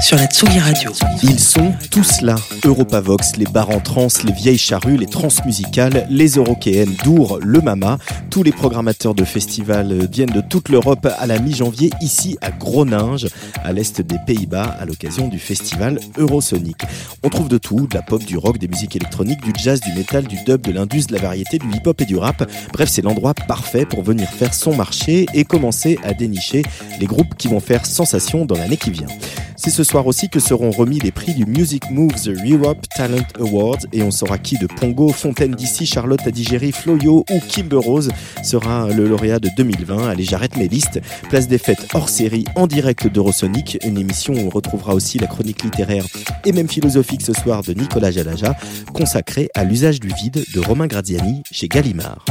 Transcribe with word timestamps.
sur 0.00 0.16
la 0.16 0.26
Tsugi 0.26 0.58
Radio. 0.58 0.92
Ils 1.22 1.40
sont 1.40 1.72
tous 1.90 2.20
là. 2.20 2.36
Europavox, 2.64 3.36
les 3.36 3.46
bars 3.46 3.70
en 3.70 3.80
trans, 3.80 4.08
les 4.24 4.32
vieilles 4.32 4.58
charrues, 4.58 4.96
les 4.96 5.06
transmusicales, 5.06 6.06
les 6.10 6.36
Eurokéennes, 6.36 6.94
Dour, 7.04 7.38
le 7.42 7.60
Mama. 7.60 7.98
Tous 8.30 8.42
les 8.42 8.52
programmateurs 8.52 9.14
de 9.14 9.24
festivals 9.24 10.06
viennent 10.10 10.30
de 10.30 10.40
toute 10.40 10.68
l'Europe 10.68 11.08
à 11.18 11.26
la 11.26 11.38
mi-janvier, 11.38 11.90
ici 12.00 12.38
à 12.40 12.50
Groninge, 12.50 13.28
à 13.64 13.72
l'est 13.72 14.00
des 14.00 14.18
Pays-Bas, 14.26 14.76
à 14.78 14.84
l'occasion 14.84 15.28
du 15.28 15.38
festival 15.38 15.98
Eurosonic. 16.16 16.76
On 17.22 17.28
trouve 17.28 17.48
de 17.48 17.58
tout, 17.58 17.86
de 17.86 17.94
la 17.94 18.02
pop, 18.02 18.22
du 18.22 18.36
rock, 18.36 18.58
des 18.58 18.68
musiques 18.68 18.96
électroniques, 18.96 19.42
du 19.42 19.52
jazz, 19.60 19.80
du 19.80 19.92
métal, 19.92 20.26
du 20.26 20.36
dub, 20.44 20.60
de 20.62 20.72
l'indus, 20.72 21.06
de 21.06 21.14
la 21.14 21.20
variété, 21.20 21.58
du 21.58 21.66
hip-hop 21.68 22.00
et 22.00 22.06
du 22.06 22.16
rap. 22.16 22.48
Bref, 22.72 22.88
c'est 22.88 23.02
l'endroit 23.02 23.34
parfait 23.34 23.84
pour 23.84 24.02
venir 24.02 24.28
faire 24.28 24.54
son 24.54 24.74
marché 24.74 25.26
et 25.34 25.44
commencer 25.44 25.98
à 26.04 26.14
dénicher 26.14 26.62
les 27.00 27.06
groupes 27.06 27.34
qui 27.36 27.48
vont 27.48 27.60
faire 27.60 27.84
sensation 27.84 28.44
dans 28.44 28.56
l'année 28.56 28.76
qui 28.76 28.90
vient. 28.90 29.08
C'est 29.56 29.70
ce 29.70 29.82
soir 29.88 30.06
aussi 30.06 30.28
que 30.28 30.38
seront 30.38 30.70
remis 30.70 30.98
les 30.98 31.10
prix 31.10 31.32
du 31.32 31.46
Music 31.46 31.90
Moves 31.90 32.28
Europe 32.46 32.86
Talent 32.94 33.24
Awards 33.40 33.78
et 33.94 34.02
on 34.02 34.10
saura 34.10 34.36
qui 34.36 34.58
de 34.58 34.66
Pongo, 34.66 35.08
Fontaine 35.08 35.52
d'ici, 35.52 35.86
Charlotte 35.86 36.20
Adigéry, 36.26 36.72
Floyo 36.72 37.24
ou 37.30 37.40
Kimber 37.48 37.78
Rose 37.78 38.10
sera 38.42 38.90
le 38.90 39.08
lauréat 39.08 39.38
de 39.38 39.48
2020. 39.56 40.10
Allez, 40.10 40.24
j'arrête 40.24 40.58
mes 40.58 40.68
listes. 40.68 41.00
Place 41.30 41.48
des 41.48 41.56
fêtes 41.56 41.88
hors 41.94 42.10
série 42.10 42.44
en 42.54 42.66
direct 42.66 43.06
d'Eurosonic, 43.06 43.78
une 43.82 43.96
émission 43.96 44.34
où 44.34 44.46
on 44.48 44.50
retrouvera 44.50 44.94
aussi 44.94 45.18
la 45.18 45.26
chronique 45.26 45.62
littéraire 45.62 46.04
et 46.44 46.52
même 46.52 46.68
philosophique 46.68 47.22
ce 47.22 47.32
soir 47.32 47.62
de 47.62 47.72
Nicolas 47.72 48.10
Jalaja, 48.10 48.54
consacrée 48.92 49.48
à 49.54 49.64
l'usage 49.64 50.00
du 50.00 50.08
vide 50.08 50.44
de 50.54 50.60
Romain 50.60 50.86
Graziani 50.86 51.42
chez 51.50 51.66
Gallimard. 51.66 52.26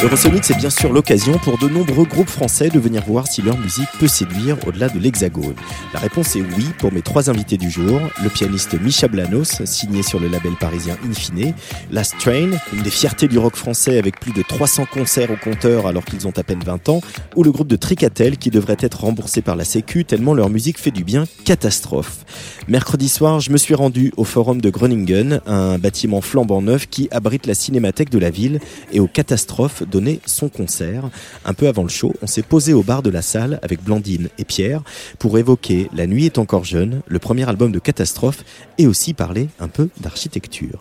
Eurosonic, 0.00 0.44
c'est 0.44 0.56
bien 0.56 0.70
sûr 0.70 0.92
l'occasion 0.92 1.38
pour 1.38 1.58
de 1.58 1.68
nombreux 1.68 2.04
groupes 2.04 2.28
français 2.28 2.68
de 2.68 2.78
venir 2.78 3.02
voir 3.04 3.26
si 3.26 3.42
leur 3.42 3.58
musique 3.58 3.88
peut 3.98 4.06
séduire 4.06 4.56
au-delà 4.64 4.88
de 4.88 5.00
l'hexagone. 5.00 5.56
La 5.92 5.98
réponse 5.98 6.36
est 6.36 6.40
oui 6.56 6.66
pour 6.78 6.92
mes 6.92 7.02
trois 7.02 7.30
invités 7.30 7.56
du 7.56 7.68
jour. 7.68 8.00
Le 8.22 8.28
pianiste 8.28 8.80
Micha 8.80 9.08
Blanos, 9.08 9.64
signé 9.64 10.04
sur 10.04 10.20
le 10.20 10.28
label 10.28 10.52
parisien 10.52 10.96
Infine. 11.04 11.52
Last 11.90 12.14
Train, 12.20 12.50
une 12.72 12.82
des 12.84 12.90
fiertés 12.90 13.26
du 13.26 13.38
rock 13.38 13.56
français 13.56 13.98
avec 13.98 14.20
plus 14.20 14.30
de 14.30 14.42
300 14.42 14.86
concerts 14.92 15.32
au 15.32 15.36
compteur 15.36 15.88
alors 15.88 16.04
qu'ils 16.04 16.28
ont 16.28 16.32
à 16.36 16.44
peine 16.44 16.62
20 16.64 16.90
ans. 16.90 17.00
Ou 17.34 17.42
le 17.42 17.50
groupe 17.50 17.68
de 17.68 17.76
Tricatel 17.76 18.38
qui 18.38 18.50
devrait 18.50 18.76
être 18.78 19.00
remboursé 19.00 19.42
par 19.42 19.56
la 19.56 19.64
Sécu 19.64 20.04
tellement 20.04 20.34
leur 20.34 20.48
musique 20.48 20.78
fait 20.78 20.92
du 20.92 21.02
bien. 21.02 21.24
Catastrophe. 21.44 22.24
Mercredi 22.68 23.08
soir, 23.08 23.40
je 23.40 23.50
me 23.50 23.56
suis 23.56 23.74
rendu 23.74 24.12
au 24.16 24.22
forum 24.22 24.60
de 24.60 24.70
Groningen, 24.70 25.40
un 25.46 25.76
bâtiment 25.78 26.20
flambant 26.20 26.62
neuf 26.62 26.86
qui 26.86 27.08
abrite 27.10 27.46
la 27.46 27.54
cinémathèque 27.54 28.10
de 28.10 28.18
la 28.18 28.30
ville 28.30 28.60
et 28.92 29.00
aux 29.00 29.08
catastrophes 29.08 29.82
donner 29.90 30.20
son 30.26 30.48
concert. 30.48 31.10
Un 31.44 31.54
peu 31.54 31.68
avant 31.68 31.82
le 31.82 31.88
show, 31.88 32.14
on 32.22 32.26
s'est 32.26 32.42
posé 32.42 32.72
au 32.72 32.82
bar 32.82 33.02
de 33.02 33.10
la 33.10 33.22
salle 33.22 33.58
avec 33.62 33.82
Blandine 33.82 34.28
et 34.38 34.44
Pierre 34.44 34.82
pour 35.18 35.38
évoquer 35.38 35.88
La 35.94 36.06
nuit 36.06 36.26
est 36.26 36.38
encore 36.38 36.64
jeune, 36.64 37.02
le 37.06 37.18
premier 37.18 37.48
album 37.48 37.72
de 37.72 37.78
Catastrophe, 37.78 38.44
et 38.78 38.86
aussi 38.86 39.14
parler 39.14 39.48
un 39.60 39.68
peu 39.68 39.88
d'architecture. 40.00 40.80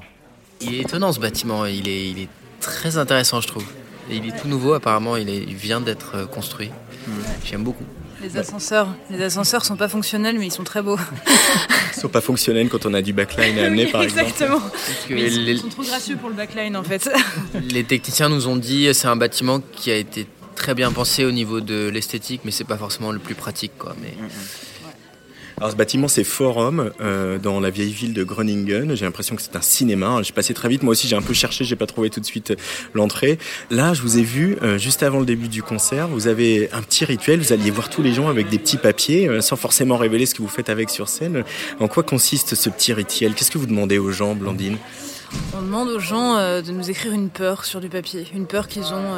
Il 0.62 0.74
est 0.76 0.82
étonnant 0.82 1.12
ce 1.12 1.20
bâtiment, 1.20 1.66
il 1.66 1.88
est, 1.88 2.10
il 2.10 2.20
est 2.20 2.30
très 2.60 2.98
intéressant 2.98 3.42
je 3.42 3.48
trouve. 3.48 3.66
Il 4.10 4.26
est 4.26 4.38
tout 4.42 4.48
nouveau 4.48 4.74
apparemment, 4.74 5.18
il, 5.18 5.30
est- 5.30 5.44
il 5.44 5.56
vient 5.56 5.82
d'être 5.82 6.30
construit. 6.30 6.72
J'aime 7.46 7.64
beaucoup. 7.64 7.84
Les 8.22 8.36
ascenseurs, 8.38 8.88
les 9.12 9.22
ascenseurs 9.22 9.64
sont 9.64 9.76
pas 9.76 9.88
fonctionnels, 9.88 10.40
mais 10.40 10.48
ils 10.48 10.52
sont 10.52 10.64
très 10.64 10.82
beaux. 10.82 10.98
Ils 11.96 12.02
sont 12.02 12.10
pas 12.10 12.22
fonctionnels 12.22 12.70
quand 12.70 12.86
on 12.86 12.94
a 12.94 13.02
du 13.02 13.12
backline 13.12 13.58
à 13.58 13.66
amener 13.66 13.86
Oui, 13.86 13.92
par 13.92 14.04
exemple. 14.04 14.22
exactement. 14.22 14.60
Que 15.08 15.14
Mais 15.16 15.24
ils, 15.24 15.32
sont, 15.34 15.40
les, 15.42 15.52
ils 15.54 15.60
sont 15.60 15.68
trop 15.70 15.82
gracieux 15.82 16.16
pour 16.16 16.30
le 16.30 16.36
backline 16.36 16.78
en 16.78 16.84
fait. 16.84 17.10
les 17.72 17.84
techniciens 17.84 18.30
nous 18.30 18.48
ont 18.48 18.56
dit 18.56 18.88
c'est 18.94 19.08
un 19.08 19.16
bâtiment 19.16 19.62
qui 19.74 19.90
a 19.90 19.96
été 19.96 20.28
très 20.56 20.76
bien 20.76 20.92
pensé 20.92 21.26
au 21.26 21.32
niveau 21.32 21.60
de 21.60 21.90
l'esthétique, 21.90 22.42
mais 22.46 22.52
c'est 22.52 22.66
pas 22.66 22.78
forcément 22.78 23.12
le 23.12 23.18
plus 23.18 23.34
pratique 23.34 23.72
quoi. 23.80 23.96
Mais 24.00 24.14
Alors 25.60 25.72
ce 25.72 25.76
bâtiment 25.76 26.08
c'est 26.08 26.24
Forum 26.24 26.92
euh, 27.02 27.40
dans 27.40 27.60
la 27.60 27.72
vieille 27.72 27.92
ville 27.92 28.14
de 28.14 28.24
Groningen. 28.24 28.96
J'ai 28.96 29.06
l'impression 29.06 29.36
que 29.36 29.42
c'est 29.42 29.56
un 29.56 29.62
cinéma. 29.62 30.22
Je 30.22 30.32
passais 30.32 30.54
très 30.54 30.70
vite. 30.70 30.84
Moi 30.84 30.92
aussi 30.92 31.08
j'ai 31.08 31.16
un 31.16 31.22
peu 31.24 31.34
cherché, 31.34 31.66
j'ai 31.66 31.76
pas 31.76 31.88
trouvé 31.88 32.12
tout 32.12 32.20
de 32.20 32.26
suite 32.28 32.52
euh, 32.52 32.56
l'entrée. 32.94 33.40
Là 33.72 33.96
je 33.96 34.04
vous 34.04 34.20
ai 34.20 34.22
vu 34.22 34.60
euh, 34.62 34.78
juste 34.78 35.02
avant 35.02 35.18
le 35.18 35.26
début 35.26 35.48
du 35.48 35.64
concert. 35.64 36.10
Vous 36.10 36.28
avez 36.28 36.70
un 36.74 36.84
petit 36.84 37.06
rituel. 37.06 37.40
Vous 37.40 37.54
alliez 37.54 37.72
voir 37.72 37.90
tous 37.90 38.04
les 38.04 38.14
gens 38.14 38.28
avec 38.28 38.50
des 38.50 38.60
petits 38.60 38.78
papiers, 38.78 39.42
sans 39.42 39.56
forcément 39.56 39.98
révéler 39.98 40.28
ce 40.28 40.36
que 40.36 40.44
vous 40.44 40.48
faites 40.48 40.70
avec 40.70 40.92
sur 40.92 41.10
scène. 41.10 41.44
En 41.80 41.88
quoi 41.88 42.04
consiste 42.04 42.54
ce 42.54 42.70
petit 42.70 42.94
rituel? 42.94 43.34
Qu'est-ce 43.34 43.50
que 43.50 43.58
vous 43.58 43.66
demandez 43.66 43.98
aux 43.98 44.12
gens, 44.12 44.36
Blandine? 44.36 44.78
On 45.58 45.64
demande 45.64 45.90
aux 45.90 46.00
gens 46.00 46.36
de 46.36 46.72
nous 46.72 46.92
écrire 46.92 47.14
une 47.14 47.30
peur 47.30 47.66
sur 47.66 47.82
du 47.82 47.90
papier, 47.90 48.28
une 48.36 48.46
peur 48.46 48.68
qu'ils 48.68 48.94
ont. 48.94 49.16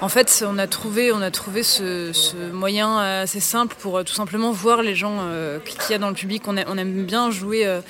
Euh, 0.00 0.04
En 0.04 0.08
fait, 0.08 0.44
on 0.46 0.58
a 0.58 0.66
trouvé, 0.66 1.12
on 1.12 1.20
a 1.22 1.30
trouvé 1.30 1.62
ce, 1.62 2.12
moyen 2.52 2.98
assez 2.98 3.40
simple 3.40 3.76
pour 3.78 3.98
euh, 3.98 4.02
tout 4.04 4.14
simplement 4.14 4.52
voir 4.52 4.82
les 4.82 4.94
gens 4.94 5.18
euh, 5.22 5.58
qu'il 5.60 5.90
y 5.90 5.94
a 5.94 5.98
dans 5.98 6.08
le 6.08 6.14
public. 6.14 6.42
On, 6.46 6.56
a- 6.56 6.64
on 6.68 6.76
aime 6.78 7.04
bien 7.04 7.30
jouer 7.30 7.66
euh, 7.66 7.80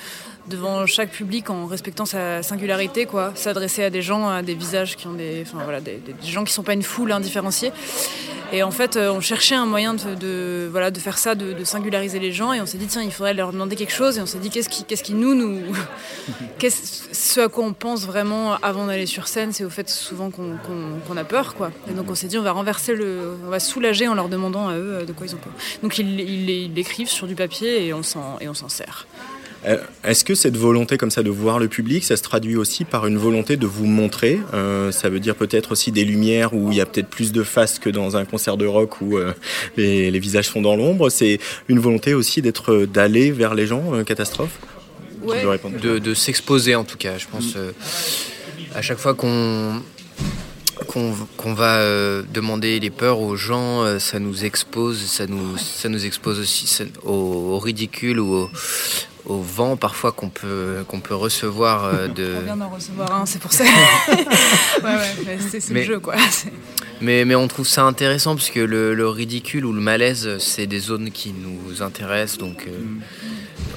devant 0.47 0.85
chaque 0.85 1.11
public 1.11 1.49
en 1.49 1.65
respectant 1.65 2.05
sa 2.05 2.43
singularité, 2.43 3.05
quoi. 3.05 3.31
S'adresser 3.35 3.83
à 3.83 3.89
des 3.89 4.01
gens, 4.01 4.27
à 4.27 4.41
des 4.41 4.53
visages 4.53 4.95
qui 4.95 5.07
ont 5.07 5.13
des, 5.13 5.43
enfin 5.45 5.63
voilà, 5.63 5.81
des, 5.81 5.99
gens 6.23 6.43
qui 6.43 6.53
sont 6.53 6.63
pas 6.63 6.73
une 6.73 6.83
foule 6.83 7.11
indifférenciée. 7.11 7.71
Et 8.53 8.61
en 8.61 8.71
fait, 8.71 8.95
euh, 8.95 9.11
on 9.11 9.21
cherchait 9.21 9.55
un 9.55 9.65
moyen 9.65 9.95
de, 9.95 10.67
voilà, 10.71 10.91
de 10.91 10.99
faire 10.99 11.17
ça, 11.17 11.33
de, 11.33 11.63
singulariser 11.63 12.19
les 12.19 12.31
gens. 12.31 12.53
Et 12.53 12.61
on 12.61 12.65
s'est 12.65 12.77
dit, 12.77 12.85
tiens, 12.85 13.01
il 13.01 13.11
faudrait 13.11 13.33
leur 13.33 13.51
demander 13.51 13.75
quelque 13.75 13.93
chose. 13.93 14.17
Et 14.17 14.21
on 14.21 14.27
s'est 14.27 14.37
dit, 14.37 14.49
qu'est-ce 14.49 14.69
qui, 14.69 14.83
qu'est-ce 14.83 15.03
qui 15.03 15.13
nous, 15.13 15.33
nous, 15.33 15.61
ce 16.69 17.39
à 17.39 17.49
quoi 17.49 17.65
on 17.65 17.73
pense 17.73 18.05
vraiment 18.05 18.55
avant 18.61 18.85
d'aller 18.85 19.07
sur 19.07 19.27
scène, 19.27 19.51
c'est 19.51 19.65
au 19.65 19.69
fait 19.69 19.89
souvent 19.89 20.29
qu'on 20.29 21.17
a 21.17 21.23
peur, 21.23 21.55
quoi. 21.55 21.71
Et 21.89 21.93
donc 21.93 22.09
on 22.09 22.15
s'est 22.15 22.27
dit, 22.27 22.37
on 22.37 22.43
va 22.43 22.51
renverser 22.51 22.93
le, 22.93 23.37
on 23.45 23.49
va 23.49 23.59
soulager 23.59 24.07
en 24.07 24.13
leur 24.13 24.29
demandant 24.29 24.67
à 24.67 24.75
eux 24.75 24.99
euh, 25.01 25.05
de 25.05 25.11
quoi 25.11 25.25
ils 25.25 25.33
ont 25.35 25.39
peur. 25.39 25.53
Donc 25.81 25.97
ils 25.97 26.73
l'écrivent 26.73 27.09
sur 27.09 27.27
du 27.27 27.35
papier 27.35 27.85
et 27.87 27.93
on 27.93 28.03
s'en 28.03 28.69
sert. 28.69 29.07
Euh, 29.67 29.77
Est-ce 30.03 30.23
que 30.23 30.35
cette 30.35 30.57
volonté 30.57 30.97
comme 30.97 31.09
ça 31.11 31.23
de 31.23 31.29
voir 31.29 31.57
le 31.59 31.67
public, 31.67 32.03
ça 32.03 32.15
se 32.17 32.21
traduit 32.23 32.55
aussi 32.55 32.85
par 32.85 33.07
une 33.07 33.17
volonté 33.17 33.57
de 33.57 33.65
vous 33.65 33.85
montrer 33.85 34.39
Euh, 34.53 34.91
Ça 34.91 35.09
veut 35.09 35.19
dire 35.19 35.35
peut-être 35.35 35.71
aussi 35.71 35.91
des 35.91 36.03
lumières 36.05 36.53
où 36.53 36.71
il 36.71 36.77
y 36.77 36.81
a 36.81 36.85
peut-être 36.85 37.07
plus 37.09 37.31
de 37.31 37.43
faces 37.43 37.79
que 37.79 37.89
dans 37.89 38.15
un 38.17 38.25
concert 38.25 38.57
de 38.57 38.65
rock 38.67 39.01
où 39.01 39.17
euh, 39.17 39.33
les, 39.77 40.11
les 40.11 40.19
visages 40.19 40.49
sont 40.49 40.61
dans 40.61 40.75
l'ombre. 40.75 41.09
C'est 41.09 41.39
une 41.67 41.79
volonté 41.79 42.13
aussi 42.13 42.41
d'être 42.41 42.85
d'aller 42.85 43.31
vers 43.31 43.55
les 43.55 43.65
gens, 43.67 43.93
euh, 43.93 44.03
catastrophe 44.03 44.57
Ouais. 45.23 45.41
de, 45.81 45.97
de 45.97 46.13
s'exposer 46.13 46.75
en 46.75 46.83
tout 46.83 46.97
cas, 46.97 47.17
je 47.17 47.25
pense. 47.25 47.55
euh, 47.55 47.71
à 48.75 48.83
chaque 48.83 48.99
fois 48.99 49.15
qu'on 49.15 49.81
qu'on 51.37 51.53
va 51.53 51.77
euh, 51.79 52.21
demander 52.33 52.79
les 52.79 52.89
peurs 52.91 53.19
aux 53.21 53.35
gens, 53.35 53.83
euh, 53.83 53.97
ça 53.97 54.19
nous 54.19 54.45
expose, 54.45 54.99
ça 55.01 55.25
nous, 55.25 55.57
ça 55.57 55.89
nous 55.89 56.05
expose 56.05 56.39
aussi 56.39 56.67
ça- 56.67 56.83
au, 57.03 57.11
au 57.55 57.59
ridicule 57.59 58.19
ou 58.19 58.33
au, 58.35 58.49
au 59.25 59.39
vent 59.41 59.75
parfois 59.77 60.11
qu'on 60.11 60.29
peut, 60.29 60.83
qu'on 60.87 60.99
peut 60.99 61.15
recevoir 61.15 61.85
euh, 61.85 62.07
de... 62.07 62.35
On 62.37 62.41
vient 62.41 62.57
d'en 62.57 62.69
recevoir 62.69 63.21
un, 63.21 63.25
c'est 63.25 63.39
pour 63.39 63.53
ça. 63.53 63.63
ouais, 64.13 64.83
ouais, 64.83 65.37
c'est 65.49 65.69
le 65.73 65.83
jeu, 65.83 65.99
quoi. 65.99 66.15
Mais, 67.01 67.25
mais 67.25 67.35
on 67.35 67.47
trouve 67.47 67.67
ça 67.67 67.83
intéressant 67.83 68.35
parce 68.35 68.49
que 68.49 68.59
le, 68.59 68.93
le 68.93 69.07
ridicule 69.09 69.65
ou 69.65 69.73
le 69.73 69.81
malaise, 69.81 70.37
c'est 70.39 70.67
des 70.67 70.79
zones 70.79 71.11
qui 71.11 71.33
nous 71.33 71.81
intéressent. 71.81 72.37
Donc 72.37 72.65
euh, 72.67 72.71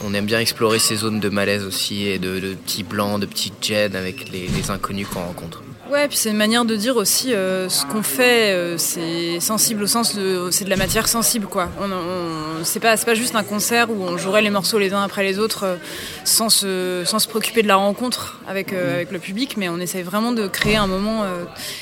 on 0.05 0.15
aime 0.15 0.27
bien 0.27 0.41
explorer 0.41 0.79
ces 0.79 0.97
zones 0.97 1.21
de 1.21 1.29
malaise 1.29 1.65
aussi 1.65 2.07
et 2.07 2.19
de, 2.19 2.39
de 2.39 2.55
petits 2.55 2.85
blancs, 2.85 3.21
de 3.21 3.27
petits 3.27 3.53
jets 3.61 3.97
avec 3.97 4.31
les, 4.31 4.47
les 4.47 4.71
inconnus 4.71 5.09
qu'on 5.09 5.21
rencontre. 5.21 5.63
Ouais, 5.91 6.07
puis 6.07 6.19
c'est 6.19 6.31
une 6.31 6.37
manière 6.37 6.67
de 6.67 6.77
dire 6.77 6.97
aussi 6.97 7.33
euh, 7.33 7.69
ce 7.71 7.87
qu'on 7.87 8.03
fait, 8.03 8.53
euh, 8.53 8.77
c'est 8.77 9.41
sensible 9.41 9.83
au 9.83 9.87
sens 9.87 10.15
de 10.15 10.49
c'est 10.51 10.65
de 10.65 10.71
la 10.71 10.77
matière 10.77 11.09
sensible 11.09 11.47
quoi. 11.47 11.71
On, 11.81 11.91
on- 11.91 12.65
c'est 12.65 12.81
pas 12.81 12.97
pas 12.97 13.15
juste 13.15 13.35
un 13.37 13.43
concert 13.45 13.89
où 13.91 14.03
on 14.03 14.19
jouerait 14.19 14.43
les 14.43 14.51
morceaux 14.51 14.79
les 14.79 14.93
uns 14.93 15.03
après 15.03 15.23
les 15.23 15.39
autres 15.39 15.65
euh, 15.65 15.77
sans 16.25 16.51
se 16.51 17.05
sans 17.07 17.19
se 17.21 17.27
préoccuper 17.29 17.63
de 17.63 17.69
la 17.69 17.77
rencontre 17.77 18.39
avec 18.47 18.73
euh, 18.73 18.97
avec 18.97 19.13
le 19.13 19.19
public, 19.19 19.55
mais 19.57 19.69
on 19.71 19.79
essaye 19.79 20.03
vraiment 20.03 20.33
de 20.33 20.47
créer 20.47 20.77
un 20.77 20.87
moment 20.87 21.25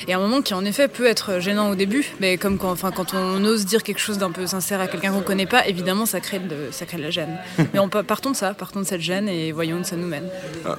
et 0.07 0.13
un 0.13 0.19
moment 0.21 0.41
qui 0.41 0.55
en 0.55 0.65
effet 0.65 0.87
peut 0.87 1.07
être 1.07 1.41
gênant 1.41 1.71
au 1.71 1.75
début, 1.75 2.13
mais 2.21 2.37
comme 2.37 2.59
quand 2.59 2.71
enfin 2.71 2.93
quand 2.93 3.13
on 3.15 3.45
ose 3.45 3.65
dire 3.67 3.83
quelque 3.83 3.99
chose 4.01 4.19
d'un 4.19 4.31
peu 4.31 4.47
sincère 4.47 4.81
à 4.81 4.87
quelqu'un 4.87 5.13
qu'on 5.13 5.23
connaît 5.23 5.47
pas, 5.47 5.67
évidemment 5.67 6.07
ça 6.07 6.21
crée 6.21 6.39
de 6.39 6.69
ça 6.71 6.87
crée 6.87 6.99
de 6.99 7.03
la 7.03 7.11
gêne. 7.11 7.39
mais 7.73 7.81
on 7.81 7.89
partons 7.89 8.31
de 8.31 8.37
ça, 8.37 8.55
partons 8.55 8.81
de 8.81 8.87
cette 8.87 9.01
gêne 9.01 9.29
et 9.29 9.51
voyons 9.51 9.79
où 9.79 9.85
ça 9.85 9.97
nous 9.97 10.07
mène. 10.07 10.29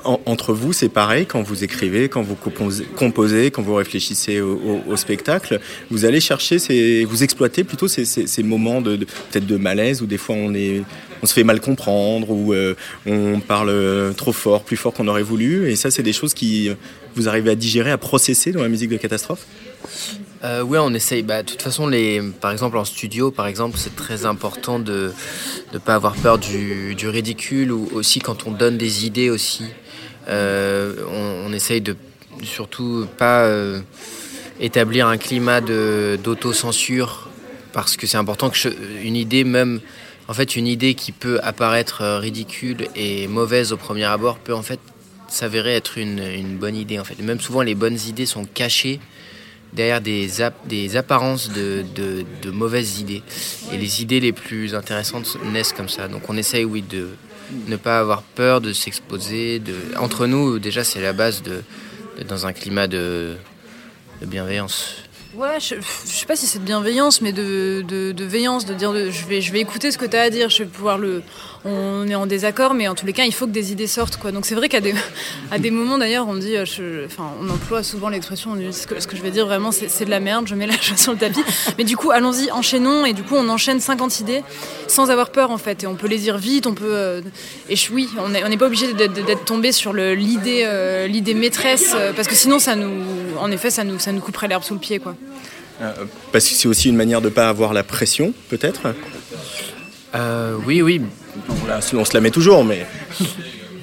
En- 0.06 0.22
entre 0.26 0.54
vous, 0.54 0.72
c'est 0.74 0.90
pareil 0.90 1.26
quand 1.26 1.42
vous 1.42 1.64
écrivez, 1.64 2.08
quand 2.08 2.22
vous 2.22 2.36
composez, 2.36 2.86
quand 3.52 3.62
vous 3.62 3.76
réfléchissez 3.76 4.42
au, 4.42 4.96
spectacle. 4.96 5.60
Vous 5.90 6.06
allez 6.06 6.20
chercher, 6.20 6.60
ces, 6.60 7.06
vous 7.06 7.24
exploitez 7.24 7.64
plutôt 7.64 7.88
ces, 7.88 8.44
moments 8.44 8.82
de, 8.82 8.96
de- 8.96 9.06
peut-être 9.06 9.46
de 9.46 9.58
malaise 9.58 10.02
où 10.02 10.06
des 10.06 10.18
fois 10.18 10.36
on 10.36 11.26
se 11.26 11.34
fait 11.34 11.44
mal 11.44 11.60
comprendre 11.60 12.30
ou 12.30 12.54
euh, 12.54 12.76
on 13.06 13.40
parle 13.40 13.70
euh, 13.70 14.14
trop 14.14 14.34
fort, 14.34 14.64
plus 14.64 14.78
fort 14.78 14.94
qu'on 14.94 15.08
aurait 15.08 15.24
voulu. 15.24 15.70
Et 15.70 15.76
ça, 15.76 15.92
c'est 15.92 16.04
des 16.04 16.14
choses 16.14 16.34
qui 16.34 16.70
euh, 16.70 16.76
vous 17.16 17.28
arrivez 17.28 17.52
à 17.52 17.56
digérer, 17.56 17.92
à 17.92 17.98
processer 17.98 18.52
dans 18.52 18.62
la 18.62 18.70
musique 18.70 18.90
de 18.90 18.98
catastrophe? 18.98 19.46
Ouais, 20.44 20.78
on 20.78 20.94
essaye. 20.94 21.24
Bah, 21.24 21.44
de 21.44 21.50
toute 21.50 21.62
façon, 21.62 21.92
par 22.40 22.52
exemple 22.52 22.78
en 22.78 22.86
studio, 22.86 23.32
par 23.32 23.48
exemple, 23.48 23.78
c'est 23.78 23.96
très 23.96 24.26
important 24.26 24.80
de 24.80 25.12
ne 25.74 25.78
pas 25.78 25.96
avoir 25.96 26.16
peur 26.16 26.38
du, 26.38 26.96
ridicule 27.04 27.72
ou 27.72 27.90
aussi 27.94 28.20
quand 28.20 28.48
on 28.48 28.52
donne 28.52 28.78
des 28.78 29.06
idées 29.06 29.30
aussi. 29.30 29.66
on 30.30 31.52
essaye 31.54 31.82
de 31.82 31.98
surtout 32.44 33.08
pas 33.18 33.44
euh, 33.44 33.80
établir 34.60 35.08
un 35.08 35.18
climat 35.18 35.62
d'autocensure 35.62 37.30
parce 37.74 37.98
que 37.98 38.08
c'est 38.08 38.18
important 38.18 38.50
que 38.50 38.58
une 39.04 39.16
idée 39.16 39.44
même 39.44 39.80
en 40.28 40.34
fait 40.34 40.56
une 40.56 40.68
idée 40.68 40.94
qui 40.94 41.12
peut 41.12 41.40
apparaître 41.44 42.02
euh, 42.02 42.20
ridicule 42.20 42.88
et 42.96 43.28
mauvaise 43.28 43.72
au 43.72 43.78
premier 43.78 44.06
abord 44.06 44.38
peut 44.38 44.54
en 44.54 44.64
fait 44.64 44.80
s'avérer 45.28 45.76
être 45.76 45.98
une, 45.98 46.20
une 46.20 46.58
bonne 46.58 46.76
idée 46.76 47.00
en 47.00 47.04
fait 47.04 47.20
même 47.22 47.40
souvent 47.40 47.62
les 47.62 47.76
bonnes 47.76 47.98
idées 48.08 48.26
sont 48.26 48.46
cachées 48.46 49.00
derrière 49.74 50.00
des, 50.02 50.30
des 50.66 50.96
apparences 50.96 51.50
de, 51.52 51.84
de- 51.94 52.26
de 52.42 52.52
mauvaises 52.52 53.00
idées. 53.02 53.22
Et 53.74 53.78
les 53.78 54.02
idées 54.02 54.22
les 54.22 54.32
plus 54.32 54.74
intéressantes 54.74 55.38
naissent 55.52 55.74
comme 55.74 55.90
ça. 55.90 56.08
Donc 56.08 56.30
on 56.30 56.38
essaye, 56.38 56.64
oui, 56.64 56.82
de 56.82 57.10
ne 57.68 57.76
pas 57.76 58.00
avoir 58.00 58.22
peur 58.22 58.62
de 58.62 58.72
s'exposer. 58.72 59.60
De... 59.60 59.74
Entre 59.98 60.26
nous, 60.26 60.58
déjà, 60.58 60.86
c'est 60.86 61.02
la 61.02 61.12
base 61.12 61.44
de, 61.44 61.64
dans 62.26 62.46
un 62.46 62.54
climat 62.54 62.88
de, 62.88 63.36
bienveillance. 64.22 64.96
Ouais, 65.36 65.60
je, 65.60 65.76
je 65.76 66.12
sais 66.12 66.26
pas 66.26 66.36
si 66.36 66.48
c'est 66.48 66.60
de 66.60 66.64
bienveillance, 66.64 67.22
mais 67.22 67.32
de, 67.32 67.84
de, 67.88 68.12
de 68.12 68.26
veillance, 68.26 68.66
de 68.66 68.74
dire 68.74 68.94
je, 68.94 69.26
vais, 69.26 69.42
je 69.42 69.52
vais 69.52 69.60
écouter 69.60 69.92
ce 69.92 69.98
que 69.98 70.06
tu 70.06 70.18
as 70.18 70.22
à 70.22 70.30
dire, 70.30 70.50
je 70.50 70.64
vais 70.64 70.70
pouvoir 70.70 70.98
le. 70.98 71.22
On 71.70 72.08
est 72.08 72.16
en 72.16 72.26
désaccord, 72.26 72.74
mais 72.74 72.88
en 72.88 72.96
tous 72.96 73.06
les 73.06 73.14
cas, 73.14 73.26
il 73.26 73.34
faut 73.34 73.46
que 73.46 73.52
des 73.52 73.72
idées 73.74 73.88
sortent. 73.88 74.18
Quoi. 74.18 74.32
Donc 74.32 74.46
c'est 74.46 74.56
vrai 74.56 74.70
qu'à 74.70 74.80
des, 74.80 74.94
à 75.52 75.60
des 75.60 75.72
moments 75.72 75.98
d'ailleurs, 75.98 76.28
on 76.28 76.36
dit, 76.36 76.56
euh, 76.56 77.06
enfin, 77.06 77.32
on 77.42 77.50
emploie 77.50 77.84
souvent 77.84 78.10
l'expression, 78.10 78.58
ce 78.72 78.88
que, 78.88 79.16
je 79.16 79.22
vais 79.22 79.32
dire 79.32 79.46
vraiment, 79.46 79.72
c'est 79.72 80.06
de 80.06 80.10
la 80.10 80.20
merde, 80.20 80.48
je 80.48 80.56
mets 80.56 80.68
la 80.68 80.80
chose 80.80 80.98
sur 80.98 81.12
le 81.12 81.18
tapis. 81.18 81.44
Mais 81.78 81.84
du 81.84 81.98
coup, 81.98 82.12
allons-y, 82.12 82.52
enchaînons, 82.52 83.06
et 83.06 83.14
du 83.14 83.24
coup, 83.24 83.36
on 83.36 83.50
enchaîne 83.50 83.80
50 83.80 84.20
idées 84.22 84.44
sans 84.88 85.10
avoir 85.10 85.30
peur 85.30 85.52
en 85.52 85.58
fait. 85.58 85.84
Et 85.84 85.88
on 85.88 85.96
peut 85.96 86.08
les 86.08 86.18
dire 86.18 86.38
vite, 86.38 86.68
on 86.68 86.74
peut. 86.74 86.86
euh, 86.88 87.22
et 87.70 87.76
oui, 87.92 88.10
on 88.20 88.30
n'est 88.30 88.58
pas 88.58 88.68
obligé 88.68 88.94
d'être 88.94 89.46
tombé 89.46 89.72
sur 89.72 89.94
euh, 89.96 90.16
l'idée 90.16 91.34
maîtresse, 91.34 91.94
euh, 91.96 92.14
parce 92.14 92.28
que 92.28 92.36
sinon, 92.36 92.60
ça 92.60 92.76
nous. 92.76 93.04
En 93.40 93.52
effet, 93.52 93.70
ça 93.70 93.84
nous, 93.84 94.00
ça 94.00 94.12
nous 94.12 94.22
couperait 94.22 94.48
l'herbe 94.48 94.64
sous 94.64 94.74
le 94.74 94.80
pied. 94.80 95.00
quoi. 95.00 95.16
Parce 96.32 96.48
que 96.48 96.56
c'est 96.56 96.68
aussi 96.68 96.90
une 96.90 96.96
manière 96.96 97.22
de 97.22 97.30
ne 97.30 97.34
pas 97.34 97.50
avoir 97.50 97.74
la 97.74 97.84
pression, 97.84 98.34
peut-être? 98.50 98.94
Euh, 100.16 100.58
oui, 100.66 100.82
oui. 100.82 101.02
On, 101.94 102.06
se 102.06 102.14
la 102.14 102.22
met 102.22 102.32
toujours, 102.32 102.64
mais 102.64 102.86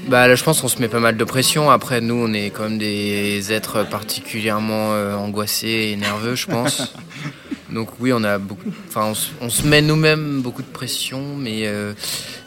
Bah, 0.08 0.26
là, 0.28 0.34
je 0.34 0.42
pense 0.44 0.60
qu'on 0.60 0.68
se 0.68 0.80
met 0.80 0.88
pas 0.88 1.00
mal 1.00 1.16
de 1.16 1.24
pression. 1.24 1.70
Après, 1.70 2.00
nous, 2.00 2.14
on 2.14 2.32
est 2.32 2.50
quand 2.50 2.64
même 2.64 2.78
des 2.78 3.52
êtres 3.52 3.86
particulièrement 3.88 4.92
euh, 4.92 5.14
angoissés 5.14 5.90
et 5.92 5.96
nerveux, 5.96 6.34
je 6.34 6.46
pense. 6.46 6.94
Donc 7.72 7.88
oui, 8.00 8.12
on 8.12 8.22
a 8.24 8.38
beaucoup. 8.38 8.70
Enfin, 8.88 9.06
on, 9.06 9.14
se- 9.14 9.30
on 9.40 9.48
se 9.50 9.66
met 9.66 9.82
nous-mêmes 9.82 10.42
beaucoup 10.42 10.62
de 10.62 10.66
pression, 10.68 11.36
mais 11.36 11.66
euh, 11.66 11.92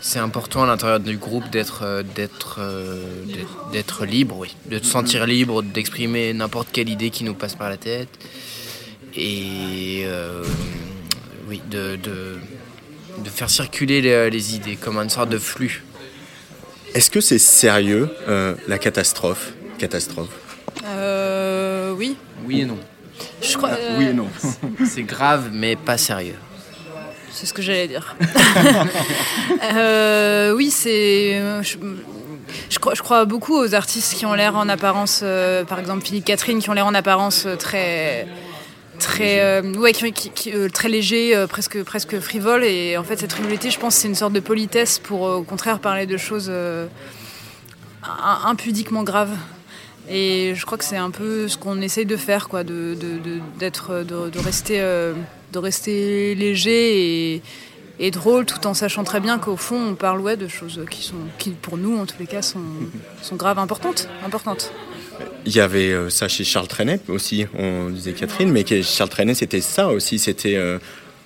c'est 0.02 0.20
important 0.20 0.64
à 0.64 0.68
l'intérieur 0.68 1.00
du 1.00 1.18
groupe 1.18 1.50
d'être, 1.50 2.04
d'être, 2.16 2.60
euh, 2.62 4.06
libre, 4.06 4.38
oui, 4.38 4.56
de 4.70 4.78
se 4.78 4.86
sentir 4.86 5.26
libre, 5.26 5.64
d'exprimer 5.64 6.34
n'importe 6.34 6.70
quelle 6.72 6.88
idée 6.90 7.10
qui 7.10 7.24
nous 7.24 7.34
passe 7.34 7.56
par 7.56 7.70
la 7.70 7.78
tête, 7.78 8.08
et 9.16 10.06
oui, 11.50 11.62
de, 11.70 11.98
de, 11.98 12.38
de 13.24 13.30
faire 13.30 13.50
circuler 13.50 14.02
les, 14.02 14.30
les 14.30 14.56
idées 14.56 14.76
comme 14.76 14.98
une 14.98 15.10
sorte 15.10 15.30
de 15.30 15.38
flux. 15.40 15.84
est-ce 16.94 17.10
que 17.10 17.22
c'est 17.22 17.40
sérieux, 17.40 18.10
euh, 18.28 18.56
la 18.68 18.78
catastrophe 18.78 19.54
Catastrophe? 19.78 20.30
Euh, 20.86 21.92
oui. 21.98 22.16
Oui 22.46 22.62
et 22.62 22.66
non. 22.66 22.78
Je 23.42 23.58
crois. 23.58 23.72
euh, 23.72 24.14
non. 24.14 24.28
C'est 24.86 25.04
grave, 25.04 25.50
mais 25.52 25.76
pas 25.76 25.98
sérieux. 25.98 26.36
C'est 27.32 27.46
ce 27.48 27.54
que 27.54 27.62
j'allais 27.62 27.88
dire. 27.88 28.16
Euh, 29.76 30.54
oui, 30.54 30.70
c'est. 30.72 31.36
euh, 31.40 31.62
Je, 31.64 31.78
je 32.70 32.80
crois, 32.80 32.94
je 32.96 33.02
crois 33.02 33.26
beaucoup 33.26 33.56
aux 33.58 33.74
artistes 33.76 34.14
qui 34.16 34.26
ont 34.26 34.34
l'air 34.34 34.56
en 34.56 34.70
apparence, 34.70 35.22
euh, 35.24 35.64
par 35.64 35.80
exemple 35.80 36.06
Philippe 36.06 36.26
Catherine, 36.26 36.60
qui 36.60 36.70
ont 36.70 36.74
l'air 36.74 36.86
en 36.86 36.94
apparence 36.94 37.46
euh, 37.46 37.56
très. 37.56 38.28
Très, 39.00 39.42
euh, 39.42 39.62
ouais, 39.74 39.92
qui, 39.94 40.12
qui- 40.12 40.30
qui- 40.32 40.54
euh, 40.54 40.70
très 40.70 40.90
léger, 40.90 41.36
euh, 41.36 41.46
presque, 41.48 41.82
presque 41.84 42.20
frivole. 42.20 42.64
Et 42.64 42.98
en 42.98 43.04
fait, 43.04 43.18
cette 43.20 43.32
frivolité, 43.34 43.70
je 43.70 43.80
pense, 43.80 43.96
c'est 43.96 44.08
une 44.08 44.16
sorte 44.16 44.34
de 44.34 44.40
politesse 44.40 45.00
pour, 45.00 45.22
au 45.22 45.44
contraire, 45.44 45.80
parler 45.80 46.06
de 46.06 46.18
choses 46.18 46.50
im- 48.04 48.40
impudiquement 48.46 49.04
graves. 49.04 49.36
Et 50.10 50.54
je 50.56 50.66
crois 50.66 50.78
que 50.78 50.86
c'est 50.86 50.96
un 50.98 51.12
peu 51.12 51.48
ce 51.48 51.58
qu'on 51.58 51.82
essaye 51.82 52.06
de 52.06 52.16
faire, 52.18 52.48
quoi, 52.48 52.64
de, 52.64 52.96
de, 53.00 53.18
de- 53.20 53.40
d'être, 53.60 54.04
de, 54.04 54.30
de 54.30 54.40
rester, 54.40 54.80
de 54.80 55.60
rester 55.60 56.34
léger 56.36 57.34
et, 57.36 57.42
et 58.00 58.12
drôle, 58.12 58.46
tout 58.46 58.66
en 58.68 58.74
sachant 58.74 59.04
très 59.04 59.20
bien 59.20 59.38
qu'au 59.38 59.58
fond, 59.58 59.90
on 59.92 59.96
parle 59.96 60.22
ouais, 60.22 60.38
de 60.38 60.48
choses 60.48 60.80
qui 60.90 61.04
sont, 61.04 61.16
qui 61.38 61.50
pour 61.52 61.78
nous, 61.78 61.98
en 61.98 62.06
tous 62.06 62.16
les 62.20 62.28
cas, 62.28 62.42
sont, 62.42 62.62
sont 63.22 63.36
graves, 63.36 63.60
importantes, 63.60 64.08
importantes. 64.26 64.72
Il 65.46 65.56
y 65.56 65.60
avait 65.60 65.92
euh, 65.92 66.10
ça 66.10 66.28
chez 66.28 66.44
Charles 66.44 66.68
Trenet 66.68 67.00
aussi, 67.08 67.46
on 67.58 67.90
disait 67.90 68.14
Catherine, 68.14 68.52
mais 68.52 68.66
Charles 68.84 69.10
Trenet 69.10 69.34
c'était 69.34 69.62
ça 69.62 69.88
aussi, 69.90 70.20
c'était 70.20 70.56
euh, 70.56 70.78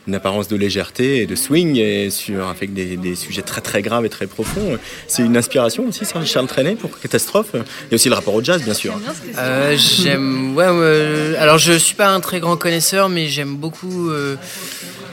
une 0.08 0.16
apparence 0.16 0.48
de 0.48 0.56
légèreté 0.56 1.22
et 1.22 1.26
de 1.26 1.36
swing 1.36 1.78
et 1.78 2.10
sur, 2.10 2.48
avec 2.48 2.74
des, 2.74 2.98
des 2.98 3.16
sujets 3.16 3.42
très 3.42 3.62
très 3.62 3.82
graves 3.82 4.06
et 4.06 4.10
très 4.10 4.28
profonds. 4.28 4.78
C'est 5.08 5.24
une 5.24 5.38
inspiration 5.38 5.88
aussi, 5.88 6.06
ça, 6.06 6.24
Charles 6.26 6.48
Trenet 6.48 6.76
pour 6.76 7.00
Catastrophe. 7.00 7.50
Il 7.54 7.92
y 7.92 7.94
a 7.94 7.96
aussi 7.96 8.10
le 8.10 8.16
rapport 8.16 8.34
au 8.34 8.44
jazz, 8.44 8.64
bien 8.64 8.74
sûr. 8.74 8.94
Euh, 9.38 9.78
j'aime. 9.78 10.56
Ouais, 10.56 10.70
ouais, 10.70 11.36
alors 11.38 11.58
je 11.58 11.74
suis 11.74 11.96
pas 11.96 12.10
un 12.10 12.20
très 12.20 12.40
grand 12.40 12.58
connaisseur, 12.58 13.10
mais 13.10 13.28
j'aime 13.28 13.56
beaucoup 13.56 14.10
euh, 14.10 14.36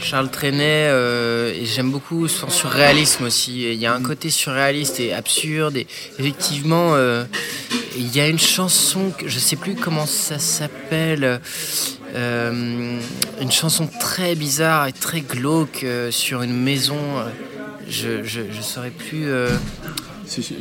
Charles 0.01 0.31
Trenet 0.31 0.89
euh, 0.89 1.53
et 1.53 1.67
j'aime 1.67 1.91
beaucoup 1.91 2.29
son 2.29 2.49
surréalisme 2.49 3.25
aussi. 3.25 3.65
Et 3.65 3.73
Il 3.73 3.79
y 3.79 3.87
a 3.87 3.95
un 3.95 4.03
côté 4.03 4.31
surréaliste 4.31 5.01
et 5.01 5.13
absurde. 5.13 5.77
Et 5.77 5.87
effectivement, 6.19 6.95
euh, 6.95 7.25
il 7.97 8.15
y 8.15 8.21
a 8.21 8.29
une 8.29 8.39
chanson, 8.39 9.13
que 9.17 9.29
je 9.29 9.39
sais 9.39 9.57
plus 9.57 9.75
comment 9.75 10.07
ça 10.07 10.39
s'appelle. 10.39 11.41
Euh, 12.15 13.01
une 13.41 13.51
chanson 13.53 13.89
très 14.01 14.35
bizarre 14.35 14.87
et 14.87 14.93
très 14.93 15.21
glauque 15.21 15.85
euh, 15.85 16.11
sur 16.11 16.43
une 16.43 16.57
maison. 16.57 16.99
euh, 17.19 17.31
je, 17.89 18.23
je 18.25 18.61
saurais 18.63 18.91
plus. 18.91 19.27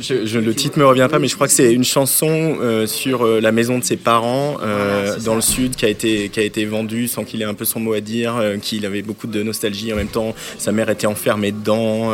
Je, 0.00 0.24
je- 0.26 0.38
le 0.38 0.54
titre 0.54 0.78
me 0.78 0.86
revient 0.86 1.08
pas, 1.10 1.18
mais 1.18 1.28
je 1.28 1.34
crois 1.34 1.46
que 1.46 1.52
c'est 1.52 1.72
une 1.72 1.84
chanson 1.84 2.56
euh, 2.60 2.86
sur 2.86 3.26
euh, 3.26 3.40
la 3.40 3.52
maison 3.52 3.78
de 3.78 3.84
ses 3.84 3.96
parents 3.96 4.56
euh, 4.62 5.18
dans 5.20 5.34
le 5.34 5.40
sud 5.42 5.76
qui 5.76 5.84
a 5.84 5.88
été 5.88 6.28
qui 6.30 6.40
a 6.40 6.42
été 6.42 6.64
vendue 6.64 7.06
sans 7.08 7.24
qu'il 7.24 7.42
ait 7.42 7.46
un 7.46 7.54
peu 7.54 7.64
son 7.64 7.80
mot 7.80 7.92
à 7.92 8.00
dire, 8.00 8.34
qu'il 8.62 8.86
avait 8.86 9.02
beaucoup 9.02 9.26
de 9.26 9.42
nostalgie 9.42 9.92
en 9.92 9.96
même 9.96 10.08
temps. 10.08 10.34
Sa 10.58 10.72
mère 10.72 10.88
était 10.88 11.06
enfermée 11.06 11.52
dedans 11.52 12.12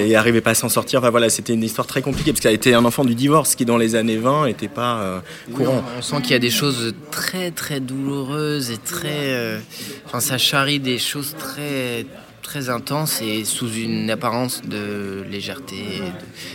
et 0.00 0.16
arrivait 0.16 0.40
pas 0.40 0.50
à 0.50 0.54
s'en 0.54 0.68
sortir. 0.68 1.00
Enfin 1.00 1.10
voilà, 1.10 1.28
c'était 1.28 1.54
une 1.54 1.62
histoire 1.62 1.86
très 1.86 2.02
compliquée 2.02 2.32
parce 2.32 2.40
qu'elle 2.40 2.54
était 2.54 2.74
un 2.74 2.84
enfant 2.84 3.04
du 3.04 3.14
divorce 3.14 3.54
qui 3.54 3.64
dans 3.64 3.78
les 3.78 3.94
années 3.94 4.16
20 4.16 4.46
était 4.46 4.68
pas 4.68 5.22
courant. 5.54 5.84
On 5.98 6.02
sent 6.02 6.16
qu'il 6.22 6.32
y 6.32 6.34
a 6.34 6.38
des 6.40 6.50
choses 6.50 6.94
très 7.10 7.50
très 7.50 7.80
douloureuses 7.80 8.70
et 8.70 8.78
très. 8.78 9.58
Enfin, 10.06 10.20
ça 10.20 10.38
charrie 10.38 10.80
des 10.80 10.98
choses 10.98 11.34
très 11.38 12.06
très 12.46 12.70
intense 12.70 13.20
et 13.22 13.44
sous 13.44 13.68
une 13.72 14.08
apparence 14.08 14.62
de 14.62 15.24
légèreté. 15.28 16.00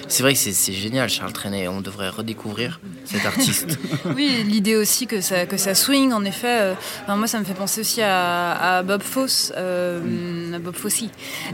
C'est 0.08 0.24
vrai 0.24 0.34
que 0.34 0.40
c'est 0.40 0.74
génial, 0.74 1.10
Charles 1.10 1.34
Trenet. 1.34 1.68
On 1.68 1.82
devrait 1.82 2.08
redécouvrir 2.08 2.80
cet 3.04 3.26
artiste. 3.26 3.78
oui, 4.16 4.46
l'idée 4.48 4.78
aussi 4.78 5.06
que 5.06 5.20
ça, 5.20 5.46
que 5.46 5.58
ça 5.58 5.76
swing, 5.76 6.14
en 6.14 6.24
effet. 6.24 6.62
Euh, 6.62 6.74
moi, 7.10 7.28
ça 7.28 7.40
me 7.40 7.44
fait 7.44 7.54
penser 7.54 7.82
aussi 7.82 8.02
à, 8.02 8.84
Bob 8.84 9.04
Fosse, 9.04 9.52
euh, 9.58 10.56
à 10.56 10.60
Bob 10.60 10.76
Fosse. 10.76 11.04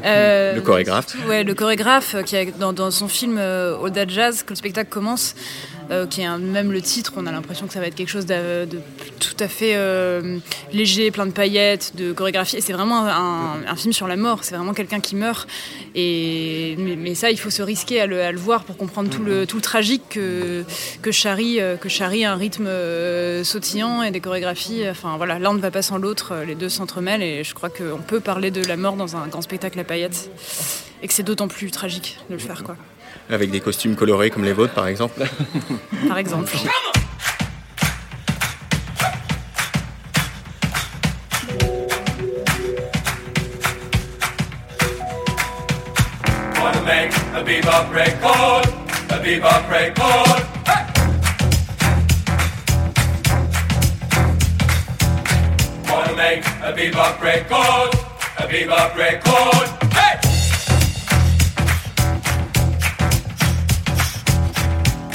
Euh, 0.06 0.54
le 0.54 0.62
chorégraphe. 0.62 1.18
Ouais, 1.28 1.44
le 1.44 1.56
chorégraphe 1.56 2.16
qui 2.24 2.38
a, 2.38 2.46
dans, 2.46 2.74
dans 2.74 2.92
son 2.92 3.08
film 3.08 3.40
Au 3.40 3.90
Jazz, 4.08 4.44
que 4.44 4.52
le 4.52 4.56
spectacle 4.56 4.92
commence. 4.92 5.34
Euh, 5.90 6.06
qui 6.06 6.22
est 6.22 6.38
même 6.38 6.74
le 6.74 6.82
titre, 6.82 7.14
on 7.16 7.26
a 7.28 7.32
l'impression 7.32 7.66
que 7.66 7.72
ça 7.72 7.80
va 7.80 7.88
être 7.88 7.96
quelque 7.96 8.10
chose 8.10 8.26
de, 8.26 8.68
tout 9.20 9.38
à 9.40 9.48
fait 9.48 9.74
euh, 9.76 10.38
léger, 10.74 11.12
plein 11.12 11.26
de 11.26 11.32
paillettes, 11.32 11.94
de 11.96 12.12
chorégraphie. 12.12 12.58
Et 12.58 12.62
c'est 12.62 12.74
vraiment 12.74 13.06
un, 13.06 13.76
film 13.78 13.94
sur 13.94 14.08
la 14.08 14.18
mort, 14.28 14.44
c'est 14.44 14.56
vraiment 14.56 14.74
quelqu'un 14.74 15.00
qui 15.00 15.16
meurt. 15.16 15.48
Et, 15.96 16.76
mais, 16.78 17.16
ça, 17.16 17.32
il 17.32 17.40
faut 17.40 17.50
se 17.50 17.62
risquer 17.62 18.02
à 18.02 18.06
le, 18.06 18.38
voir 18.38 18.64
pour 18.64 18.78
comprendre 18.78 19.10
tout 19.10 19.24
le, 19.24 19.46
tout 19.46 19.58
le 19.58 19.62
tragique 19.62 20.04
que, 20.10 20.64
que, 21.02 21.12
charrie, 21.12 21.60
euh, 21.60 21.78
que 21.78 21.90
charrie 21.90 22.26
un 22.26 22.36
rythme 22.36 22.70
sautillant 23.44 24.04
et 24.04 24.12
des 24.12 24.20
chorégraphies. 24.20 24.84
Enfin 24.90 25.18
voilà, 25.18 25.40
l'un 25.40 25.54
ne 25.54 25.60
va 25.60 25.72
pas 25.72 25.82
sans 25.82 25.98
l'autre, 25.98 26.34
les 26.46 26.56
deux 26.56 26.70
s'entremêlent 26.70 27.24
et 27.24 27.44
je 27.44 27.54
crois 27.54 27.70
qu'on 27.70 28.02
peut 28.06 28.20
parler 28.20 28.52
de 28.52 28.64
la 28.64 28.78
mort 28.78 28.96
dans 28.96 29.16
un 29.16 29.28
grand 29.28 29.42
spectacle 29.42 29.80
à 29.80 29.84
paillettes 29.84 30.30
et 31.02 31.08
que 31.08 31.14
c'est 31.14 31.24
d'autant 31.24 31.48
plus 31.48 31.72
tragique 31.72 32.18
de 32.30 32.36
le 32.36 32.40
faire. 32.40 32.64
quoi. 32.64 32.76
Avec 33.30 33.52
des 33.52 33.60
costumes 33.60 33.96
colorés 33.96 34.30
comme 34.30 34.44
les 34.44 34.54
vôtres, 34.54 34.74
par 34.74 34.88
exemple 34.88 35.22
Par 36.08 36.18
exemple. 36.18 36.54
make 47.38 47.54
a 47.54 47.62
bebop 47.62 47.94
record, 47.94 48.66
a 49.10 49.18
bebop 49.24 49.70
record. 49.70 50.44
Hey! 50.68 50.86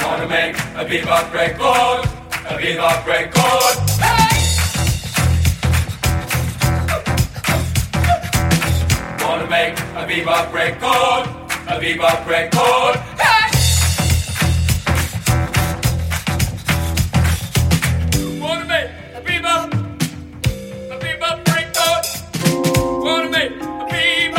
Wanna 0.01 0.27
make 0.27 0.53
a 0.53 0.85
bebop 0.85 1.33
record, 1.33 2.05
a 2.45 2.57
bebop 2.57 3.05
record. 3.05 3.75
Hey! 3.99 4.29
Wanna 9.23 9.47
make 9.49 9.77
a 9.77 10.05
bebop 10.07 10.53
record, 10.53 11.42
a 11.67 11.79
bebop 11.79 12.25
record. 12.27 12.95
Hey! 13.19 13.49
Wanna 18.39 18.65
make 18.65 18.89
a 19.15 19.21
bebop 19.21 19.71
record, 19.71 20.45
a 20.91 20.97
bebop 20.99 21.47
record. 21.47 22.05
Hey! 23.91 24.31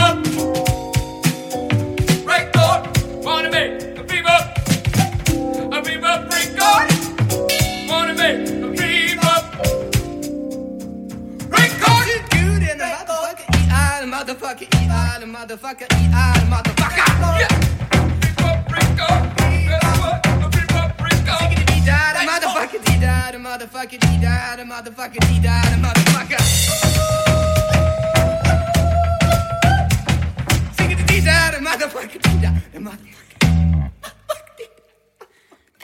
Wanna 3.25 3.50
make 3.50 3.83
a 3.83 4.04
bebop, 4.04 4.45
a 5.73 5.83
bebop 5.83 6.21
record. 6.31 6.88
Wanna 7.90 8.14
make 8.14 8.54
motherfucker, 14.14 14.62
E.I. 14.62 15.19
the 15.19 15.26
motherfucker, 15.26 15.88
E.I. 15.90 16.38
the 16.38 16.47
motherfucker. 16.47 16.78
Yeah. 16.78 16.84
died 23.04 23.34
a 23.34 23.38
motherfucker, 23.38 24.02
he 24.08 24.20
died 24.20 24.61
a 24.61 24.64
motherfucker, 24.64 25.23
he 25.25 25.38
died 25.40 25.73
a 25.73 25.78
motherfucker. 25.84 26.40
Sing 30.76 30.90
it, 30.90 31.11
he 31.11 31.20
died 31.20 31.54
a 31.54 31.58
motherfucker, 31.58 32.20
he 32.26 32.34
died 32.40 32.62
a 32.75 32.78
motherfucker. 32.78 33.90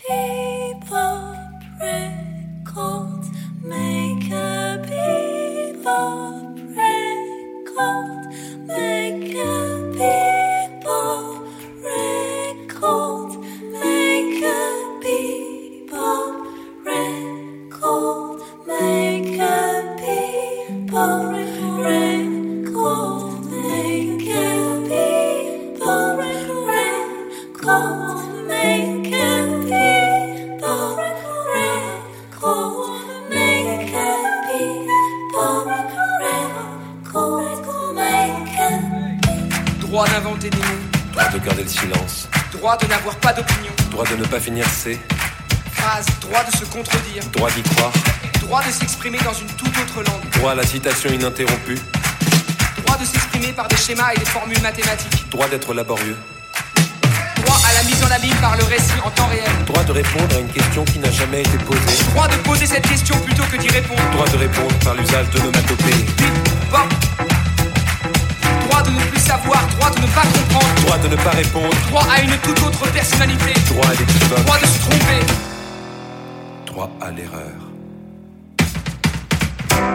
People 0.09 1.37
prickles 1.79 3.27
make 3.63 4.33
a 4.33 4.79
people 4.89 6.17
prickles 6.73 8.25
make 8.67 9.35
a 9.35 9.93
people 9.99 11.21
prickles 11.83 13.37
make 13.73 14.43
a 14.43 15.01
people. 15.03 15.40
Droit 39.81 40.07
d'inventer 40.07 40.51
des 40.51 40.57
mots. 40.59 40.65
Droit 41.13 41.29
de 41.31 41.39
garder 41.39 41.63
le 41.63 41.69
silence. 41.69 42.29
Droit 42.53 42.77
de 42.77 42.87
n'avoir 42.87 43.17
pas 43.17 43.33
d'opinion. 43.33 43.73
Droit 43.91 44.05
de 44.05 44.17
ne 44.17 44.25
pas 44.27 44.39
finir 44.39 44.67
C. 44.69 44.99
Phrase. 45.73 46.07
Droit 46.21 46.45
de 46.45 46.57
se 46.57 46.65
contredire. 46.67 47.25
Droit 47.33 47.51
d'y 47.51 47.63
croire. 47.63 47.93
Droit 48.51 48.65
de 48.65 48.73
s'exprimer 48.73 49.19
dans 49.19 49.33
une 49.33 49.47
toute 49.47 49.69
autre 49.79 50.03
langue. 50.03 50.29
Droit 50.33 50.51
à 50.51 50.55
la 50.57 50.67
citation 50.67 51.09
ininterrompue. 51.09 51.79
Droit 52.85 52.99
de 52.99 53.05
s'exprimer 53.05 53.53
par 53.53 53.69
des 53.69 53.77
schémas 53.77 54.11
et 54.13 54.19
des 54.19 54.25
formules 54.25 54.61
mathématiques. 54.61 55.31
Droit 55.31 55.47
d'être 55.47 55.73
laborieux. 55.73 56.17
Droit 57.45 57.61
à 57.65 57.75
la 57.75 57.85
mise 57.85 58.03
en 58.03 58.11
abîme 58.11 58.37
par 58.41 58.57
le 58.57 58.65
récit 58.65 58.99
en 59.05 59.11
temps 59.11 59.29
réel. 59.29 59.49
Droit 59.67 59.85
de 59.85 59.93
répondre 59.93 60.35
à 60.35 60.41
une 60.41 60.49
question 60.49 60.85
qui 60.85 60.99
n'a 60.99 61.13
jamais 61.13 61.43
été 61.43 61.59
posée. 61.59 62.03
Droit 62.13 62.27
de 62.27 62.35
poser 62.39 62.67
cette 62.67 62.89
question 62.89 63.17
plutôt 63.21 63.45
que 63.45 63.57
d'y 63.57 63.69
répondre. 63.69 64.03
Droit 64.11 64.27
de 64.27 64.39
répondre 64.39 64.75
par 64.83 64.95
l'usage 64.97 65.31
de 65.31 65.39
nomatopées. 65.39 66.05
Droit 68.67 68.83
de 68.83 68.91
ne 68.91 69.05
plus 69.13 69.21
savoir, 69.21 69.65
droit 69.79 69.91
de 69.91 70.01
ne 70.01 70.07
pas 70.09 70.23
comprendre. 70.23 70.75
Droit 70.87 70.99
de 70.99 71.07
ne 71.07 71.17
pas 71.23 71.31
répondre. 71.31 71.77
Droit 71.87 72.07
à 72.11 72.21
une 72.21 72.37
toute 72.39 72.61
autre 72.65 72.91
personnalité. 72.91 73.55
Droit 73.69 73.87
à 73.87 73.93
l'équivoque. 73.93 74.45
Droit 74.45 74.59
de 74.59 74.67
se 74.67 74.79
tromper. 74.81 75.27
Droit 76.67 76.91
à 77.01 77.13
l'erreur. 77.13 77.70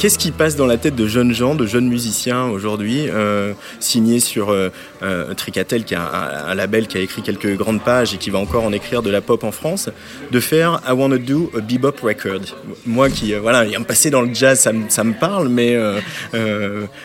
Qu'est-ce 0.00 0.18
qui 0.18 0.30
passe 0.30 0.56
dans 0.56 0.64
la 0.64 0.78
tête 0.78 0.96
de 0.96 1.06
jeunes 1.06 1.34
gens, 1.34 1.54
de 1.54 1.66
jeunes 1.66 1.86
musiciens 1.86 2.46
aujourd'hui, 2.46 3.04
euh, 3.10 3.52
signés 3.80 4.18
sur 4.18 4.48
euh, 4.48 4.70
euh, 5.02 5.34
Tricatel, 5.34 5.84
qui 5.84 5.92
est 5.92 5.98
un, 5.98 6.54
label 6.54 6.86
qui 6.86 6.96
a 6.96 7.02
écrit 7.02 7.20
quelques 7.20 7.54
grandes 7.54 7.82
pages 7.82 8.14
et 8.14 8.16
qui 8.16 8.30
va 8.30 8.38
encore 8.38 8.64
en 8.64 8.72
écrire 8.72 9.02
de 9.02 9.10
la 9.10 9.20
pop 9.20 9.44
en 9.44 9.52
France, 9.52 9.90
de 10.30 10.40
faire 10.40 10.80
I 10.88 10.92
Wanna 10.92 11.18
Do 11.18 11.52
a 11.54 11.60
Bebop 11.60 12.00
Record. 12.02 12.40
Moi 12.86 13.10
qui, 13.10 13.34
voilà, 13.34 13.66
me 13.66 13.84
passer 13.84 14.08
dans 14.08 14.22
le 14.22 14.32
jazz, 14.32 14.58
ça, 14.58 14.72
ça 14.88 15.04
me 15.04 15.12
parle, 15.12 15.50
mais 15.50 15.76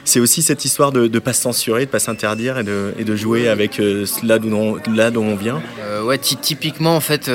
c'est 0.05 0.21
aussi 0.21 0.41
cette 0.41 0.63
histoire 0.63 0.93
de 0.93 1.09
ne 1.09 1.19
pas 1.19 1.33
se 1.33 1.41
censurer, 1.41 1.87
de 1.87 1.91
pas 1.91 1.99
s'interdire 1.99 2.59
et 2.59 2.63
de, 2.63 2.93
de 2.97 3.15
jouer 3.17 3.49
avec 3.49 3.81
là 4.23 4.39
d'où 4.39 4.53
on, 4.55 4.79
on 4.87 5.35
vient. 5.35 5.61
Ouais, 6.05 6.17
ty- 6.17 6.37
typiquement, 6.37 6.95
en 6.95 7.01
fait, 7.01 7.29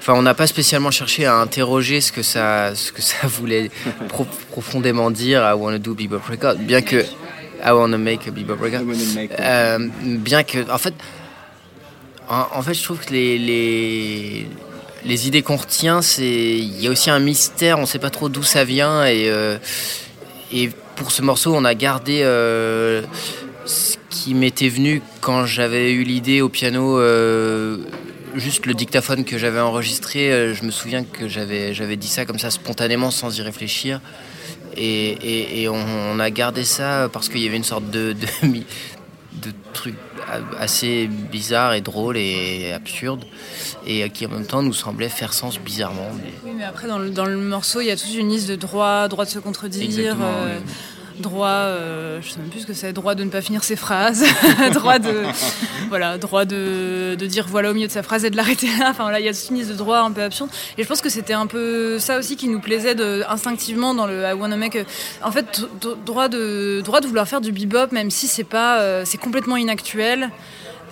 enfin, 0.00 0.14
on 0.14 0.22
n'a 0.22 0.34
pas 0.34 0.46
spécialement 0.48 0.90
cherché 0.90 1.26
à 1.26 1.36
interroger 1.36 2.00
ce 2.00 2.10
que 2.10 2.22
ça, 2.22 2.74
ce 2.74 2.90
que 2.92 3.02
ça 3.02 3.26
voulait 3.28 3.70
pro- 4.08 4.26
profondément 4.50 5.10
dire 5.10 5.42
I 5.48 5.54
wanna 5.54 5.78
do 5.78 5.94
bebop 5.94 6.22
record, 6.28 6.56
bien 6.56 6.82
que 6.82 7.04
I 7.64 7.70
wanna 7.72 7.98
make 7.98 8.26
a 8.26 8.30
bebop 8.30 8.58
record. 8.60 8.80
Euh, 9.38 9.88
bien 10.02 10.42
que, 10.42 10.70
en 10.70 10.78
fait, 10.78 10.94
en, 12.28 12.46
en 12.58 12.62
fait, 12.62 12.74
je 12.74 12.82
trouve 12.82 12.98
que 13.00 13.12
les, 13.12 13.38
les, 13.38 14.48
les 15.04 15.26
idées 15.28 15.42
qu'on 15.42 15.56
retient, 15.56 16.00
c'est, 16.02 16.24
il 16.58 16.80
y 16.80 16.86
a 16.86 16.90
aussi 16.90 17.10
un 17.10 17.18
mystère, 17.18 17.78
on 17.78 17.82
ne 17.82 17.86
sait 17.86 17.98
pas 17.98 18.10
trop 18.10 18.28
d'où 18.28 18.42
ça 18.42 18.64
vient 18.64 19.04
et, 19.04 19.28
euh, 19.28 19.58
et 20.52 20.70
pour 20.96 21.10
ce 21.12 21.22
morceau, 21.22 21.54
on 21.54 21.64
a 21.64 21.74
gardé 21.74 22.20
euh, 22.22 23.02
ce 23.66 23.96
qui 24.10 24.34
m'était 24.34 24.68
venu 24.68 25.02
quand 25.20 25.44
j'avais 25.46 25.92
eu 25.92 26.02
l'idée 26.02 26.40
au 26.40 26.48
piano. 26.48 26.98
euh, 26.98 27.78
Juste 28.34 28.66
le 28.66 28.74
dictaphone 28.74 29.24
que 29.24 29.38
j'avais 29.38 29.60
enregistré, 29.60 30.32
euh, 30.32 30.54
je 30.54 30.62
me 30.64 30.70
souviens 30.70 31.02
que 31.04 31.26
j'avais 31.28 31.74
j'avais 31.74 31.96
dit 31.96 32.06
ça 32.08 32.24
comme 32.24 32.38
ça 32.38 32.50
spontanément 32.50 33.10
sans 33.10 33.36
y 33.36 33.42
réfléchir. 33.42 34.00
Et, 34.76 35.08
et- 35.10 35.62
et 35.62 35.68
on, 35.68 35.74
on 35.74 36.18
a 36.20 36.30
gardé 36.30 36.64
ça 36.64 37.08
parce 37.12 37.28
qu'il 37.28 37.40
y 37.42 37.48
avait 37.48 37.56
une 37.56 37.64
sorte 37.64 37.90
de, 37.90 38.12
de, 38.12 38.60
truc 39.72 39.94
assez 40.58 41.06
bizarre 41.08 41.74
et 41.74 41.80
drôle 41.80 42.16
et 42.16 42.72
absurde 42.72 43.24
et 43.86 44.08
qui 44.10 44.26
en 44.26 44.30
même 44.30 44.46
temps 44.46 44.62
nous 44.62 44.72
semblait 44.74 45.08
faire 45.08 45.32
sens 45.32 45.58
bizarrement. 45.58 46.10
Mais- 46.16 46.32
Oui, 46.44 46.50
mais 46.56 46.64
après, 46.64 46.86
dans 46.88 46.98
le, 46.98 47.10
dans 47.10 47.24
le 47.24 47.36
morceau, 47.36 47.80
il 47.80 47.86
y 47.86 47.90
a 47.90 47.96
toute 47.96 48.14
une 48.14 48.28
liste 48.28 48.48
de 48.48 48.56
droits, 48.56 49.08
droit 49.08 49.24
de 49.24 49.30
se 49.30 49.38
contredire, 49.38 50.16
euh. 50.20 50.58
Droit, 51.20 51.48
euh, 51.48 52.20
je 52.22 52.30
sais 52.30 52.38
même 52.40 52.48
plus 52.48 52.60
ce 52.60 52.66
que 52.66 52.74
c'est, 52.74 52.92
droit 52.92 53.14
de 53.14 53.22
ne 53.24 53.30
pas 53.30 53.40
finir 53.40 53.62
ses 53.64 53.76
phrases, 53.76 54.24
droit 54.72 54.98
de, 54.98 55.22
voilà, 55.88 56.18
droit 56.18 56.44
de, 56.44 57.14
de 57.14 57.26
dire 57.26 57.46
voilà 57.48 57.70
au 57.70 57.74
milieu 57.74 57.86
de 57.86 57.92
sa 57.92 58.02
phrase 58.02 58.24
et 58.24 58.30
de 58.30 58.36
l'arrêter 58.36 58.66
là. 58.78 58.88
Enfin 58.90 59.04
voilà, 59.04 59.20
il 59.20 59.26
y 59.26 59.28
a 59.28 59.32
une 59.50 59.56
liste 59.56 59.70
de 59.70 59.74
droits 59.76 60.00
un 60.00 60.10
peu 60.12 60.22
absurdes. 60.22 60.50
Et 60.78 60.82
je 60.82 60.88
pense 60.88 61.00
que 61.00 61.08
c'était 61.08 61.32
un 61.34 61.46
peu 61.46 61.98
ça 61.98 62.18
aussi 62.18 62.36
qui 62.36 62.48
nous 62.48 62.60
plaisait 62.60 62.94
de, 62.94 63.22
instinctivement 63.28 63.94
dans 63.94 64.06
le 64.06 64.22
I 64.22 64.32
Wanna 64.32 64.56
Make. 64.56 64.78
En 65.22 65.30
fait, 65.30 65.62
droit 66.06 66.28
de, 66.28 66.80
droit 66.82 67.00
de 67.00 67.06
vouloir 67.06 67.28
faire 67.28 67.40
du 67.40 67.52
bebop, 67.52 67.92
même 67.92 68.10
si 68.10 68.26
c'est 68.28 68.44
pas, 68.44 68.80
euh, 68.80 69.02
c'est 69.04 69.18
complètement 69.18 69.56
inactuel. 69.56 70.30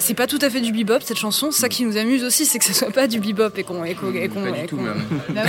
C'est 0.01 0.15
pas 0.15 0.29
tout 0.29 0.39
à 0.43 0.49
fait 0.49 0.61
du 0.61 0.71
bebop 0.73 1.01
cette 1.03 1.17
chanson. 1.19 1.51
Ça 1.51 1.69
qui 1.69 1.85
nous 1.85 1.97
amuse 1.97 2.23
aussi, 2.23 2.47
c'est 2.47 2.61
que 2.61 2.65
ce 2.65 2.73
soit 2.73 2.93
pas 2.93 3.09
du 3.09 3.19
bebop 3.19 3.51
et 3.57 3.65
qu'on 3.65 3.83
tout, 3.85 4.13
qu'on- 4.77 4.83
même. 4.83 5.03
Bah. 5.31 5.43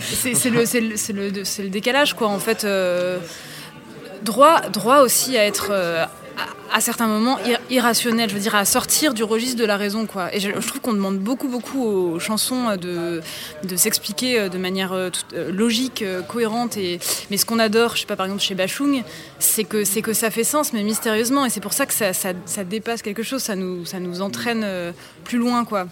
C'est 0.00 0.32
le, 0.50 0.64
le, 0.64 1.62
le 1.62 1.68
décalage, 1.68 2.14
quoi, 2.14 2.26
en 2.26 2.40
fait. 2.40 2.64
euh, 2.64 3.18
droit, 4.26 4.60
droit 4.68 4.98
aussi 4.98 5.38
à 5.38 5.44
être, 5.46 5.68
euh, 5.70 6.04
à, 6.72 6.80
certains 6.80 7.06
moments, 7.06 7.38
ir- 7.40 7.60
irrationnel, 7.70 8.28
je 8.28 8.34
veux 8.34 8.40
dire, 8.40 8.54
à 8.54 8.64
sortir 8.64 9.14
du 9.14 9.22
registre 9.24 9.58
de 9.58 9.64
la 9.64 9.76
raison, 9.76 10.06
quoi. 10.06 10.34
Et 10.34 10.40
je, 10.40 10.50
trouve 10.50 10.80
qu'on 10.80 10.92
demande 10.92 11.18
beaucoup, 11.18 11.48
beaucoup 11.48 11.84
aux 11.84 12.18
chansons 12.18 12.68
euh, 12.68 12.76
de, 12.76 13.22
de 13.66 13.76
s'expliquer 13.76 14.38
euh, 14.38 14.48
de 14.48 14.58
manière 14.58 14.92
euh, 14.92 15.10
logique, 15.50 16.04
cohérente. 16.28 16.76
Et, 16.76 16.98
mais 17.30 17.36
ce 17.36 17.46
qu'on 17.46 17.58
adore, 17.58 17.94
je 17.94 18.00
sais 18.00 18.06
pas, 18.06 18.16
par 18.16 18.26
exemple, 18.26 18.42
chez 18.42 18.54
Bachung, 18.54 19.02
c'est 19.38 19.64
que, 19.64 20.00
que 20.00 20.12
ça 20.12 20.30
fait 20.30 20.44
sens, 20.44 20.72
mais 20.72 20.82
mystérieusement. 20.82 21.44
Et 21.44 21.50
c'est 21.50 21.60
pour 21.60 21.72
ça 21.72 21.86
que 21.86 21.94
ça, 21.94 22.12
ça, 22.12 22.64
dépasse 22.64 23.02
quelque 23.02 23.22
chose, 23.22 23.42
ça 23.42 23.56
nous, 23.56 23.84
ça 23.84 24.00
nous 24.00 24.20
entraîne 24.20 24.66
plus 25.24 25.38
loin, 25.38 25.64
quoi. 25.64 25.86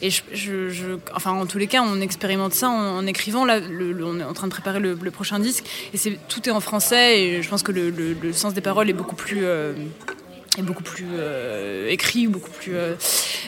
Et 0.00 0.10
je, 0.10 0.98
enfin, 1.14 1.32
en 1.32 1.46
tous 1.46 1.58
les 1.58 1.66
cas, 1.66 1.82
on 1.82 2.00
expérimente 2.00 2.54
ça 2.54 2.68
en, 2.68 3.06
écrivant. 3.06 3.44
Là, 3.44 3.60
on 3.60 4.20
est 4.20 4.24
en 4.24 4.32
train 4.32 4.46
de 4.46 4.52
préparer 4.52 4.80
le, 4.80 4.96
prochain 5.10 5.38
disque, 5.38 5.64
et 5.92 5.96
c'est 5.96 6.18
tout 6.28 6.48
est 6.48 6.52
en 6.52 6.60
français. 6.60 7.20
Et 7.20 7.42
je 7.42 7.48
pense 7.48 7.62
que 7.62 7.72
le, 7.72 8.32
sens 8.32 8.54
des 8.54 8.60
paroles 8.60 8.90
est 8.90 8.94
beaucoup 8.94 9.16
plus 9.16 9.44
beaucoup 10.62 10.82
plus 10.82 11.06
euh, 11.18 11.88
écrit, 11.88 12.26
beaucoup 12.26 12.50
plus. 12.50 12.74
euh, 12.76 12.94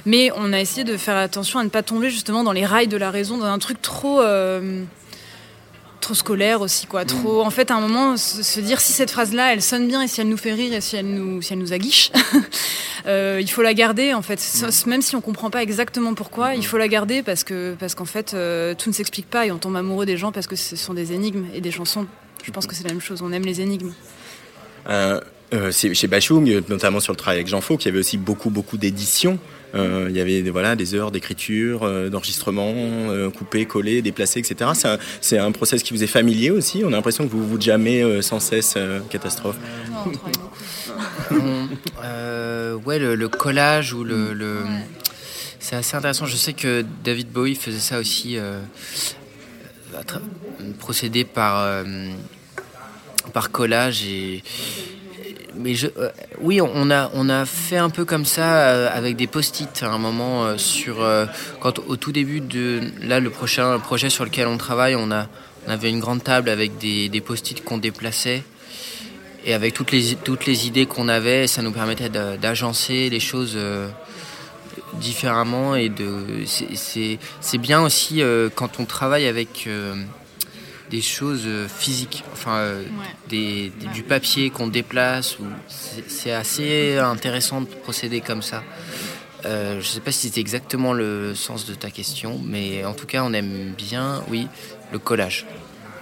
Mais 0.07 0.31
on 0.37 0.53
a 0.53 0.61
essayé 0.61 0.85
de 0.85 0.97
faire 0.97 1.17
attention 1.17 1.59
à 1.59 1.65
ne 1.65 1.69
pas 1.69 1.83
tomber 1.83 2.11
justement 2.11 2.45
dans 2.45 2.53
les 2.53 2.65
rails 2.67 2.89
de 2.89 2.97
la 2.97 3.11
raison, 3.11 3.37
dans 3.39 3.47
un 3.47 3.59
truc 3.59 3.81
trop. 3.83 4.21
euh, 4.21 4.83
trop 6.01 6.15
scolaire 6.15 6.63
aussi 6.63 6.87
quoi. 6.87 7.05
Trop 7.05 7.43
en 7.43 7.51
fait 7.51 7.71
à 7.71 7.75
un 7.75 7.81
moment 7.83 8.17
se, 8.17 8.61
dire 8.61 8.81
si 8.81 8.95
cette 8.95 9.11
phrase 9.11 9.35
là 9.35 9.53
elle 9.53 9.61
sonne 9.61 9.87
bien 9.87 10.01
et 10.01 10.09
si 10.09 10.23
elle 10.23 10.31
nous 10.31 10.39
fait 10.39 10.55
rire 10.55 10.73
et 10.73 10.81
si 10.81 10.97
elle 10.97 11.05
nous 11.07 11.43
si 11.43 11.53
elle 11.53 11.59
nous 11.59 11.75
aguiche 11.75 12.11
euh, 13.07 13.37
il 13.39 13.51
faut 13.51 13.61
la 13.61 13.75
garder 13.75 14.15
en 14.15 14.23
fait. 14.23 14.39
S- 14.41 14.87
même 14.87 15.03
si 15.03 15.15
on 15.15 15.21
comprend 15.21 15.51
pas 15.51 15.63
exactement 15.63 16.15
pourquoi 16.15 16.55
il 16.55 16.65
faut 16.65 16.79
la 16.79 16.89
garder 16.89 17.23
parce 17.23 17.45
que 17.45 17.77
parce 17.79 17.95
qu'en 17.95 18.07
fait 18.07 18.33
euh, 18.33 18.75
tout 18.75 18.89
ne 18.89 18.95
s'explique 18.95 19.29
pas 19.29 19.45
et 19.45 19.51
on 19.53 19.59
tombe 19.59 19.77
amoureux 19.77 20.07
des 20.07 20.17
gens 20.17 20.33
parce 20.33 20.47
que 20.47 20.57
ce 20.57 20.75
sont 20.75 20.95
des 20.95 21.13
énigmes 21.13 21.45
et 21.55 21.61
des 21.61 21.71
chansons. 21.71 22.07
Je 22.45 22.51
pense 22.51 22.67
que 22.67 22.75
c'est 22.75 22.85
la 22.85 22.93
même 22.95 23.03
chose 23.03 23.21
on 23.21 23.31
aime 23.31 23.45
les 23.45 23.61
énigmes 23.61 23.93
Euh, 25.53 25.71
c'est 25.73 25.93
chez 25.95 26.07
Bachung, 26.07 26.63
notamment 26.69 27.01
sur 27.01 27.13
le 27.13 27.17
travail 27.17 27.39
avec 27.39 27.49
Jean 27.49 27.61
Faux, 27.61 27.77
qu'il 27.77 27.87
y 27.87 27.91
avait 27.91 27.99
aussi 27.99 28.17
beaucoup, 28.19 28.51
beaucoup 28.51 28.77
d'éditions. 28.77 29.39
Euh, 29.75 30.07
il 30.09 30.17
y 30.17 30.21
avait 30.21 30.43
voilà, 30.51 30.77
des 30.77 30.95
heures 30.95 31.11
d'écriture, 31.11 31.83
euh, 31.85 32.09
d'enregistrement, 32.09 32.73
euh, 32.75 33.31
coupé, 33.31 33.67
collé, 33.67 34.01
déplacé, 34.03 34.39
etc. 34.41 34.71
C'est 35.21 35.39
un, 35.39 35.47
un 35.47 35.53
process 35.53 35.83
qui 35.83 35.93
vous 35.93 36.03
est 36.05 36.09
familier 36.09 36.51
aussi. 36.51 36.83
On 36.85 36.89
a 36.89 36.91
l'impression 36.93 37.27
que 37.27 37.33
vous 37.33 37.47
vous 37.47 37.59
euh, 38.03 38.23
sans 38.23 38.39
cesse, 38.41 38.75
euh, 38.77 39.01
catastrophe. 39.11 39.57
On- 41.31 41.33
euh, 42.05 42.75
ouais, 42.75 42.99
le, 42.99 43.15
le 43.15 43.29
collage 43.29 43.93
ou 43.93 44.03
le, 44.05 44.33
le- 44.33 44.63
c'est 45.59 45.77
assez 45.77 45.97
intéressant. 45.97 46.27
Je 46.27 46.37
sais 46.37 46.53
que 46.53 46.85
David 47.05 47.29
Bowie 47.31 47.55
faisait 47.55 47.79
ça 47.79 47.99
aussi, 47.99 48.37
euh, 48.39 48.61
procédé 50.79 51.25
par 51.25 51.61
euh, 51.61 51.85
par 53.33 53.51
collage 53.51 54.05
et 54.05 54.43
euh, 55.67 56.11
oui, 56.41 56.61
on 56.61 56.91
a 56.91 57.11
on 57.15 57.29
a 57.29 57.45
fait 57.47 57.77
un 57.77 57.91
peu 57.91 58.05
comme 58.05 58.25
ça 58.25 58.69
euh, 58.69 58.89
avec 58.93 59.17
des 59.17 59.27
post-it 59.27 59.83
à 59.83 59.91
un 59.91 59.99
moment 59.99 60.45
euh, 60.45 60.59
sur 60.59 61.07
quand 61.61 61.79
au 61.87 61.97
tout 61.97 62.13
début 62.13 62.41
de 62.41 62.81
là 63.03 63.21
le 63.21 63.31
prochain 63.31 63.79
projet 63.79 64.11
sur 64.11 64.25
lequel 64.25 64.47
on 64.47 64.57
travaille, 64.59 64.95
on 64.97 65.11
a 65.11 65.27
on 65.67 65.71
avait 65.71 65.91
une 65.91 66.01
grande 66.01 66.25
table 66.25 66.49
avec 66.49 66.79
des, 66.79 67.09
des 67.09 67.21
post-it 67.21 67.63
qu'on 67.63 67.79
déplaçait 67.79 68.43
et 69.45 69.53
avec 69.55 69.75
toutes 69.75 69.93
les, 69.93 70.15
toutes 70.17 70.47
les 70.47 70.67
idées 70.67 70.87
qu'on 70.87 71.09
avait, 71.09 71.47
ça 71.47 71.63
nous 71.63 71.73
permettait 71.73 72.09
d'agencer 72.11 73.09
les 73.11 73.21
choses 73.21 73.59
différemment. 74.95 75.75
Et 75.77 75.89
de, 75.89 76.45
c'est- 76.47 77.19
bien 77.59 77.83
aussi 77.83 78.23
quand 78.55 78.81
on 78.81 78.85
travaille 78.85 79.27
avec 79.27 79.69
des 80.91 81.01
choses 81.01 81.43
euh, 81.47 81.69
physiques, 81.69 82.25
enfin 82.33 82.57
euh, 82.59 82.83
des, 83.29 83.71
des- 83.81 83.87
du 83.95 84.03
papier 84.03 84.51
qu'on 84.51 84.67
déplace. 84.69 85.39
ou- 85.39 85.45
c'est- 85.69 86.33
assez 86.33 86.99
intéressant 86.99 87.61
de 87.63 87.67
procéder 87.67 88.21
comme 88.21 88.43
ça. 88.43 88.63
Euh, 89.47 89.73
je 89.75 89.77
ne 89.79 89.83
sais 89.83 90.01
pas 90.01 90.13
si 90.13 90.29
c'est 90.29 90.41
exactement 90.41 90.93
le 90.93 91.35
sens 91.35 91.65
de 91.67 91.75
ta 91.75 91.91
question, 91.91 92.41
mais 92.45 92.85
en 92.85 92.93
tout 92.95 93.07
cas, 93.07 93.23
on 93.25 93.33
aime 93.33 93.73
bien, 93.77 94.23
oui, 94.29 94.49
le 94.93 94.99
collage. 94.99 95.47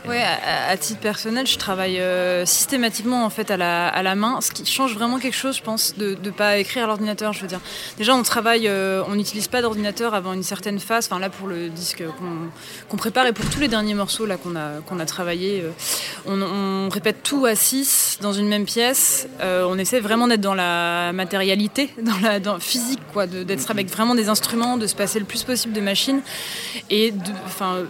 Ouais, 0.06 0.22
à, 0.22 0.76
titre 0.76 1.00
personnel, 1.00 1.46
je 1.46 1.58
travaille 1.58 1.98
euh, 1.98 2.46
systématiquement 2.46 3.24
en 3.24 3.30
fait 3.30 3.50
à 3.50 3.56
la, 3.56 3.88
à 3.88 4.02
la 4.02 4.14
main, 4.14 4.40
ce 4.40 4.52
qui 4.52 4.64
change 4.64 4.94
vraiment 4.94 5.18
quelque 5.18 5.36
chose, 5.36 5.56
je 5.56 5.62
pense, 5.62 5.96
de 5.96 6.16
ne 6.22 6.30
pas 6.30 6.58
écrire 6.58 6.84
à 6.84 6.86
l'ordinateur. 6.86 7.32
Je 7.32 7.40
veux 7.42 7.46
dire, 7.46 7.60
déjà 7.98 8.14
on 8.14 8.22
travaille, 8.22 8.68
euh, 8.68 9.02
on 9.08 9.16
n'utilise 9.16 9.48
pas 9.48 9.60
d'ordinateur 9.60 10.14
avant 10.14 10.32
une 10.32 10.44
certaine 10.44 10.78
phase. 10.78 11.08
Enfin 11.10 11.18
là 11.18 11.30
pour 11.30 11.48
le 11.48 11.68
disque 11.68 12.04
qu'on 12.18 12.48
qu'on 12.88 12.96
prépare 12.96 13.26
et 13.26 13.32
pour 13.32 13.44
tous 13.50 13.60
les 13.60 13.68
derniers 13.68 13.94
morceaux 13.94 14.26
qu'on 14.42 14.56
a 14.56 14.80
qu'on 14.86 15.00
a 15.00 15.04
travaillé, 15.04 15.62
euh, 15.62 15.70
on, 16.26 16.88
répète 16.88 17.22
tout 17.22 17.44
à 17.44 17.54
6 17.54 18.18
dans 18.22 18.32
une 18.32 18.48
même 18.48 18.64
pièce. 18.64 19.28
On 19.40 19.78
essaie 19.78 20.00
vraiment 20.00 20.26
d'être 20.26 20.40
dans 20.40 20.54
la 20.54 21.12
matérialité, 21.12 21.90
dans 22.02 22.18
la 22.22 22.40
dans 22.40 22.58
physique 22.60 23.00
quoi, 23.12 23.26
d'être 23.26 23.70
avec 23.70 23.90
vraiment 23.90 24.14
des 24.14 24.28
instruments, 24.28 24.76
de 24.76 24.86
se 24.86 24.94
passer 24.94 25.18
le 25.18 25.24
plus 25.24 25.42
possible 25.42 25.74
de 25.74 25.80
machines 25.80 26.22
et 26.88 27.12
enfin 27.44 27.80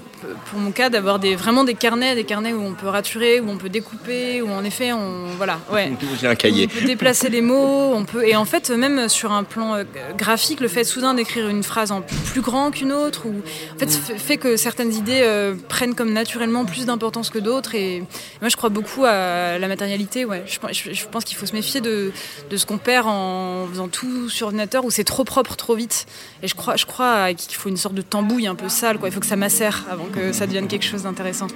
pour 0.46 0.58
mon 0.58 0.72
cas 0.72 0.90
d'avoir 0.90 1.18
des 1.18 1.36
vraiment 1.36 1.64
des 1.64 1.74
carnets 1.74 1.97
des 1.98 2.24
carnets 2.24 2.52
où 2.52 2.62
on 2.62 2.72
peut 2.74 2.86
raturer 2.88 3.40
où 3.40 3.48
on 3.50 3.56
peut 3.56 3.68
découper 3.68 4.40
où 4.42 4.50
en 4.50 4.64
effet 4.64 4.92
on 4.92 5.26
voilà 5.36 5.58
ouais. 5.72 5.92
J'ai 6.20 6.26
un 6.28 6.34
cahier. 6.34 6.68
on 6.72 6.78
peut 6.80 6.86
déplacer 6.86 7.28
les 7.28 7.40
mots 7.40 7.92
on 7.94 8.04
peut 8.04 8.26
et 8.26 8.36
en 8.36 8.44
fait 8.44 8.70
même 8.70 9.08
sur 9.08 9.32
un 9.32 9.44
plan 9.44 9.74
euh, 9.74 9.84
graphique 10.16 10.60
le 10.60 10.68
fait 10.68 10.84
soudain 10.84 11.14
d'écrire 11.14 11.48
une 11.48 11.62
phrase 11.62 11.90
en 11.92 12.02
plus 12.02 12.40
grand 12.40 12.70
qu'une 12.70 12.92
autre 12.92 13.26
ou 13.26 13.34
en 13.74 13.78
fait 13.78 13.90
fait 13.90 14.36
que 14.36 14.56
certaines 14.56 14.92
idées 14.94 15.20
euh, 15.22 15.54
prennent 15.68 15.94
comme 15.94 16.12
naturellement 16.12 16.64
plus 16.64 16.86
d'importance 16.86 17.30
que 17.30 17.38
d'autres 17.38 17.74
et 17.74 18.04
moi 18.40 18.48
je 18.48 18.56
crois 18.56 18.70
beaucoup 18.70 19.04
à 19.04 19.58
la 19.58 19.68
matérialité 19.68 20.24
ouais. 20.24 20.44
Je, 20.46 20.58
pense- 20.58 20.72
je- 20.72 20.92
je 20.92 21.06
pense 21.06 21.24
qu'il 21.24 21.36
faut 21.36 21.46
se 21.46 21.52
méfier 21.54 21.80
de, 21.80 22.12
de 22.50 22.56
ce 22.56 22.64
qu'on 22.66 22.78
perd 22.78 23.06
en 23.08 23.66
faisant 23.70 23.88
tout 23.88 24.28
sur 24.28 24.46
ordinateur 24.46 24.84
où 24.84 24.90
c'est 24.90 25.04
trop 25.04 25.24
propre 25.24 25.56
trop 25.56 25.74
vite. 25.74 26.06
Et 26.42 26.48
je 26.48 26.54
crois 26.54 26.76
je 26.76 26.86
crois 26.86 27.32
qu'il 27.34 27.54
faut 27.56 27.68
une 27.68 27.76
sorte 27.76 27.94
de 27.94 28.02
tambouille 28.02 28.46
un 28.46 28.54
peu 28.54 28.68
sale 28.68 28.98
quoi. 28.98 29.08
Il 29.08 29.12
faut 29.12 29.20
que 29.20 29.26
ça 29.26 29.36
macère 29.36 29.84
avant 29.90 30.04
que 30.06 30.32
ça 30.32 30.46
devienne 30.46 30.68
quelque 30.68 30.84
chose 30.84 31.02
d'intéressant 31.02 31.46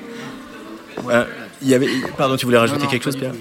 Euh, 1.10 1.24
Il 1.62 1.68
y 1.68 1.74
avait, 1.74 1.88
pardon, 2.16 2.36
tu 2.36 2.46
voulais 2.46 2.58
rajouter 2.58 2.86
quelque 2.86 3.04
chose, 3.04 3.16
Pierre 3.16 3.32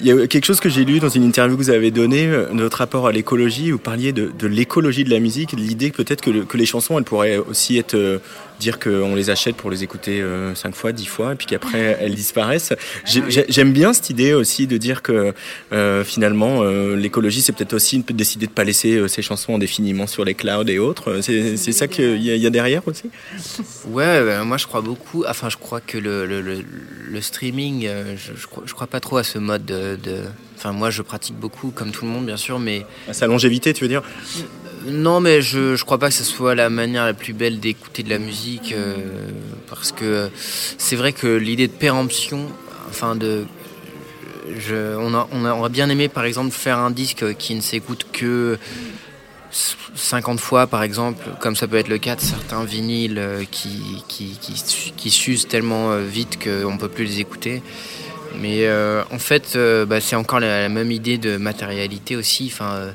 Il 0.00 0.06
y 0.06 0.12
a 0.12 0.26
quelque 0.26 0.44
chose 0.46 0.60
que 0.60 0.68
j'ai 0.68 0.84
lu 0.84 0.98
dans 1.00 1.08
une 1.08 1.24
interview 1.24 1.56
que 1.56 1.62
vous 1.62 1.70
avez 1.70 1.90
donnée, 1.90 2.26
euh, 2.26 2.46
notre 2.52 2.78
rapport 2.78 3.06
à 3.06 3.12
l'écologie. 3.12 3.70
Vous 3.70 3.78
parliez 3.78 4.12
de, 4.12 4.30
de 4.38 4.46
l'écologie 4.46 5.04
de 5.04 5.10
la 5.10 5.18
musique, 5.20 5.54
de 5.54 5.60
l'idée 5.60 5.90
que 5.90 5.96
peut-être 6.02 6.20
que, 6.22 6.30
le- 6.30 6.44
que 6.44 6.56
les 6.56 6.66
chansons, 6.66 6.96
elles 6.98 7.04
pourraient 7.04 7.36
aussi 7.38 7.76
être 7.78 7.94
euh, 7.94 8.18
dire 8.60 8.78
qu'on 8.78 9.14
les 9.16 9.30
achète 9.30 9.56
pour 9.56 9.70
les 9.70 9.82
écouter 9.82 10.20
euh, 10.20 10.54
cinq 10.54 10.74
fois, 10.74 10.92
dix 10.92 11.06
fois, 11.06 11.32
et 11.32 11.34
puis 11.34 11.46
qu'après 11.46 11.98
elles 12.00 12.14
disparaissent. 12.14 12.72
J'ai- 13.04 13.46
J'aime 13.48 13.72
bien 13.72 13.92
cette 13.92 14.10
idée 14.10 14.34
aussi 14.34 14.66
de 14.68 14.76
dire 14.76 15.02
que 15.02 15.32
euh, 15.72 16.04
finalement 16.04 16.62
euh, 16.62 16.94
l'écologie, 16.94 17.42
c'est 17.42 17.52
peut-être 17.52 17.72
aussi 17.74 17.98
de 18.02 18.12
décider 18.12 18.46
de 18.46 18.52
pas 18.52 18.64
laisser 18.64 18.94
euh, 18.96 19.08
ces 19.08 19.22
chansons 19.22 19.54
indéfiniment 19.56 20.06
sur 20.06 20.24
les 20.24 20.34
clouds 20.34 20.68
et 20.68 20.78
autres. 20.78 21.20
C'est 21.22 21.56
ça 21.72 21.88
qu'il 21.88 22.22
y, 22.22 22.30
a- 22.30 22.36
il 22.36 22.42
y 22.42 22.46
a 22.46 22.50
derrière 22.50 22.86
aussi? 22.86 23.10
Ouais, 23.86 24.24
bah, 24.24 24.44
moi 24.44 24.56
je 24.58 24.66
crois 24.66 24.82
beaucoup. 24.82 25.24
Enfin, 25.26 25.48
je 25.48 25.56
crois 25.56 25.80
que 25.80 25.98
le, 25.98 26.26
le, 26.26 26.40
le, 26.40 26.58
le 27.10 27.20
streaming, 27.20 27.86
euh, 27.86 28.14
je, 28.16 28.32
je, 28.40 28.46
crois, 28.46 28.62
je 28.66 28.72
crois 28.74 28.86
pas 28.86 29.00
trop 29.00 29.16
à 29.16 29.24
ce 29.24 29.38
mode 29.38 29.64
de. 29.64 29.96
de- 29.96 30.22
Enfin, 30.62 30.72
moi 30.72 30.90
je 30.90 31.00
pratique 31.00 31.36
beaucoup, 31.36 31.70
comme 31.70 31.90
tout 31.90 32.04
le 32.04 32.10
monde, 32.10 32.26
bien 32.26 32.36
sûr, 32.36 32.58
mais. 32.58 32.84
Sa 33.12 33.26
longévité, 33.26 33.72
tu 33.72 33.82
veux 33.84 33.88
dire? 33.88 34.02
Non, 34.86 35.20
mais 35.20 35.42
je, 35.42 35.76
je 35.76 35.84
crois 35.84 35.98
pas 35.98 36.08
que 36.08 36.14
ce 36.14 36.24
soit 36.24 36.54
la 36.54 36.70
manière 36.70 37.04
la 37.04 37.14
plus 37.14 37.32
belle 37.32 37.60
d'écouter 37.60 38.02
de 38.02 38.10
la 38.10 38.18
musique, 38.18 38.72
euh, 38.72 38.96
parce 39.68 39.92
que 39.92 40.30
c'est 40.78 40.96
vrai 40.96 41.12
que 41.12 41.26
l'idée 41.26 41.66
de 41.68 41.72
péremption, 41.72 42.46
enfin 42.88 43.14
de. 43.16 43.44
On, 44.72 45.14
a, 45.14 45.68
bien 45.68 45.88
aimé 45.90 46.08
par 46.08 46.24
exemple 46.24 46.50
faire 46.50 46.78
un 46.78 46.90
disque 46.90 47.36
qui 47.36 47.54
ne 47.54 47.60
s'écoute 47.60 48.06
que 48.12 48.58
50 49.94 50.40
fois 50.40 50.66
par 50.66 50.82
exemple, 50.82 51.24
comme 51.40 51.54
ça 51.54 51.68
peut 51.68 51.76
être 51.76 51.88
le 51.88 51.98
cas 51.98 52.16
de 52.16 52.20
certains 52.20 52.64
vinyles 52.64 53.18
euh, 53.18 53.44
qui, 53.48 54.02
qui, 54.08 54.38
qui, 54.40 54.56
su- 54.58 54.90
qui 54.96 55.10
s'usent 55.10 55.46
tellement 55.46 55.92
euh, 55.92 56.02
vite 56.02 56.42
qu'on 56.42 56.72
ne 56.72 56.78
peut 56.78 56.88
plus 56.88 57.04
les 57.04 57.20
écouter. 57.20 57.62
Mais 58.40 58.66
euh, 58.66 59.02
en 59.12 59.18
fait, 59.18 59.54
euh, 59.56 59.86
bah, 59.86 60.00
c'est 60.00 60.16
encore 60.16 60.40
la, 60.40 60.68
même 60.68 60.90
idée 60.90 61.18
de 61.18 61.36
matérialité 61.36 62.16
aussi. 62.16 62.52
Euh, 62.60 62.90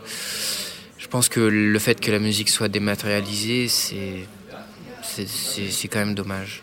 pense 1.16 1.30
que 1.30 1.40
le 1.40 1.80
fait 1.80 2.02
que 2.02 2.12
la 2.12 2.20
musique 2.20 2.50
soit 2.50 2.68
dématérialisée, 2.68 3.70
c'est 3.70 4.28
quand 5.88 6.00
même 6.00 6.14
dommage, 6.14 6.62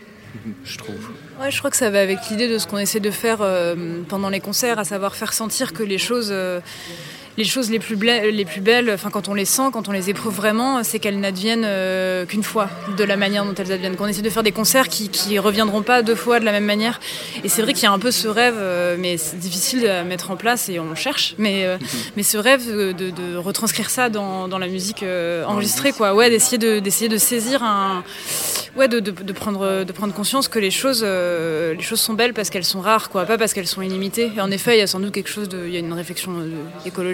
je 0.63 0.77
trouve. 0.77 1.09
Ouais, 1.41 1.49
je 1.49 1.57
crois 1.57 1.71
que 1.71 1.75
ça 1.75 1.89
va 1.89 1.99
avec 1.99 2.19
l'idée 2.29 2.47
de 2.47 2.59
ce 2.59 2.67
qu'on 2.67 2.77
essaie 2.77 2.99
de 2.99 3.09
faire 3.09 3.39
euh, 3.41 4.03
pendant 4.07 4.29
les 4.29 4.41
concerts, 4.41 4.77
à 4.77 4.83
savoir 4.83 5.15
faire 5.15 5.33
sentir 5.33 5.73
que 5.73 5.81
les 5.81 5.97
choses, 5.97 6.29
euh, 6.29 6.59
les 7.37 7.43
choses 7.43 7.69
les 7.69 7.79
plus, 7.79 7.95
les 7.95 8.45
plus 8.45 8.61
belles, 8.61 8.91
enfin 8.93 9.09
quand 9.09 9.27
on 9.27 9.33
les 9.33 9.45
sent, 9.45 9.69
quand 9.71 9.89
on 9.89 9.91
les 9.91 10.09
éprouve 10.09 10.33
vraiment, 10.33 10.83
c'est 10.83 10.99
qu'elles 10.99 11.19
n'adviennent 11.19 11.65
euh, 11.65 12.25
qu'une 12.25 12.43
fois, 12.43 12.69
de 12.97 13.03
la 13.03 13.17
manière 13.17 13.45
dont 13.45 13.53
elles 13.55 13.71
adviennent. 13.71 13.95
Qu'on 13.95 14.07
essaie 14.07 14.21
de 14.21 14.29
faire 14.29 14.43
des 14.43 14.51
concerts 14.51 14.87
qui, 14.87 15.09
qui 15.09 15.39
reviendront 15.39 15.81
pas 15.81 16.01
deux 16.01 16.15
fois 16.15 16.39
de 16.39 16.45
la 16.45 16.51
même 16.51 16.65
manière. 16.65 16.99
Et 17.43 17.49
c'est 17.49 17.61
vrai 17.61 17.73
qu'il 17.73 17.83
y 17.83 17.87
a 17.87 17.91
un 17.91 17.99
peu 17.99 18.11
ce 18.11 18.27
rêve, 18.27 18.55
euh, 18.57 18.95
mais 18.99 19.17
c'est 19.17 19.39
difficile 19.39 19.87
à 19.87 20.03
mettre 20.03 20.31
en 20.31 20.35
place 20.35 20.69
et 20.69 20.79
on 20.79 20.95
cherche. 20.95 21.35
Mais, 21.37 21.65
euh, 21.65 21.77
mais 22.15 22.23
ce 22.23 22.37
rêve 22.37 22.67
de, 22.67 23.37
retranscrire 23.37 23.89
ça 23.89 24.09
dans, 24.09 24.47
dans 24.47 24.59
la 24.59 24.67
musique 24.67 25.03
enregistrée, 25.47 25.91
quoi. 25.91 26.13
Ouais, 26.13 26.29
d'essayer 26.29 26.57
de, 26.57 26.79
d'essayer 26.79 27.09
de 27.09 27.17
saisir 27.17 27.63
un, 27.63 28.03
ouais, 28.77 28.87
de, 28.87 28.99
de, 28.99 29.11
de 29.11 29.33
prendre, 29.33 29.83
de 29.83 29.91
prendre 29.91 30.13
conscience 30.13 30.47
que 30.47 30.59
les 30.59 30.71
choses, 30.71 31.03
les 31.03 31.81
choses 31.81 31.99
sont 31.99 32.13
belles 32.13 32.33
parce 32.33 32.49
qu'elles 32.49 32.63
sont 32.63 32.81
rares, 32.81 33.09
quoi, 33.09 33.25
pas 33.25 33.37
parce 33.37 33.53
qu'elles 33.53 33.67
sont 33.67 33.81
illimitées. 33.81 34.31
Et 34.35 34.41
en 34.41 34.51
effet, 34.51 34.75
il 34.75 34.79
y 34.79 34.83
a 34.83 34.87
sans 34.87 34.99
doute 34.99 35.13
quelque 35.13 35.29
chose 35.29 35.49
de, 35.49 35.65
il 35.65 35.73
y 35.73 35.77
a 35.77 35.79
une 35.79 35.93
réflexion 35.93 36.33
euh, 36.39 36.45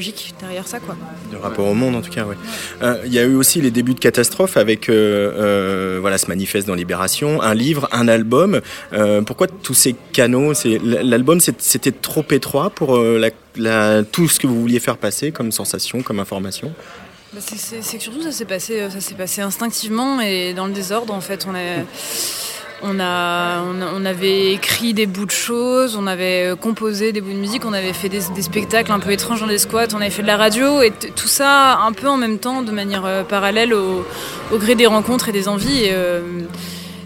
écologique 0.10 0.36
derrière 0.39 0.67
ça, 0.67 0.80
quoi. 0.80 0.95
De 1.32 1.38
rapport 1.38 1.67
au 1.67 1.74
monde, 1.74 1.95
en 1.95 2.02
tout 2.02 2.12
cas, 2.12 2.26
oui. 2.28 2.36
Il 3.06 3.13
y 3.13 3.19
a 3.19 3.24
eu 3.24 3.36
aussi 3.36 3.62
les 3.62 3.72
débuts 3.72 3.93
de 3.93 4.00
catastrophe 4.00 4.58
avec 4.58 4.89
euh, 4.89 5.32
euh, 5.36 5.98
voilà, 6.02 6.17
ce 6.17 6.28
manifeste 6.28 6.67
dans 6.67 6.76
Libération, 6.76 7.41
un 7.41 7.54
livre, 7.54 7.88
un 7.91 8.08
album. 8.08 8.62
Euh, 8.93 9.22
pourquoi 9.22 9.48
tous 9.48 9.74
ces 9.74 9.95
canaux 10.13 10.54
c'est- 10.54 10.80
L'album, 10.84 11.39
c'était 11.39 11.91
trop 11.91 12.26
étroit 12.32 12.69
pour 12.69 12.98
euh, 12.98 13.17
la- 13.17 13.30
la- 13.56 14.04
tout 14.04 14.28
ce 14.28 14.39
que 14.39 14.48
vous 14.48 14.60
vouliez 14.62 14.80
faire 14.80 14.98
passer 14.98 15.32
comme 15.32 15.52
sensation, 15.52 16.02
comme 16.02 16.19
information? 16.19 16.74
Bah, 17.34 17.39
c'est- 17.41 17.98
que 17.98 18.02
surtout 18.04 18.22
ça 18.24 18.32
s'est 18.32 18.45
passé, 18.45 18.82
euh, 18.82 18.89
ça 18.89 19.00
s'est 19.00 19.13
passé 19.13 19.41
instinctivement 19.41 20.19
et 20.19 20.54
dans 20.54 20.65
le 20.65 20.74
désordre 20.74 21.13
en 21.13 21.22
fait. 21.22 21.45
On 21.48 21.54
a, 21.54 21.84
on 22.82 24.06
avait 24.06 24.54
écrit 24.54 24.94
des 24.94 25.06
bouts 25.06 25.26
de 25.26 25.32
choses, 25.32 25.96
on 25.96 26.08
avait 26.08 26.52
euh, 26.52 26.56
composé 26.56 27.12
des 27.12 27.22
bouts 27.22 27.34
de 27.34 27.38
musique, 27.38 27.65
on 27.65 27.74
avait 27.74 27.94
fait 27.94 28.10
des, 28.10 28.22
spectacles 28.42 28.92
un 28.92 29.00
peu 29.00 29.12
étranges 29.12 29.42
dans 29.42 29.48
des 29.48 29.58
squats, 29.58 29.88
on 29.94 30.02
avait 30.02 30.10
fait 30.10 30.22
de 30.22 30.28
la 30.28 30.38
radio 30.38 30.82
et 30.82 30.92
tout 30.92 31.28
ça 31.28 31.80
un 31.80 31.92
peu 31.92 32.08
en 32.08 32.18
même 32.18 32.39
temps, 32.39 32.62
de 32.62 32.72
manière 32.72 33.06
euh, 33.06 33.24
parallèle 33.24 33.74
au, 33.74 34.06
gré 34.54 34.76
des 34.76 34.88
rencontres 34.88 35.30
et 35.30 35.32
des 35.32 35.48
envies. 35.48 35.88
Euh, 35.88 36.22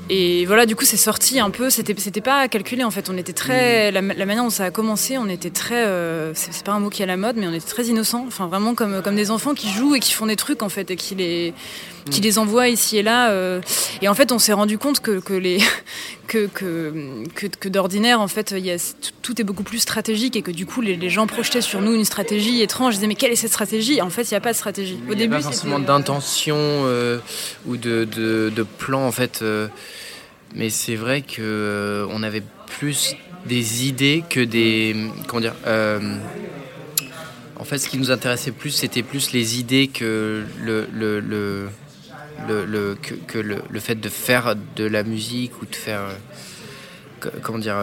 et 0.10 0.46
voilà, 0.46 0.66
du 0.66 0.76
coup, 0.76 0.84
c'est 0.86 0.98
sorti 0.98 1.40
un 1.40 1.50
peu. 1.50 1.70
C'était, 1.70 1.96
c'était 1.98 2.22
pas 2.22 2.48
calculé 2.48 2.84
en 2.84 2.92
fait. 2.92 3.10
On 3.10 3.18
était 3.18 3.34
très, 3.34 3.90
la, 3.92 4.02
la 4.02 4.26
manière 4.26 4.44
dont 4.44 4.50
ça 4.50 4.66
a 4.66 4.72
commencé, 4.72 5.18
on 5.18 5.30
était 5.30 5.50
très. 5.50 5.86
euh, 5.86 6.34
c'est, 6.36 6.54
c'est 6.54 6.66
pas 6.66 6.74
un 6.74 6.80
mot 6.80 6.90
qui 6.90 7.02
est 7.02 7.06
à 7.06 7.08
la 7.08 7.18
mode, 7.18 7.38
mais 7.38 7.48
on 7.48 7.54
était 7.54 7.66
très 7.68 7.86
innocents. 7.86 8.26
Enfin, 8.28 8.48
vraiment 8.48 8.76
comme 8.76 9.02
comme 9.02 9.16
des 9.16 9.32
enfants 9.32 9.54
qui 9.54 9.70
jouent 9.70 9.96
et 9.96 10.00
qui 10.00 10.12
font 10.14 10.26
des 10.26 10.36
trucs 10.36 10.62
en 10.62 10.70
fait 10.70 10.92
et 10.92 10.96
qui 10.98 11.16
les 11.16 11.54
qui 12.12 12.20
les 12.20 12.38
envoient 12.38 12.68
ici 12.68 12.98
et 12.98 13.04
là. 13.04 13.30
euh. 13.32 13.62
et 14.02 14.10
en 14.10 14.14
fait, 14.14 14.34
on 14.34 14.40
s'est 14.40 14.52
rendu 14.54 14.78
compte 14.78 15.00
que, 15.00 15.20
que 15.22 15.34
les 15.34 15.60
que 16.34 16.48
que, 16.48 17.24
que, 17.36 17.48
que 17.48 17.70
d'ordinaire 17.70 18.20
en 18.20 18.28
fait, 18.28 18.52
il 18.58 18.66
y 18.66 18.72
a, 18.72 18.78
tout 19.22 19.40
est 19.40 19.44
beaucoup 19.44 19.64
plus 19.64 19.80
stratégique 19.80 20.36
et 20.36 20.42
que 20.42 20.52
du 20.52 20.66
coup, 20.66 20.82
les, 20.82 20.96
les 20.96 21.10
gens 21.10 21.28
projetaient 21.28 21.62
sur 21.62 21.80
nous 21.82 21.94
une 21.94 22.06
stratégie 22.06 22.62
étrange. 22.62 22.96
Ils 22.96 22.98
disaient 22.98 23.08
mais 23.08 23.16
quelle 23.16 23.32
est 23.32 23.42
cette 23.46 23.52
stratégie? 23.52 24.02
En 24.02 24.10
fait, 24.10 24.24
il 24.24 24.34
n'y 24.34 24.38
a 24.38 24.42
pas 24.42 24.52
de 24.52 24.58
stratégie. 24.58 24.98
Au 25.08 25.14
Il 25.14 25.18
n'y 25.18 25.24
a 25.26 25.30
pas 25.30 25.42
forcément 25.42 25.80
d'intention 25.80 26.58
euh, 26.58 27.20
ou 27.68 27.78
de, 27.78 28.06
de, 28.06 28.52
de 28.56 28.64
plan 28.64 29.06
en 29.06 29.12
fait. 29.12 29.42
euh, 29.42 29.68
mais 30.56 30.70
c'est 30.70 30.96
vrai 30.96 31.22
que 31.22 31.42
euh, 31.42 32.08
on 32.10 32.24
avait 32.24 32.44
plus 32.80 33.16
des 33.46 33.86
idées 33.88 34.24
que 34.30 34.40
des 34.40 34.96
comment 35.28 35.42
dire. 35.42 35.56
en 37.60 37.64
fait, 37.66 37.78
ce 37.78 37.88
qui 37.90 37.98
nous 37.98 38.12
intéressait 38.12 38.52
plus, 38.52 38.72
c'était 38.72 39.04
plus 39.04 39.32
les 39.34 39.60
idées 39.60 39.88
que 39.88 40.44
le, 40.62 40.88
le, 40.94 41.20
le, 41.20 41.70
le, 42.48 42.66
le- 42.66 42.96
que, 43.28 43.38
le, 43.38 43.58
le 43.70 43.80
fait 43.80 43.96
de 43.96 44.10
faire 44.10 44.56
de 44.76 44.86
la 44.86 45.04
musique 45.04 45.62
ou 45.62 45.66
de 45.66 45.76
faire 45.76 46.02
euh, 46.02 46.14
co- 47.20 47.30
comment 47.42 47.60
dire. 47.60 47.76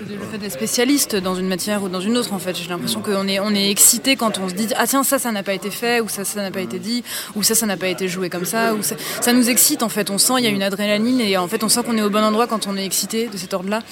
Le 0.00 0.18
fait 0.30 0.38
d'être 0.38 0.52
spécialiste 0.52 1.14
dans 1.14 1.36
une 1.36 1.46
matière 1.46 1.84
ou 1.84 1.88
dans 1.88 2.00
une 2.00 2.16
autre, 2.16 2.32
en 2.32 2.40
fait. 2.40 2.56
J'ai 2.56 2.68
l'impression 2.68 3.00
qu'on 3.00 3.28
est, 3.28 3.38
on 3.38 3.54
est 3.54 3.70
excité 3.70 4.16
quand 4.16 4.40
on 4.40 4.48
se 4.48 4.54
dit 4.54 4.66
Ah, 4.76 4.88
tiens, 4.88 5.04
ça, 5.04 5.20
ça 5.20 5.30
n'a 5.30 5.44
pas 5.44 5.54
été 5.54 5.70
fait, 5.70 6.00
ou 6.00 6.08
ça, 6.08 6.24
ça 6.24 6.42
n'a 6.42 6.50
pas 6.50 6.62
été 6.62 6.80
dit, 6.80 7.04
ou 7.36 7.44
ça, 7.44 7.54
ça 7.54 7.64
n'a 7.64 7.76
pas 7.76 7.86
été 7.86 8.08
joué 8.08 8.28
comme 8.28 8.44
ça. 8.44 8.74
Ou 8.74 8.82
ça... 8.82 8.96
ça 9.20 9.32
nous 9.32 9.48
excite, 9.48 9.84
en 9.84 9.88
fait. 9.88 10.10
On 10.10 10.18
sent, 10.18 10.32
il 10.38 10.44
y 10.44 10.48
a 10.48 10.50
une 10.50 10.64
adrénaline, 10.64 11.20
et 11.20 11.36
en 11.36 11.46
fait, 11.46 11.62
on 11.62 11.68
sent 11.68 11.82
qu'on 11.84 11.96
est 11.96 12.02
au 12.02 12.10
bon 12.10 12.24
endroit 12.24 12.48
quand 12.48 12.66
on 12.66 12.76
est 12.76 12.84
excité 12.84 13.28
de 13.28 13.36
cet 13.36 13.54
ordre-là. 13.54 13.82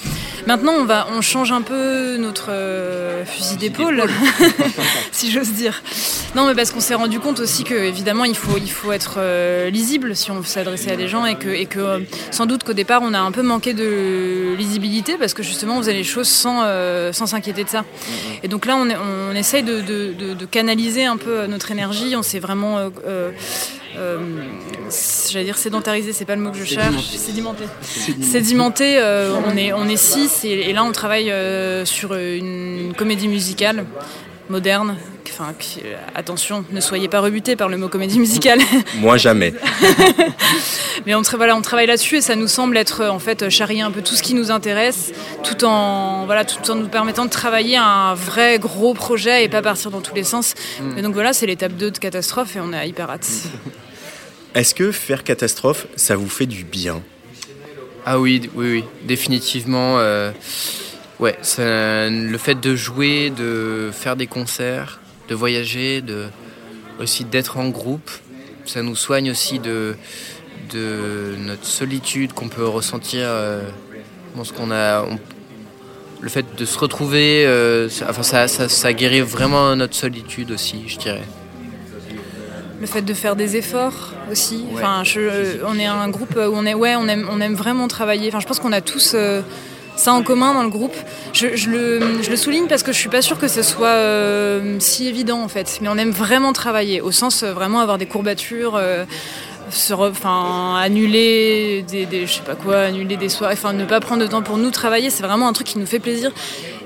Maintenant, 0.45 0.73
on, 0.73 0.83
va, 0.83 1.07
on 1.15 1.21
change 1.21 1.53
un 1.53 1.61
peu 1.61 2.17
notre 2.17 2.47
euh, 2.49 3.23
fusil 3.23 3.55
d'épaule, 3.55 4.03
si 5.13 5.31
j'ose 5.31 5.53
dire. 5.53 5.81
Non, 6.35 6.45
mais 6.47 6.53
parce 6.53 6.71
qu'on 6.71 6.81
s'est 6.81 6.95
rendu 6.95 7.21
compte 7.21 7.39
aussi 7.39 7.63
que, 7.63 7.75
évidemment, 7.75 8.25
il 8.25 8.35
faut, 8.35 8.57
il 8.57 8.71
faut 8.71 8.91
être 8.91 9.15
euh, 9.19 9.69
lisible 9.69 10.17
si 10.17 10.31
on 10.31 10.35
veut 10.35 10.43
s'adresser 10.43 10.91
à 10.91 10.97
des 10.97 11.07
gens, 11.07 11.25
et 11.25 11.35
que, 11.35 11.47
et 11.47 11.65
que 11.65 11.79
euh, 11.79 11.99
sans 12.31 12.45
doute 12.45 12.65
qu'au 12.65 12.73
départ, 12.73 13.01
on 13.03 13.13
a 13.13 13.19
un 13.19 13.31
peu 13.31 13.41
manqué 13.41 13.73
de 13.73 14.53
lisibilité, 14.57 15.15
parce 15.17 15.33
que 15.33 15.43
justement, 15.43 15.77
on 15.77 15.79
faisait 15.79 15.92
les 15.93 16.03
choses 16.03 16.27
sans 16.27 16.61
euh, 16.63 17.11
sans 17.13 17.27
s'inquiéter 17.27 17.63
de 17.63 17.69
ça. 17.69 17.83
Et 18.43 18.47
donc 18.47 18.65
là, 18.65 18.75
on, 18.77 18.89
est- 18.89 18.97
on 18.97 19.33
essaye 19.35 19.63
de, 19.63 19.81
de- 19.81 20.13
de- 20.13 20.33
de 20.33 20.45
canaliser 20.45 21.05
un 21.05 21.17
peu 21.17 21.45
notre 21.47 21.71
énergie. 21.71 22.15
On 22.15 22.23
s'est 22.23 22.39
vraiment, 22.39 22.77
euh, 22.77 22.89
euh, 23.07 23.31
euh, 23.97 24.17
j'allais 25.31 25.45
dire 25.45 25.57
sédentarisé, 25.57 26.13
c'est 26.13 26.25
pas 26.25 26.35
le 26.35 26.41
mot 26.41 26.51
que 26.51 26.57
je 26.57 26.65
cherche. 26.65 27.05
Sédimenté. 27.17 27.63
Sédimenté. 28.21 28.99
on 29.47 29.55
est 29.57 29.73
on 29.73 29.87
est 29.87 29.97
six 29.97 30.43
et, 30.45 30.69
et 30.69 30.73
là 30.73 30.83
on 30.83 30.91
travaille 30.91 31.31
sur 31.85 32.13
une 32.15 32.93
comédie 32.97 33.27
musicale 33.27 33.85
moderne. 34.53 34.95
Enfin, 35.29 35.53
qui- 35.57 35.81
attention, 36.13 36.63
ne 36.71 36.79
soyez 36.79 37.07
pas 37.07 37.19
rebutés 37.19 37.55
par 37.55 37.67
le 37.67 37.75
mot 37.77 37.87
comédie 37.89 38.19
musicale. 38.19 38.59
Moi, 38.99 39.17
jamais. 39.17 39.51
Mais 41.07 41.15
on, 41.15 41.21
tra- 41.23 41.37
voilà, 41.37 41.55
on 41.55 41.61
travaille 41.61 41.87
là-dessus 41.87 42.17
et 42.17 42.21
ça 42.21 42.35
nous 42.35 42.47
semble 42.47 42.77
être 42.77 43.01
euh, 43.01 43.09
en 43.09 43.17
fait 43.17 43.49
charrier 43.49 43.81
un 43.81 43.89
peu 43.89 44.01
tout 44.03 44.13
ce 44.13 44.21
qui 44.21 44.35
nous 44.35 44.51
intéresse, 44.51 45.11
tout 45.43 45.65
en 45.65 46.25
voilà, 46.27 46.45
tout 46.45 46.69
en 46.69 46.75
nous 46.75 46.87
permettant 46.87 47.25
de 47.25 47.31
travailler 47.31 47.77
un 47.77 48.13
vrai 48.13 48.59
gros 48.59 48.93
projet 48.93 49.43
et 49.43 49.49
pas 49.49 49.63
partir 49.63 49.89
dans 49.89 50.01
tous 50.01 50.13
les 50.13 50.23
sens. 50.23 50.53
Mm. 50.79 50.97
Et 50.99 51.01
donc 51.01 51.13
voilà, 51.15 51.33
c'est 51.33 51.47
l'étape 51.47 51.73
2 51.73 51.89
de 51.89 51.97
catastrophe 51.97 52.55
et 52.55 52.59
on 52.61 52.71
a 52.71 52.85
hyper 52.85 53.09
hâte. 53.09 53.27
Est-ce 54.55 54.75
que 54.75 54.91
faire 54.91 55.23
catastrophe, 55.23 55.87
ça 55.95 56.15
vous 56.15 56.29
fait 56.29 56.45
du 56.45 56.63
bien? 56.63 57.01
Ah 58.05 58.19
oui, 58.19 58.51
oui, 58.53 58.71
oui, 58.71 58.83
définitivement. 59.05 59.95
euh, 59.97 60.31
ouais, 61.19 61.37
le 61.57 62.37
fait 62.37 62.59
de 62.59 62.75
jouer, 62.75 63.29
de 63.29 63.89
faire 63.93 64.15
des 64.15 64.27
concerts, 64.27 64.99
de 65.29 65.35
voyager, 65.35 66.01
de 66.01 66.25
aussi 66.99 67.23
d'être 67.25 67.57
en 67.57 67.69
groupe, 67.69 68.11
ça 68.65 68.81
nous 68.81 68.95
soigne 68.95 69.31
aussi 69.31 69.59
de 69.59 69.95
de 70.71 71.35
notre 71.39 71.65
solitude 71.65 72.33
qu'on 72.33 72.47
peut 72.49 72.65
ressentir. 72.65 73.21
euh, 73.25 73.61
bon, 74.35 74.43
ce 74.43 74.53
qu'on 74.53 74.71
a, 74.71 75.03
on- 75.03 75.19
le 76.21 76.29
fait 76.29 76.45
de 76.55 76.65
se 76.65 76.79
retrouver, 76.79 77.45
euh, 77.45 77.89
ça, 77.89 78.07
enfin 78.09 78.23
ça, 78.23 78.47
ça, 78.47 78.69
ça 78.69 78.93
guérit 78.93 79.19
vraiment 79.21 79.75
notre 79.75 79.93
solitude 79.95 80.51
aussi, 80.51 80.83
je 80.87 80.97
dirais. 80.97 81.23
Le 82.79 82.87
fait 82.87 83.01
de 83.01 83.13
faire 83.13 83.35
des 83.35 83.55
efforts 83.57 84.13
aussi. 84.31 84.65
Enfin, 84.73 85.03
je- 85.03 85.63
on 85.65 85.77
est 85.77 85.85
un 85.85 86.09
groupe 86.09 86.35
où 86.37 86.53
on 86.55 86.65
est, 86.65 86.73
ouais, 86.73 86.95
on 86.95 87.07
aime, 87.07 87.27
on 87.29 87.39
aime 87.41 87.55
vraiment 87.55 87.87
travailler. 87.89 88.29
Enfin, 88.29 88.39
je 88.39 88.47
pense 88.47 88.59
qu'on 88.59 88.71
a 88.71 88.81
tous, 88.81 89.13
euh, 89.15 89.41
ça 89.95 90.13
en 90.13 90.23
commun 90.23 90.53
dans 90.53 90.63
le 90.63 90.69
groupe. 90.69 90.95
Je, 91.33 91.69
le, 91.69 92.35
souligne 92.35 92.67
parce 92.67 92.83
que 92.83 92.91
je 92.91 92.97
suis 92.97 93.09
pas 93.09 93.21
sûre 93.21 93.37
que 93.37 93.47
ce 93.47 93.61
soit 93.61 93.87
euh, 93.87 94.77
si 94.79 95.07
évident 95.07 95.41
en 95.41 95.47
fait. 95.47 95.79
Mais 95.81 95.89
on 95.89 95.97
aime 95.97 96.11
vraiment 96.11 96.53
travailler, 96.53 97.01
au 97.01 97.11
sens 97.11 97.43
euh, 97.43 97.53
vraiment 97.53 97.79
avoir 97.79 97.97
des 97.97 98.05
courbatures. 98.05 98.75
euh, 98.75 99.05
annuler 100.79 101.83
des, 101.87 102.27
je 102.27 102.31
sais 102.31 102.41
pas 102.41 102.53
quoi, 102.55 102.81
annuler 102.81 103.17
des 103.17 103.29
soirées, 103.29 103.53
enfin 103.53 103.73
ne 103.73 103.85
pas 103.85 103.99
prendre 104.01 104.21
de 104.21 104.27
temps 104.27 104.43
pour 104.43 104.57
nous 104.57 104.71
travailler, 104.71 105.09
c'est 105.09 105.23
vraiment 105.23 105.47
un 105.47 105.53
truc 105.53 105.65
qui 105.65 105.79
nous 105.79 105.85
fait 105.85 105.99
plaisir. 105.99 106.31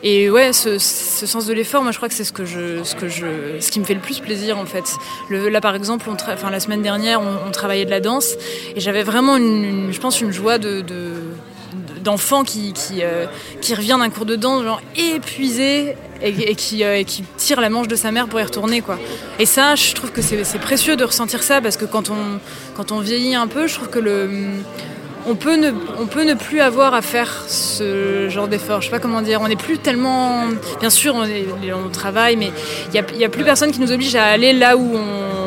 Et 0.03 0.29
ouais, 0.29 0.53
ce, 0.53 0.77
sens 0.77 1.47
de 1.47 1.53
l'effort, 1.53 1.81
moi 1.81 1.91
je 1.91 1.97
crois 1.97 2.07
que 2.07 2.13
c'est 2.13 2.23
ce 2.23 2.31
que 2.31 2.45
je, 2.45 2.83
ce 2.83 2.95
que 2.95 3.09
je, 3.09 3.59
ce 3.59 3.71
qui 3.71 3.79
me 3.79 3.85
fait 3.85 3.95
le 3.95 3.99
plus 3.99 4.19
plaisir 4.19 4.57
en 4.57 4.65
fait. 4.65 4.93
Là 5.29 5.59
par 5.59 5.75
exemple, 5.75 6.07
enfin 6.09 6.49
la 6.49 6.59
semaine 6.59 6.83
dernière, 6.83 7.19
on, 7.19 7.51
travaillait 7.51 7.85
de 7.85 7.91
la 7.91 7.99
danse 7.99 8.35
et 8.75 8.79
j'avais 8.79 9.03
vraiment 9.03 9.35
une, 9.35 9.91
je 9.91 9.99
pense 9.99 10.21
une 10.21 10.31
joie 10.31 10.59
de 10.59 10.83
d'enfant 12.07 12.43
qui, 12.43 12.73
qui, 12.73 13.03
euh, 13.03 13.25
revient 13.75 13.97
d'un 13.99 14.09
cours 14.09 14.25
de 14.25 14.37
danse 14.37 14.63
genre 14.63 14.81
épuisé 14.95 15.95
et, 16.21 16.55
qui, 16.55 16.83
euh, 16.83 17.03
qui 17.03 17.23
tire 17.35 17.59
la 17.59 17.69
manche 17.69 17.89
de 17.89 17.97
sa 18.03 18.11
mère 18.11 18.27
pour 18.27 18.39
y 18.39 18.43
retourner 18.43 18.79
quoi. 18.81 18.97
Et 19.39 19.45
ça 19.45 19.75
je 19.75 19.93
trouve 19.93 20.11
que 20.11 20.21
c'est 20.21 20.43
c'est 20.45 20.59
précieux 20.69 20.95
de 20.95 21.03
ressentir 21.03 21.43
ça 21.43 21.59
parce 21.61 21.75
que 21.75 21.85
quand 21.93 22.09
on, 22.09 22.39
quand 22.77 22.91
on 22.91 22.99
vieillit 22.99 23.35
un 23.35 23.47
peu 23.47 23.67
je 23.67 23.75
trouve 23.75 23.89
que 23.89 23.99
le, 23.99 24.29
on, 25.27 25.35
peut 25.35 25.57
ne, 25.57 25.71
on 25.99 26.05
peut 26.07 26.23
ne 26.23 26.33
plus 26.33 26.61
avoir 26.61 26.93
à 26.93 27.01
faire 27.01 27.31
ce 27.47 28.29
genre 28.29 28.47
d'effort. 28.47 28.79
Je 28.81 28.85
sais 28.87 28.91
pas 28.97 28.99
comment 29.05 29.21
dire. 29.21 29.41
On 29.41 29.49
n'est 29.49 29.57
plus 29.67 29.77
tellement... 29.77 30.45
Bien 30.79 30.89
sûr 30.89 31.13
on, 31.15 31.25
est- 31.25 31.45
travaille 31.91 32.35
mais 32.37 32.51
il 32.87 32.91
n'y 32.93 32.99
a, 32.99 33.03
y 33.23 33.25
a 33.25 33.29
plus 33.37 33.43
personne 33.43 33.71
qui 33.73 33.81
nous 33.81 33.91
oblige 33.91 34.15
à 34.15 34.25
aller 34.25 34.53
là 34.53 34.77
où 34.77 34.87
on 34.95 35.46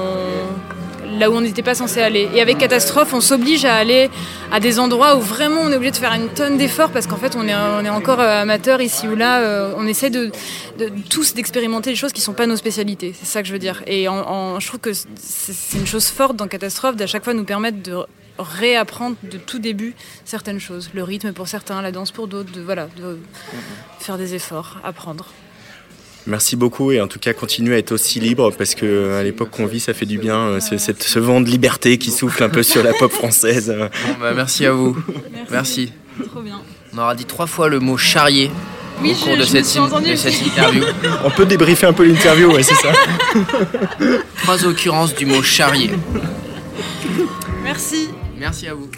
là 1.20 1.30
où 1.30 1.34
on 1.34 1.40
n'était 1.42 1.62
pas 1.62 1.74
censé 1.74 2.00
aller. 2.00 2.28
Et 2.34 2.40
avec 2.40 2.58
Catastrophe, 2.58 3.12
on 3.12 3.20
s'oblige 3.20 3.64
à 3.64 3.76
aller 3.76 4.10
à 4.50 4.58
des 4.58 4.78
endroits 4.80 5.16
où 5.16 5.20
vraiment 5.20 5.60
on 5.60 5.70
est 5.70 5.76
obligé 5.76 5.92
de 5.92 5.96
faire 5.96 6.14
une 6.14 6.28
tonne 6.28 6.56
d'efforts 6.56 6.90
parce 6.90 7.06
qu'en 7.06 7.16
fait 7.16 7.36
on 7.36 7.46
est, 7.46 7.54
on 7.54 7.84
est 7.84 7.90
encore 7.90 8.20
euh, 8.20 8.42
amateur 8.42 8.80
ici 8.80 9.06
ou 9.06 9.14
là. 9.14 9.40
euh, 9.40 9.74
on 9.76 9.86
essaie 9.86 10.10
de, 10.10 10.32
tous 11.08 11.34
d'expérimenter 11.34 11.90
des 11.90 11.96
choses 11.96 12.12
qui 12.12 12.20
sont 12.22 12.32
pas 12.32 12.46
nos 12.46 12.56
spécialités. 12.56 13.14
C'est 13.16 13.26
ça 13.26 13.42
que 13.42 13.48
je 13.48 13.52
veux 13.52 13.58
dire. 13.58 13.82
Et 13.86 14.04
je 14.04 14.66
trouve 14.66 14.80
que 14.80 14.92
c'est 14.92 15.78
une 15.78 15.86
chose 15.86 16.06
forte 16.06 16.36
dans 16.36 16.48
Catastrophe 16.48 16.96
d'à 16.96 17.06
chaque 17.06 17.22
fois 17.22 17.34
nous 17.34 17.44
permettre 17.44 17.82
de 17.82 17.96
réapprendre 18.38 19.16
de 19.22 19.36
tout 19.36 19.58
début 19.58 19.94
certaines 20.24 20.58
choses. 20.60 20.90
Le 20.94 21.04
rythme 21.04 21.32
pour 21.32 21.48
certains, 21.48 21.82
la 21.82 21.92
danse 21.92 22.10
pour 22.10 22.26
d'autres, 22.26 22.50
voilà, 22.64 22.88
de 22.96 23.18
faire 23.98 24.16
des 24.16 24.34
efforts, 24.34 24.78
apprendre. 24.82 25.26
Merci 26.26 26.54
beaucoup 26.56 26.92
et 26.92 27.00
en 27.00 27.08
tout 27.08 27.18
cas 27.18 27.32
continue 27.32 27.72
à 27.74 27.78
être 27.78 27.92
aussi 27.92 28.20
libre 28.20 28.52
parce 28.52 28.74
que 28.74 28.84
euh, 28.84 29.20
à 29.20 29.22
l'époque 29.22 29.50
qu'on 29.50 29.66
vit 29.66 29.80
ça 29.80 29.94
fait 29.94 30.04
du 30.06 30.18
bien 30.18 30.36
euh, 30.36 30.60
ce, 30.60 30.76
cette- 30.76 31.02
ce 31.02 31.18
vent 31.18 31.40
de 31.40 31.48
liberté 31.48 31.96
qui 31.98 32.10
souffle 32.10 32.42
un 32.44 32.48
peu 32.50 32.62
sur 32.62 32.82
la 32.82 32.92
pop 32.92 33.10
française. 33.10 33.74
Bon, 33.78 33.88
bah, 34.20 34.32
merci 34.34 34.66
à 34.66 34.72
vous. 34.72 34.96
Merci. 35.50 35.92
Trop 36.30 36.40
bien. 36.42 36.60
On 36.94 36.98
aura 36.98 37.14
dit 37.14 37.24
trois 37.24 37.46
fois 37.46 37.68
le 37.68 37.80
mot 37.80 37.96
charrier 37.96 38.50
Oui, 39.02 39.12
au 39.12 39.24
cours 39.24 39.32
je- 39.34 39.38
de, 39.40 39.44
je 39.44 39.62
cette, 39.62 40.02
de 40.10 40.14
cette 40.16 40.42
interview. 40.46 40.84
On 41.24 41.30
peut 41.30 41.46
débriefer 41.46 41.86
un 41.86 41.92
peu 41.94 42.04
l'interview, 42.04 42.52
ouais 42.52 42.62
c'est 42.62 42.74
ça. 42.74 42.92
Trois 44.42 44.64
occurrences 44.66 45.14
du 45.14 45.24
mot 45.24 45.42
charrier. 45.42 45.90
Merci. 47.64 48.10
Merci 48.38 48.66
à 48.68 48.74
vous. 48.74 48.90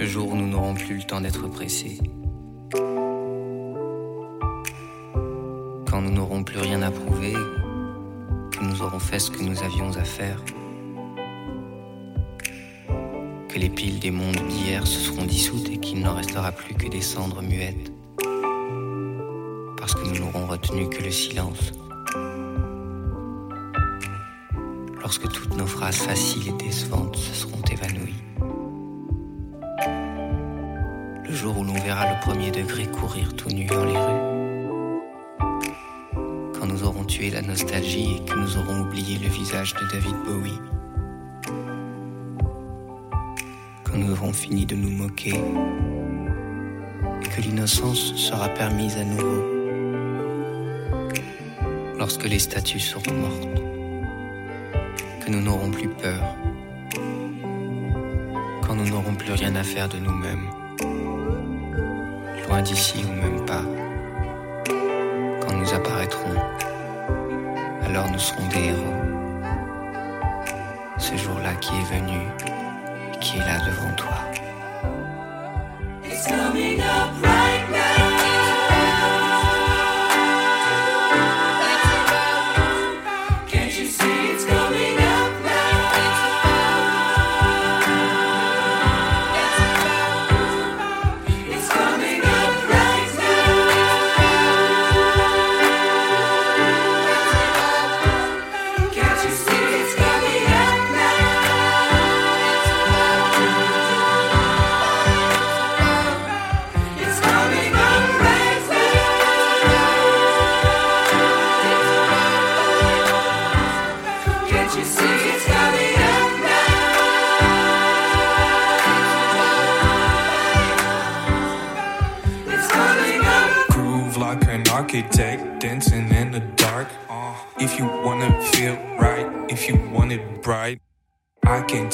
Le 0.00 0.06
jour 0.06 0.30
où 0.30 0.34
nous 0.34 0.46
n'aurons 0.46 0.72
plus 0.72 0.96
le 0.96 1.02
temps 1.02 1.20
d'être 1.20 1.46
pressés. 1.46 1.98
Quand 5.86 6.00
nous 6.00 6.10
n'aurons 6.10 6.42
plus 6.42 6.58
rien 6.58 6.80
à 6.80 6.90
prouver, 6.90 7.34
que 8.50 8.64
nous 8.64 8.80
aurons 8.80 8.98
fait 8.98 9.18
ce 9.18 9.30
que 9.30 9.42
nous 9.42 9.62
avions 9.62 9.90
à 9.98 10.04
faire. 10.04 10.42
Que 13.50 13.58
les 13.58 13.68
piles 13.68 14.00
des 14.00 14.10
mondes 14.10 14.40
d'hier 14.48 14.86
se 14.86 15.00
seront 15.00 15.26
dissoutes 15.26 15.68
et 15.68 15.76
qu'il 15.76 16.00
n'en 16.00 16.14
restera 16.14 16.50
plus 16.50 16.72
que 16.72 16.88
des 16.88 17.02
cendres 17.02 17.42
muettes. 17.42 17.92
Parce 19.76 19.94
que 19.94 20.08
nous 20.08 20.18
n'aurons 20.18 20.46
retenu 20.46 20.88
que 20.88 21.02
le 21.02 21.10
silence. 21.10 21.74
Lorsque 24.98 25.30
toutes 25.30 25.58
nos 25.58 25.66
phrases 25.66 25.98
faciles 25.98 26.48
et 26.48 26.64
décevantes 26.64 27.16
se 27.16 27.34
seront 27.34 27.60
évanouies. 27.70 28.14
Le 31.30 31.36
jour 31.36 31.58
où 31.58 31.64
l'on 31.64 31.74
verra 31.74 32.12
le 32.12 32.18
premier 32.22 32.50
degré 32.50 32.86
courir 32.86 33.36
tout 33.36 33.50
nu 33.50 33.64
dans 33.66 33.84
les 33.84 33.96
rues. 33.96 35.38
Quand 36.58 36.66
nous 36.66 36.82
aurons 36.82 37.04
tué 37.04 37.30
la 37.30 37.40
nostalgie 37.40 38.16
et 38.16 38.24
que 38.24 38.34
nous 38.34 38.58
aurons 38.58 38.80
oublié 38.80 39.16
le 39.16 39.28
visage 39.28 39.72
de 39.74 39.92
David 39.92 40.16
Bowie. 40.26 40.58
Quand 43.84 43.96
nous 43.96 44.10
aurons 44.10 44.32
fini 44.32 44.66
de 44.66 44.74
nous 44.74 44.90
moquer 44.90 45.40
et 47.22 47.28
que 47.28 47.40
l'innocence 47.42 48.12
sera 48.16 48.48
permise 48.48 48.96
à 48.96 49.04
nouveau. 49.04 49.44
Lorsque 51.96 52.24
les 52.24 52.40
statues 52.40 52.80
seront 52.80 53.14
mortes, 53.14 53.62
que 55.24 55.30
nous 55.30 55.42
n'aurons 55.42 55.70
plus 55.70 55.90
peur, 55.90 56.34
quand 58.66 58.74
nous 58.74 58.88
n'aurons 58.88 59.14
plus 59.14 59.32
rien 59.34 59.54
à 59.54 59.62
faire 59.62 59.88
de 59.88 59.98
nous-mêmes, 59.98 60.48
loin 62.50 62.62
d'ici 62.62 63.04
ou 63.08 63.12
même 63.12 63.44
pas, 63.46 63.62
quand 65.40 65.54
nous 65.54 65.72
apparaîtrons, 65.72 66.34
alors 67.86 68.10
nous 68.10 68.18
serons 68.18 68.46
des 68.48 68.70
héros. 68.70 68.96
Ce 70.98 71.16
jour-là 71.16 71.54
qui 71.60 71.72
est 71.74 71.94
venu, 71.96 72.20
qui 73.20 73.36
est 73.38 73.46
là 73.46 73.58
devant 73.66 73.94
toi. 73.94 74.18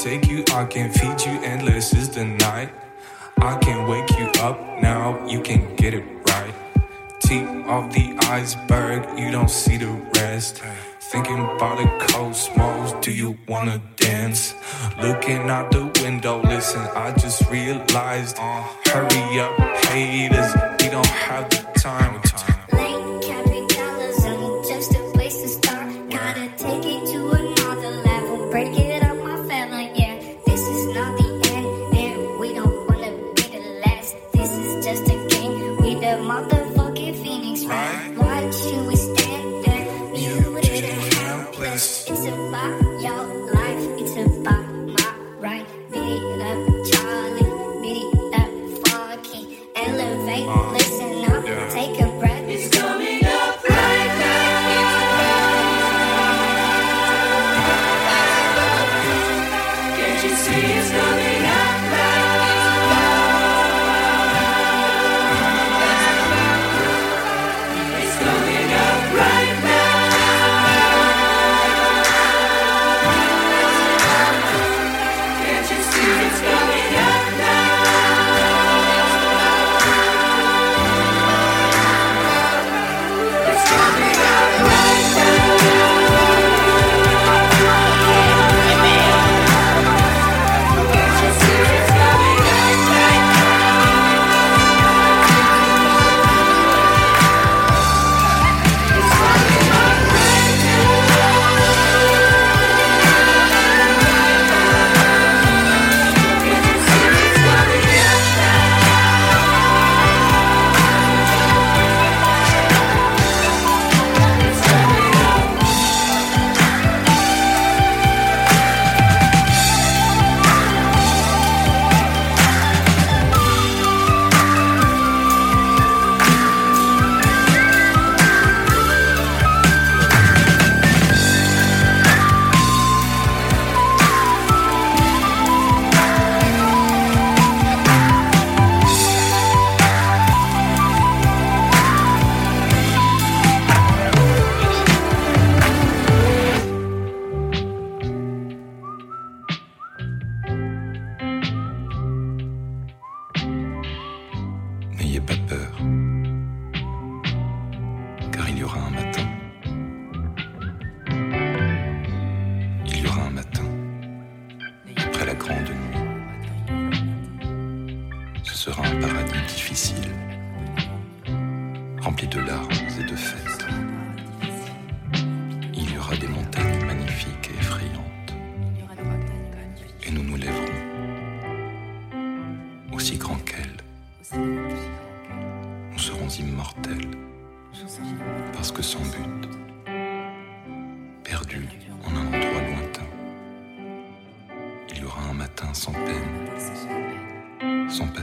Take 0.07 0.29
you, 0.29 0.36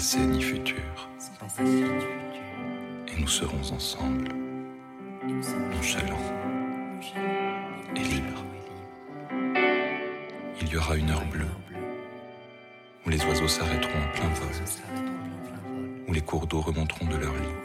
passé 0.05 0.19
ni 0.19 0.43
futur. 0.43 1.09
Et 3.09 3.19
nous 3.19 3.27
serons 3.27 3.75
ensemble, 3.75 4.29
nonchalants 5.73 6.29
et 7.97 8.01
libres. 8.01 8.45
Il 10.61 10.69
y 10.69 10.77
aura 10.77 10.97
une 10.97 11.09
heure 11.09 11.25
bleue, 11.25 11.57
où 13.07 13.09
les 13.09 13.25
oiseaux 13.25 13.49
s'arrêteront 13.49 13.99
en 13.99 14.12
plein 14.12 14.29
vol, 14.29 14.53
où 16.07 16.12
les 16.12 16.21
cours 16.21 16.47
d'eau 16.47 16.61
remonteront 16.61 17.07
de 17.07 17.17
leur 17.17 17.33
lit, 17.33 17.57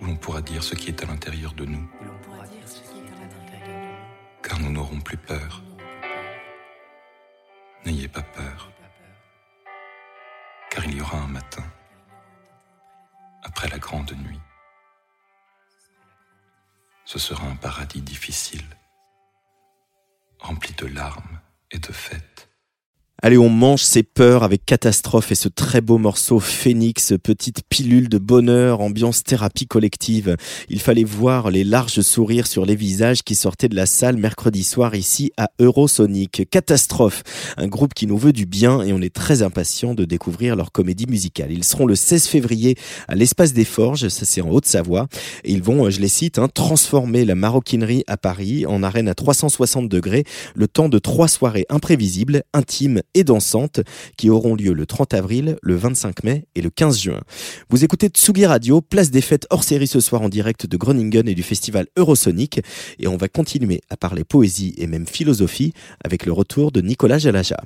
où 0.00 0.04
l'on 0.04 0.14
pourra 0.14 0.40
dire 0.40 0.62
ce 0.62 0.76
qui 0.76 0.90
est 0.90 1.02
à 1.02 1.06
l'intérieur 1.06 1.52
de 1.54 1.64
nous, 1.64 1.90
car 4.40 4.60
nous 4.60 4.70
n'aurons 4.70 5.00
plus 5.00 5.16
peur. 5.16 5.64
N'ayez 7.84 8.06
pas 8.06 8.22
peur, 8.22 8.70
y 11.02 11.16
un 11.16 11.26
matin, 11.26 11.64
après 13.42 13.68
la 13.68 13.78
grande 13.78 14.12
nuit. 14.12 14.40
Ce 17.04 17.18
sera 17.18 17.44
un 17.44 17.56
paradis 17.56 18.02
difficile, 18.02 18.64
rempli 20.38 20.72
de 20.74 20.86
larmes 20.86 21.40
et 21.72 21.78
de 21.78 21.92
fêtes. 21.92 22.51
Allez, 23.24 23.38
on 23.38 23.48
mange 23.48 23.84
ses 23.84 24.02
peurs 24.02 24.42
avec 24.42 24.66
Catastrophe 24.66 25.30
et 25.30 25.36
ce 25.36 25.48
très 25.48 25.80
beau 25.80 25.96
morceau 25.96 26.40
Phoenix, 26.40 27.14
petite 27.22 27.60
pilule 27.68 28.08
de 28.08 28.18
bonheur, 28.18 28.80
ambiance 28.80 29.22
thérapie 29.22 29.68
collective. 29.68 30.36
Il 30.68 30.80
fallait 30.80 31.04
voir 31.04 31.52
les 31.52 31.62
larges 31.62 32.00
sourires 32.00 32.48
sur 32.48 32.66
les 32.66 32.74
visages 32.74 33.22
qui 33.22 33.36
sortaient 33.36 33.68
de 33.68 33.76
la 33.76 33.86
salle 33.86 34.16
mercredi 34.16 34.64
soir 34.64 34.96
ici 34.96 35.30
à 35.36 35.50
Eurosonic. 35.60 36.48
Catastrophe, 36.50 37.22
un 37.58 37.68
groupe 37.68 37.94
qui 37.94 38.08
nous 38.08 38.18
veut 38.18 38.32
du 38.32 38.44
bien 38.44 38.82
et 38.82 38.92
on 38.92 39.00
est 39.00 39.14
très 39.14 39.42
impatient 39.42 39.94
de 39.94 40.04
découvrir 40.04 40.56
leur 40.56 40.72
comédie 40.72 41.06
musicale. 41.06 41.52
Ils 41.52 41.62
seront 41.62 41.86
le 41.86 41.94
16 41.94 42.26
février 42.26 42.74
à 43.06 43.14
l'Espace 43.14 43.52
des 43.52 43.64
Forges, 43.64 44.08
ça 44.08 44.24
c'est 44.24 44.40
en 44.40 44.50
Haute-Savoie, 44.50 45.06
et 45.44 45.52
ils 45.52 45.62
vont, 45.62 45.88
je 45.90 46.00
les 46.00 46.08
cite, 46.08 46.40
hein, 46.40 46.48
transformer 46.52 47.24
la 47.24 47.36
maroquinerie 47.36 48.02
à 48.08 48.16
Paris 48.16 48.66
en 48.66 48.82
arène 48.82 49.08
à 49.08 49.14
360 49.14 49.88
degrés, 49.88 50.24
le 50.56 50.66
temps 50.66 50.88
de 50.88 50.98
trois 50.98 51.28
soirées 51.28 51.66
imprévisibles, 51.68 52.42
intimes 52.52 53.00
et 53.14 53.24
dansantes 53.24 53.80
qui 54.16 54.30
auront 54.30 54.54
lieu 54.54 54.72
le 54.72 54.86
30 54.86 55.14
avril, 55.14 55.56
le 55.62 55.76
25 55.76 56.24
mai 56.24 56.46
et 56.54 56.62
le 56.62 56.70
15 56.70 56.98
juin. 56.98 57.20
Vous 57.70 57.84
écoutez 57.84 58.08
Tsugi 58.08 58.46
Radio, 58.46 58.80
place 58.80 59.10
des 59.10 59.20
fêtes 59.20 59.46
hors 59.50 59.64
série 59.64 59.86
ce 59.86 60.00
soir 60.00 60.22
en 60.22 60.28
direct 60.28 60.66
de 60.66 60.76
Groningen 60.76 61.28
et 61.28 61.34
du 61.34 61.42
festival 61.42 61.86
Eurosonic 61.96 62.60
et 62.98 63.06
on 63.08 63.16
va 63.16 63.28
continuer 63.28 63.80
à 63.90 63.96
parler 63.96 64.24
poésie 64.24 64.74
et 64.78 64.86
même 64.86 65.06
philosophie 65.06 65.72
avec 66.04 66.26
le 66.26 66.32
retour 66.32 66.72
de 66.72 66.80
Nicolas 66.80 67.18
Jalaja. 67.18 67.60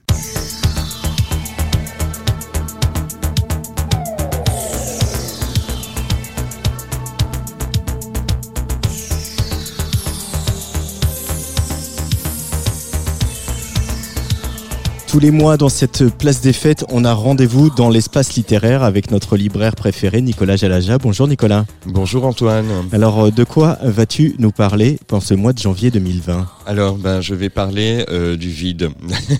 Tous 15.16 15.20
les 15.20 15.30
mois, 15.30 15.56
dans 15.56 15.70
cette 15.70 16.10
place 16.18 16.42
des 16.42 16.52
fêtes, 16.52 16.84
on 16.90 17.02
a 17.06 17.14
rendez-vous 17.14 17.70
dans 17.70 17.88
l'espace 17.88 18.34
littéraire 18.34 18.82
avec 18.82 19.10
notre 19.10 19.38
libraire 19.38 19.74
préféré, 19.74 20.20
Nicolas 20.20 20.56
Jalaja. 20.56 20.98
Bonjour 20.98 21.26
Nicolas. 21.26 21.64
Bonjour 21.86 22.26
Antoine. 22.26 22.66
Alors, 22.92 23.24
euh, 23.24 23.30
de 23.30 23.42
quoi 23.42 23.78
vas-tu 23.82 24.34
nous 24.38 24.50
parler 24.50 24.98
pour 25.06 25.22
ce 25.22 25.32
mois 25.32 25.54
de 25.54 25.58
janvier 25.58 25.90
2020 25.90 26.46
Alors, 26.66 26.98
ben, 26.98 27.22
je 27.22 27.34
vais 27.34 27.48
parler 27.48 28.04
euh, 28.10 28.36
du 28.36 28.50
vide. 28.50 28.90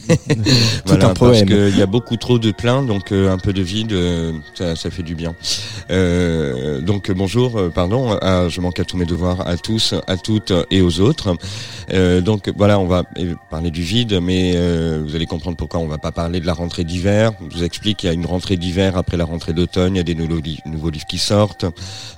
Tout 0.87 0.95
un 1.03 1.13
poème. 1.13 1.47
Parce 1.47 1.69
qu'il 1.69 1.79
y 1.79 1.83
a 1.83 1.87
beaucoup 1.87 2.17
trop 2.17 2.39
de 2.39 2.53
plein, 2.53 2.83
donc 2.83 3.13
euh, 3.13 3.31
un 3.31 3.37
peu 3.37 3.53
de 3.53 3.61
vide, 3.61 3.93
euh, 3.93 4.33
ça, 4.55 4.77
ça 4.77 4.89
fait 4.89 5.03
du 5.03 5.15
bien. 5.15 5.35
Donc, 6.87 7.11
bonjour, 7.15 7.61
pardon, 7.75 8.17
à- 8.23 8.49
je 8.49 8.63
manque 8.63 8.81
à 8.81 8.85
tous 8.85 8.97
mes 8.97 9.05
devoirs, 9.05 9.47
à 9.47 9.59
tous, 9.59 9.95
à 10.07 10.17
toutes 10.17 10.55
et 10.71 10.81
aux 10.81 11.01
autres. 11.01 11.37
Donc, 12.23 12.51
voilà, 12.57 12.79
on 12.79 12.87
va 12.87 13.03
parler 13.51 13.71
du 13.71 13.83
vide, 13.83 14.19
mais 14.23 14.53
vous 15.07 15.15
allez 15.15 15.27
comprendre 15.27 15.57
pourquoi 15.57 15.66
on 15.75 15.87
va 15.89 15.99
pas 15.99 16.13
parler 16.13 16.41
de 16.41 16.47
la 16.47 16.53
rentrée 16.55 16.85
d'hiver. 16.85 17.33
Je 17.51 17.57
vous 17.59 17.65
explique 17.65 17.99
qu'il 17.99 18.09
y 18.09 18.11
a 18.11 18.15
une 18.15 18.27
rentrée 18.27 18.57
d'hiver 18.57 18.97
après 18.97 19.17
la 19.17 19.25
rentrée 19.25 19.53
d'automne, 19.53 19.95
il 19.95 19.99
y 19.99 20.01
a 20.01 20.05
des 20.05 20.15
nouveaux, 20.15 20.41
li- 20.41 20.61
nouveaux 20.67 20.91
livres 20.91 21.07
qui 21.07 21.19
sortent. 21.19 21.67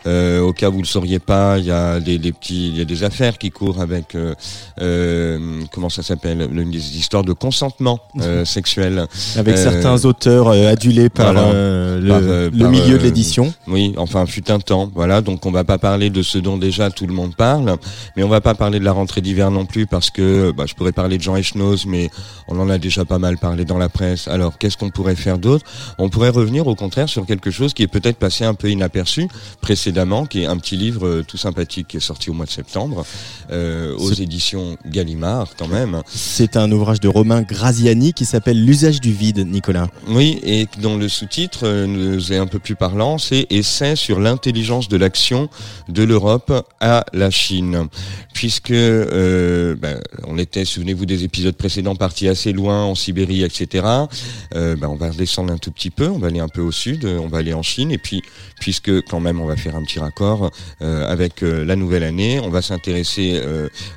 Euh, 0.06 0.40
au 0.40 0.52
cas 0.52 0.68
où 0.68 0.72
vous 0.74 0.82
le 0.82 0.86
sauriez 0.86 1.18
pas, 1.18 1.58
il 1.58 1.64
y 1.66 1.70
a 1.70 2.00
des, 2.00 2.18
des 2.18 2.32
petits, 2.32 2.68
il 2.68 2.76
y 2.76 2.80
a 2.80 2.84
des 2.84 3.04
affaires 3.04 3.38
qui 3.38 3.50
courent 3.50 3.80
avec 3.80 4.14
euh, 4.14 4.34
euh, 4.80 5.60
comment 5.72 5.88
ça 5.88 6.02
s'appelle, 6.02 6.48
le- 6.52 6.64
des 6.64 6.96
histoires 6.98 7.24
de 7.24 7.32
consentement 7.32 7.98
euh, 8.20 8.44
sexuel 8.44 9.06
Avec 9.36 9.56
certains 9.56 10.04
auteurs 10.04 10.48
adulés 10.50 11.08
par, 11.08 11.32
voilà. 11.32 11.52
le, 11.98 12.08
Par, 12.08 12.20
le 12.20 12.50
par, 12.58 12.70
milieu 12.70 12.98
de 12.98 13.02
l'édition. 13.02 13.52
Oui, 13.66 13.94
enfin, 13.96 14.26
fut 14.26 14.50
un 14.50 14.58
temps, 14.60 14.90
voilà. 14.94 15.20
Donc, 15.20 15.46
on 15.46 15.50
va 15.50 15.64
pas 15.64 15.78
parler 15.78 16.10
de 16.10 16.22
ce 16.22 16.38
dont 16.38 16.56
déjà 16.58 16.90
tout 16.90 17.06
le 17.06 17.14
monde 17.14 17.34
parle, 17.36 17.76
mais 18.16 18.22
on 18.22 18.28
va 18.28 18.40
pas 18.40 18.54
parler 18.54 18.78
de 18.78 18.84
la 18.84 18.92
rentrée 18.92 19.20
d'hiver 19.20 19.50
non 19.50 19.66
plus 19.66 19.86
parce 19.86 20.10
que 20.10 20.52
bah, 20.52 20.64
je 20.66 20.74
pourrais 20.74 20.92
parler 20.92 21.18
de 21.18 21.22
Jean 21.22 21.36
Echnoz, 21.36 21.86
mais 21.86 22.10
on 22.48 22.58
en 22.60 22.68
a 22.70 22.78
déjà 22.78 23.04
pas 23.04 23.18
mal 23.18 23.27
parlé 23.36 23.64
dans 23.64 23.78
la 23.78 23.88
presse. 23.88 24.28
Alors, 24.28 24.58
qu'est-ce 24.58 24.76
qu'on 24.76 24.90
pourrait 24.90 25.16
faire 25.16 25.38
d'autre? 25.38 25.64
On 25.98 26.08
pourrait 26.08 26.30
revenir 26.30 26.66
au 26.66 26.74
contraire 26.74 27.08
sur 27.08 27.26
quelque 27.26 27.50
chose 27.50 27.74
qui 27.74 27.82
est 27.82 27.88
peut-être 27.88 28.16
passé 28.16 28.44
un 28.44 28.54
peu 28.54 28.70
inaperçu 28.70 29.28
précédemment, 29.60 30.26
qui 30.26 30.42
est 30.42 30.46
un 30.46 30.56
petit 30.56 30.76
livre 30.76 31.06
euh, 31.06 31.24
tout 31.26 31.36
sympathique 31.36 31.88
qui 31.88 31.96
est 31.98 32.00
sorti 32.00 32.30
au 32.30 32.32
mois 32.32 32.46
de 32.46 32.50
septembre 32.50 33.04
euh, 33.50 33.94
aux 33.96 34.12
éditions 34.12 34.76
Gallimard, 34.86 35.48
quand 35.58 35.68
même. 35.68 36.02
C'est 36.06 36.56
un 36.56 36.70
ouvrage 36.72 37.00
de 37.00 37.08
Romain 37.08 37.42
Graziani 37.42 38.12
qui 38.12 38.24
s'appelle 38.24 38.64
L'usage 38.64 39.00
du 39.00 39.12
vide, 39.12 39.46
Nicolas. 39.46 39.88
Oui, 40.08 40.40
et 40.42 40.66
dont 40.80 40.96
le 40.96 41.08
sous-titre 41.08 41.60
euh, 41.64 41.86
nous 41.86 42.32
est 42.32 42.38
un 42.38 42.46
peu 42.46 42.58
plus 42.58 42.76
parlant, 42.76 43.18
c'est 43.18 43.46
Essai 43.50 43.96
sur 43.96 44.20
l'intelligence 44.20 44.88
de 44.88 44.96
l'action 44.96 45.48
de 45.88 46.02
l'Europe 46.02 46.52
à 46.80 47.04
la 47.12 47.30
Chine. 47.30 47.88
Puisque 48.32 48.70
euh, 48.70 49.74
ben, 49.76 50.00
on 50.26 50.38
était, 50.38 50.64
souvenez-vous 50.64 51.06
des 51.06 51.24
épisodes 51.24 51.56
précédents, 51.56 51.96
partis 51.96 52.28
assez 52.28 52.52
loin 52.52 52.84
en 52.84 52.94
Sibérie, 52.94 53.17
etc. 53.22 53.86
Euh, 54.54 54.76
ben, 54.76 54.88
on 54.88 54.96
va 54.96 55.10
descendre 55.10 55.52
un 55.52 55.58
tout 55.58 55.70
petit 55.70 55.90
peu, 55.90 56.08
on 56.08 56.18
va 56.18 56.28
aller 56.28 56.40
un 56.40 56.48
peu 56.48 56.60
au 56.60 56.72
sud, 56.72 57.04
euh, 57.04 57.18
on 57.18 57.28
va 57.28 57.38
aller 57.38 57.54
en 57.54 57.62
Chine, 57.62 57.90
et 57.90 57.98
puis 57.98 58.22
puisque 58.60 59.02
quand 59.02 59.20
même 59.20 59.40
on 59.40 59.46
va 59.46 59.56
faire 59.56 59.76
un 59.76 59.82
petit 59.82 59.98
raccord 59.98 60.50
euh, 60.82 61.06
avec 61.08 61.40
la 61.42 61.76
nouvelle 61.76 62.04
année, 62.04 62.40
on 62.40 62.50
va 62.50 62.62
s'intéresser 62.62 63.40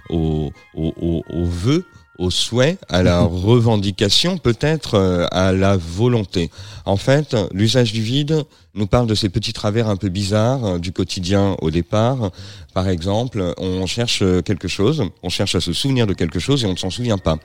aux, 0.09 0.51
aux, 0.76 1.24
aux 1.30 1.45
vœux 1.45 1.86
au 2.18 2.30
souhait, 2.30 2.78
à 2.89 3.03
la 3.03 3.22
revendication, 3.22 4.38
peut-être 4.38 4.95
euh, 4.95 5.26
à 5.32 5.51
la 5.51 5.78
volonté. 5.78 6.49
En 6.86 6.97
fait, 6.97 7.36
l'usage 7.53 7.93
du 7.93 8.01
vide 8.01 8.43
nous 8.74 8.88
parle 8.88 9.07
de 9.07 9.16
ces 9.16 9.30
petits 9.30 9.53
travers 9.53 9.89
un 9.89 9.97
peu 9.97 10.09
bizarres 10.09 10.66
euh, 10.66 10.80
du 10.80 10.91
quotidien 10.91 11.55
au 11.62 11.72
départ. 11.72 12.32
Par 12.74 12.88
exemple, 12.88 13.53
on 13.57 13.86
cherche 13.86 14.24
quelque 14.45 14.70
chose, 14.70 15.03
on 15.24 15.30
cherche 15.30 15.55
à 15.55 15.59
se 15.59 15.74
souvenir 15.74 16.07
de 16.07 16.14
quelque 16.14 16.39
chose 16.39 16.64
et 16.64 16.68
on 16.68 16.72
ne 16.72 16.78
s'en 16.78 16.89
souvient 16.89 17.18
pas. 17.18 17.38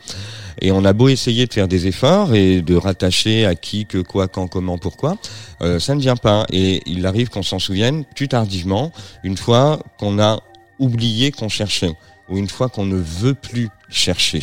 Et 0.61 0.73
on 0.73 0.85
a 0.85 0.93
beau 0.93 1.09
essayer 1.09 1.47
de 1.47 1.53
faire 1.53 1.69
des 1.69 1.87
efforts 1.87 2.35
et 2.35 2.63
de 2.63 2.75
rattacher 2.77 3.45
à 3.45 3.55
qui, 3.55 3.87
que, 3.87 3.99
quoi, 3.99 4.29
quand, 4.29 4.47
comment, 4.47 4.79
pourquoi, 4.79 5.17
euh, 5.63 5.79
ça 5.79 5.95
ne 5.95 6.01
vient 6.01 6.17
pas. 6.17 6.47
Et 6.53 6.83
il 6.87 7.07
arrive 7.07 7.29
qu'on 7.29 7.43
s'en 7.43 7.59
souvienne 7.59 8.05
plus 8.15 8.29
tardivement, 8.29 8.93
une 9.25 9.37
fois 9.37 9.81
qu'on 9.99 10.19
a 10.19 10.41
oublié 10.79 11.33
qu'on 11.33 11.49
cherchait 11.49 11.95
ou 12.29 12.39
une 12.39 12.49
fois 12.49 12.69
qu'on 12.69 12.87
ne 12.87 12.97
veut 12.97 13.35
plus 13.35 13.69
chercher. 13.89 14.43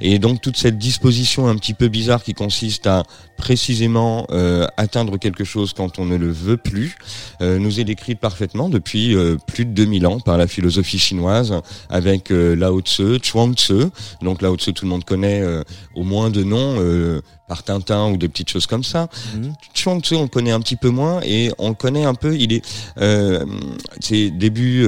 Et 0.00 0.18
donc 0.18 0.40
toute 0.40 0.56
cette 0.56 0.78
disposition 0.78 1.48
un 1.48 1.56
petit 1.56 1.74
peu 1.74 1.88
bizarre 1.88 2.22
qui 2.22 2.34
consiste 2.34 2.86
à 2.86 3.04
précisément 3.36 4.26
euh, 4.30 4.66
atteindre 4.76 5.18
quelque 5.18 5.44
chose 5.44 5.72
quand 5.72 5.98
on 5.98 6.04
ne 6.04 6.16
le 6.16 6.30
veut 6.30 6.56
plus, 6.56 6.96
euh, 7.40 7.58
nous 7.58 7.80
est 7.80 7.84
décrite 7.84 8.18
parfaitement 8.18 8.68
depuis 8.68 9.14
euh, 9.14 9.36
plus 9.46 9.64
de 9.64 9.72
2000 9.72 10.06
ans 10.06 10.20
par 10.20 10.38
la 10.38 10.46
philosophie 10.46 10.98
chinoise 10.98 11.54
avec 11.90 12.30
Lao 12.30 12.80
Tzu, 12.80 13.18
Chuang 13.22 13.54
Tzu. 13.54 13.86
Donc 14.22 14.42
Lao 14.42 14.56
Tzu, 14.56 14.72
tout 14.72 14.84
le 14.84 14.90
monde 14.90 15.04
connaît 15.04 15.42
au 15.94 16.02
moins 16.02 16.30
de 16.30 16.42
nom 16.42 16.76
par 17.48 17.62
Tintin 17.62 18.10
ou 18.10 18.16
des 18.16 18.28
petites 18.28 18.50
choses 18.50 18.66
comme 18.66 18.82
ça. 18.82 19.08
Mmh. 19.34 19.48
Chuang 19.74 20.00
Tzu, 20.00 20.14
on 20.14 20.28
connaît 20.28 20.50
un 20.50 20.60
petit 20.60 20.76
peu 20.76 20.90
moins 20.90 21.20
et 21.22 21.52
on 21.58 21.74
connaît 21.74 22.04
un 22.04 22.14
peu. 22.14 22.36
Il 22.36 22.52
est, 22.52 22.64
c'est 24.00 24.30
début 24.30 24.86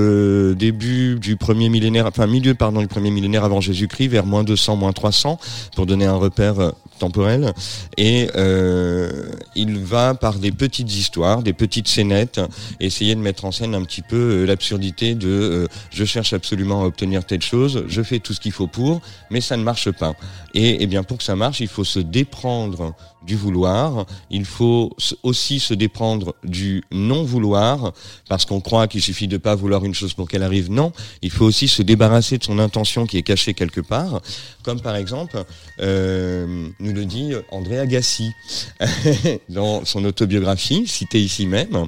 début 0.57 1.19
du 1.21 1.37
premier 1.37 1.69
millénaire, 1.69 2.07
enfin 2.07 2.27
milieu 2.27 2.55
pardon 2.55 2.81
du 2.81 2.89
premier 2.89 3.11
millénaire 3.11 3.45
avant 3.45 3.61
Jésus-Christ, 3.79 4.09
vers 4.09 4.27
moins 4.27 4.45
200, 4.45 4.77
moins 4.77 4.93
300, 4.93 5.39
pour 5.75 5.87
donner 5.87 6.07
un 6.07 6.17
repère 6.17 6.73
temporel 6.99 7.55
et 7.97 8.29
euh, 8.37 9.31
il 9.55 9.79
va 9.79 10.15
par 10.15 10.39
des 10.39 10.53
petites 10.53 10.95
histoires, 10.95 11.43
des 11.43 11.55
petites 11.55 11.89
scénettes, 11.89 12.41
essayer 12.81 13.15
de 13.15 13.21
mettre 13.21 13.47
en 13.47 13.53
scène 13.53 13.75
un 13.75 13.85
petit 13.85 14.03
peu 14.03 14.17
euh, 14.17 14.45
l'absurdité 14.45 15.15
de 15.15 15.29
euh, 15.29 15.67
je 15.91 16.05
cherche 16.05 16.33
absolument 16.35 16.83
à 16.83 16.87
obtenir 16.87 17.25
telle 17.25 17.43
chose, 17.43 17.85
je 17.89 18.03
fais 18.03 18.19
tout 18.19 18.35
ce 18.35 18.41
qu'il 18.41 18.53
faut 18.53 18.67
pour, 18.67 19.01
mais 19.31 19.41
ça 19.41 19.57
ne 19.57 19.63
marche 19.63 19.91
pas. 19.93 20.15
Et, 20.53 20.69
et 20.69 20.83
eh 20.83 20.87
bien 20.87 21.03
pour 21.03 21.19
que 21.19 21.25
ça 21.25 21.37
marche, 21.37 21.61
il 21.61 21.69
faut 21.69 21.85
se 21.85 22.01
déprendre 22.01 22.95
du 23.23 23.37
vouloir, 23.37 24.07
il 24.31 24.45
faut 24.45 24.91
aussi 25.23 25.61
se 25.61 25.75
déprendre 25.75 26.35
du 26.45 26.83
non-vouloir, 26.93 27.93
parce 28.29 28.45
qu'on 28.45 28.61
croit 28.61 28.89
qu'il 28.89 29.03
suffit 29.03 29.29
de 29.29 29.37
pas 29.37 29.55
vouloir 29.55 29.85
une 29.85 29.95
chose 29.95 30.15
pour 30.15 30.29
qu'elle 30.29 30.43
arrive. 30.43 30.71
Non, 30.71 30.93
il 31.23 31.31
faut 31.31 31.45
aussi 31.45 31.69
se 31.69 31.83
débarrasser 31.83 32.39
de 32.39 32.45
son 32.45 32.59
intention 32.59 33.07
qui 33.07 33.19
est 33.19 33.23
cachée 33.23 33.55
quelque 33.55 33.81
part, 33.81 34.21
comme 34.63 34.81
par 34.81 34.97
exemple, 34.97 35.43
euh, 35.81 36.69
nous 36.81 36.93
le 36.93 37.05
dit 37.05 37.33
André 37.51 37.79
Agassi 37.79 38.33
dans 39.49 39.85
son 39.85 40.05
autobiographie, 40.05 40.87
citée 40.87 41.21
ici 41.21 41.47
même. 41.47 41.87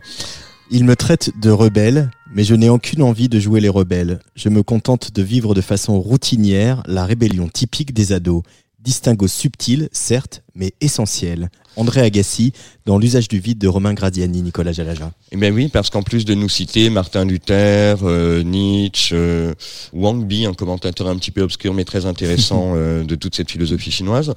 Il 0.73 0.85
me 0.85 0.95
traite 0.95 1.33
de 1.41 1.51
rebelle, 1.51 2.13
mais 2.33 2.45
je 2.45 2.55
n'ai 2.55 2.69
aucune 2.69 3.03
envie 3.03 3.29
de 3.29 3.41
jouer 3.41 3.61
les 3.61 3.69
rebelles. 3.69 4.21
Je 4.37 4.49
me 4.49 4.63
contente 4.63 5.13
de 5.13 5.21
vivre 5.21 5.53
de 5.53 5.61
façon 5.61 5.99
routinière 5.99 6.85
la 6.87 7.05
rébellion 7.05 7.49
typique 7.49 7.93
des 7.93 8.13
ados. 8.13 8.43
Distinguo 8.83 9.29
subtil, 9.29 9.89
certes, 9.93 10.43
mais 10.55 10.73
essentiel. 10.81 11.51
André 11.77 12.01
Agassi, 12.01 12.53
dans 12.87 12.99
l'usage 12.99 13.29
du 13.29 13.39
vide 13.39 13.59
de 13.59 13.69
Romain 13.69 13.95
Gradiani, 13.95 14.43
Nicolas 14.43 14.73
Jalaja. 14.73 15.13
Eh 15.33 15.37
bien 15.37 15.53
oui, 15.53 15.69
parce 15.69 15.91
qu'en 15.91 16.03
plus 16.03 16.25
de 16.25 16.35
nous 16.35 16.49
citer 16.49 16.91
Martin 16.91 17.25
Luther, 17.25 17.99
euh, 18.03 18.43
Nietzsche, 18.43 19.15
euh, 19.15 19.55
Wang 19.93 20.27
Bi, 20.27 20.47
un 20.47 20.55
commentateur 20.55 21.09
un 21.09 21.17
petit 21.17 21.31
peu 21.31 21.43
obscur 21.43 21.75
mais 21.75 21.85
très 21.85 22.07
intéressant 22.07 22.73
euh, 22.75 23.05
de 23.05 23.15
toute 23.15 23.35
cette 23.35 23.51
philosophie 23.51 23.91
chinoise, 23.91 24.35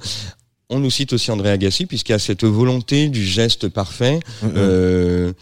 on 0.70 0.78
nous 0.78 0.90
cite 0.90 1.12
aussi 1.12 1.30
André 1.30 1.50
Agassi 1.50 1.86
puisqu'il 1.86 2.12
y 2.12 2.14
a 2.14 2.18
cette 2.18 2.44
volonté 2.44 3.08
du 3.08 3.24
geste 3.24 3.68
parfait 3.68 4.20
euh, 4.44 5.32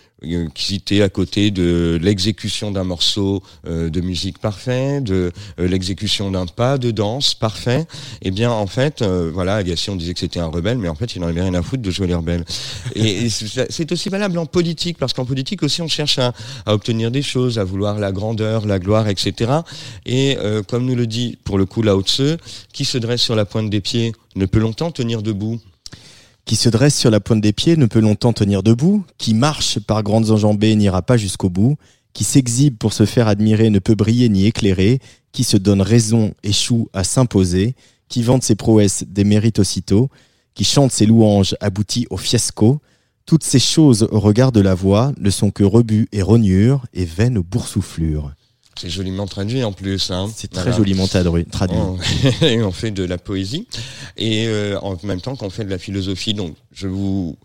qui 0.54 0.76
était 0.76 1.02
à 1.02 1.08
côté 1.08 1.50
de 1.50 1.98
l'exécution 2.00 2.70
d'un 2.70 2.84
morceau 2.84 3.42
euh, 3.66 3.90
de 3.90 4.00
musique 4.00 4.38
parfait, 4.38 5.00
de 5.00 5.32
euh, 5.58 5.68
l'exécution 5.68 6.30
d'un 6.30 6.46
pas 6.46 6.78
de 6.78 6.90
danse 6.90 7.34
parfait. 7.34 7.86
Eh 8.22 8.30
bien, 8.30 8.50
en 8.50 8.66
fait, 8.66 9.02
euh, 9.02 9.30
voilà, 9.32 9.56
Agassi, 9.56 9.90
on 9.90 9.96
disait 9.96 10.14
que 10.14 10.20
c'était 10.20 10.40
un 10.40 10.46
rebelle, 10.46 10.78
mais 10.78 10.88
en 10.88 10.94
fait, 10.94 11.16
il 11.16 11.20
n'en 11.20 11.28
avait 11.28 11.42
rien 11.42 11.54
à 11.54 11.62
foutre 11.62 11.82
de 11.82 11.90
jouer 11.90 12.06
les 12.06 12.14
rebelles. 12.14 12.44
Et, 12.94 13.28
c'est 13.30 13.92
aussi 13.92 14.08
valable 14.08 14.38
en 14.38 14.46
politique, 14.46 14.98
parce 14.98 15.12
qu'en 15.12 15.24
politique 15.24 15.62
aussi, 15.62 15.82
on 15.82 15.88
cherche 15.88 16.18
à, 16.18 16.32
obtenir 16.66 17.10
des 17.10 17.22
choses, 17.22 17.58
à 17.58 17.64
vouloir 17.64 17.98
la 17.98 18.12
grandeur, 18.12 18.66
la 18.66 18.78
gloire, 18.78 19.08
etc. 19.08 19.50
Et 20.06 20.36
comme 20.68 20.86
nous 20.86 20.94
le 20.94 21.06
dit 21.06 21.38
pour 21.44 21.58
le 21.58 21.66
coup 21.66 21.82
Lao 21.82 22.02
Tzu, 22.02 22.36
qui 22.72 22.84
se 22.84 22.98
dresse 22.98 23.20
sur 23.20 23.34
la 23.34 23.44
pointe 23.44 23.70
des 23.70 23.80
pieds 23.80 24.12
ne 24.36 24.46
peut 24.46 24.58
longtemps 24.58 24.90
tenir 24.90 25.22
debout 25.22 25.60
qui 26.44 26.56
se 26.56 26.68
dresse 26.68 26.98
sur 26.98 27.10
la 27.10 27.20
pointe 27.20 27.40
des 27.40 27.52
pieds 27.52 27.76
ne 27.76 27.86
peut 27.86 28.00
longtemps 28.00 28.32
tenir 28.32 28.62
debout, 28.62 29.04
qui 29.18 29.34
marche 29.34 29.78
par 29.78 30.02
grandes 30.02 30.30
enjambées 30.30 30.74
n'ira 30.74 31.02
pas 31.02 31.16
jusqu'au 31.16 31.50
bout, 31.50 31.76
qui 32.12 32.24
s'exhibe 32.24 32.76
pour 32.76 32.92
se 32.92 33.06
faire 33.06 33.28
admirer 33.28 33.70
ne 33.70 33.78
peut 33.78 33.94
briller 33.94 34.28
ni 34.28 34.46
éclairer, 34.46 35.00
qui 35.32 35.44
se 35.44 35.56
donne 35.56 35.80
raison 35.80 36.34
échoue 36.42 36.88
à 36.92 37.04
s'imposer, 37.04 37.74
qui 38.08 38.22
vante 38.22 38.42
ses 38.42 38.54
prouesses 38.54 39.04
démérite 39.06 39.58
aussitôt, 39.58 40.10
qui 40.54 40.64
chante 40.64 40.92
ses 40.92 41.06
louanges 41.06 41.56
aboutit 41.60 42.06
au 42.10 42.16
fiasco. 42.16 42.80
Toutes 43.24 43.44
ces 43.44 43.60
choses 43.60 44.06
au 44.10 44.20
regard 44.20 44.52
de 44.52 44.60
la 44.60 44.74
voix 44.74 45.12
ne 45.18 45.30
sont 45.30 45.50
que 45.50 45.64
rebut 45.64 46.08
et 46.12 46.22
rognures 46.22 46.84
et 46.92 47.04
vaines 47.04 47.38
boursouflures. 47.38 48.32
C'est 48.76 48.90
joliment 48.90 49.26
traduit 49.26 49.62
en 49.64 49.72
plus. 49.72 50.10
Hein. 50.10 50.30
C'est 50.34 50.50
très 50.50 50.72
joliment 50.72 51.06
traduit. 51.06 51.78
On, 51.78 51.98
on 52.42 52.72
fait 52.72 52.90
de 52.90 53.04
la 53.04 53.18
poésie 53.18 53.66
et 54.16 54.46
euh, 54.46 54.78
en 54.80 54.96
même 55.04 55.20
temps 55.20 55.36
qu'on 55.36 55.50
fait 55.50 55.64
de 55.64 55.70
la 55.70 55.78
philosophie. 55.78 56.34
Donc, 56.34 56.56
je 56.72 56.88
vous 56.88 57.36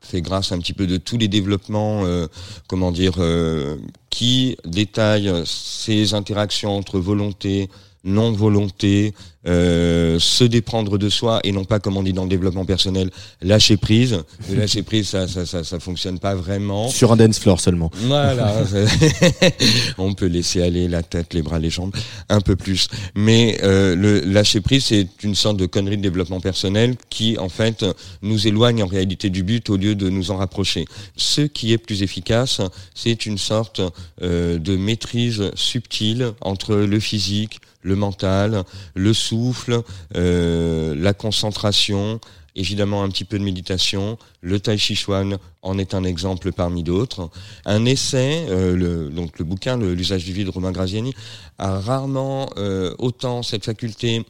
fais 0.00 0.20
grâce 0.20 0.52
un 0.52 0.58
petit 0.58 0.72
peu 0.72 0.86
de 0.86 0.96
tous 0.96 1.18
les 1.18 1.28
développements, 1.28 2.04
euh, 2.04 2.26
comment 2.68 2.92
dire, 2.92 3.14
euh, 3.18 3.76
qui 4.10 4.56
détaillent 4.64 5.32
ces 5.44 6.14
interactions 6.14 6.76
entre 6.76 6.98
volonté, 6.98 7.68
non-volonté, 8.04 9.14
euh, 9.46 10.18
se 10.18 10.44
déprendre 10.44 10.98
de 10.98 11.08
soi 11.08 11.40
et 11.44 11.52
non 11.52 11.64
pas 11.64 11.78
comme 11.78 11.96
on 11.96 12.02
dit 12.02 12.12
dans 12.12 12.24
le 12.24 12.28
développement 12.28 12.64
personnel 12.64 13.10
lâcher 13.42 13.76
prise. 13.76 14.22
Le 14.50 14.56
lâcher 14.58 14.82
prise 14.82 15.08
ça, 15.08 15.28
ça 15.28 15.46
ça 15.46 15.62
ça 15.62 15.78
fonctionne 15.78 16.18
pas 16.18 16.34
vraiment. 16.34 16.88
Sur 16.88 17.12
un 17.12 17.16
dance 17.16 17.38
floor 17.38 17.60
seulement. 17.60 17.90
Voilà. 17.94 18.64
On 19.98 20.14
peut 20.14 20.26
laisser 20.26 20.62
aller 20.62 20.88
la 20.88 21.02
tête 21.02 21.34
les 21.34 21.42
bras 21.42 21.58
les 21.58 21.70
jambes 21.70 21.94
un 22.28 22.40
peu 22.40 22.56
plus. 22.56 22.88
Mais 23.14 23.58
euh, 23.62 23.94
le 23.94 24.20
lâcher 24.20 24.60
prise 24.60 24.86
c'est 24.86 25.08
une 25.22 25.34
sorte 25.34 25.56
de 25.56 25.66
connerie 25.66 25.96
de 25.96 26.02
développement 26.02 26.40
personnel 26.40 26.96
qui 27.10 27.38
en 27.38 27.48
fait 27.48 27.84
nous 28.22 28.46
éloigne 28.46 28.82
en 28.82 28.86
réalité 28.86 29.30
du 29.30 29.42
but 29.42 29.70
au 29.70 29.76
lieu 29.76 29.94
de 29.94 30.08
nous 30.08 30.30
en 30.30 30.36
rapprocher. 30.36 30.86
Ce 31.16 31.42
qui 31.42 31.72
est 31.72 31.78
plus 31.78 32.02
efficace 32.02 32.60
c'est 32.94 33.26
une 33.26 33.38
sorte 33.38 33.80
euh, 34.22 34.58
de 34.58 34.76
maîtrise 34.76 35.50
subtile 35.54 36.32
entre 36.40 36.74
le 36.74 37.00
physique 37.00 37.60
le 37.86 37.94
mental, 37.94 38.64
le 38.94 39.14
souffle, 39.14 39.82
euh, 40.16 40.94
la 40.96 41.14
concentration, 41.14 42.20
évidemment 42.56 43.04
un 43.04 43.08
petit 43.08 43.24
peu 43.24 43.38
de 43.38 43.44
méditation. 43.44 44.18
Le 44.40 44.58
Tai 44.58 44.76
Chi 44.76 44.96
Chuan 44.96 45.38
en 45.62 45.78
est 45.78 45.94
un 45.94 46.02
exemple 46.02 46.50
parmi 46.50 46.82
d'autres. 46.82 47.30
Un 47.64 47.84
essai, 47.84 48.46
euh, 48.48 48.74
le, 48.74 49.08
donc 49.10 49.38
le 49.38 49.44
bouquin, 49.44 49.78
l'usage 49.78 50.24
du 50.24 50.32
vide, 50.32 50.48
Romain 50.48 50.72
Graziani, 50.72 51.14
a 51.58 51.78
rarement 51.78 52.50
euh, 52.56 52.92
autant 52.98 53.44
cette 53.44 53.64
faculté 53.64 54.26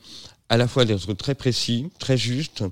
à 0.49 0.57
la 0.57 0.68
fois 0.68 0.84
d'être 0.84 1.12
très 1.14 1.34
précis, 1.34 1.90
très 1.99 2.16
juste, 2.16 2.64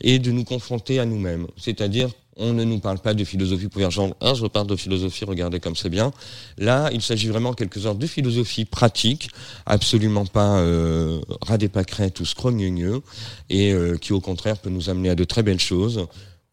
et 0.00 0.18
de 0.18 0.30
nous 0.30 0.44
confronter 0.44 0.98
à 0.98 1.06
nous-mêmes. 1.06 1.46
C'est-à-dire 1.56 2.10
on 2.36 2.52
ne 2.52 2.64
nous 2.64 2.78
parle 2.78 2.98
pas 2.98 3.14
de 3.14 3.24
philosophie 3.24 3.68
pour 3.68 3.90
genre, 3.90 4.14
ah, 4.20 4.32
je 4.34 4.46
parle 4.46 4.66
de 4.66 4.76
philosophie, 4.76 5.24
regardez 5.24 5.60
comme 5.60 5.76
c'est 5.76 5.90
bien. 5.90 6.12
Là, 6.56 6.88
il 6.92 7.02
s'agit 7.02 7.28
vraiment 7.28 7.52
quelque 7.52 7.78
sorte 7.80 7.98
de 7.98 8.06
philosophie 8.06 8.64
pratique, 8.64 9.28
absolument 9.66 10.24
pas 10.24 10.58
euh, 10.58 11.20
ras 11.42 11.58
des 11.58 11.68
pâquerettes 11.68 12.20
ou 12.20 12.24
scrogneux, 12.24 13.02
et 13.50 13.72
euh, 13.72 13.96
qui 13.96 14.12
au 14.12 14.20
contraire 14.20 14.58
peut 14.58 14.70
nous 14.70 14.88
amener 14.88 15.10
à 15.10 15.14
de 15.14 15.24
très 15.24 15.42
belles 15.42 15.60
choses. 15.60 16.06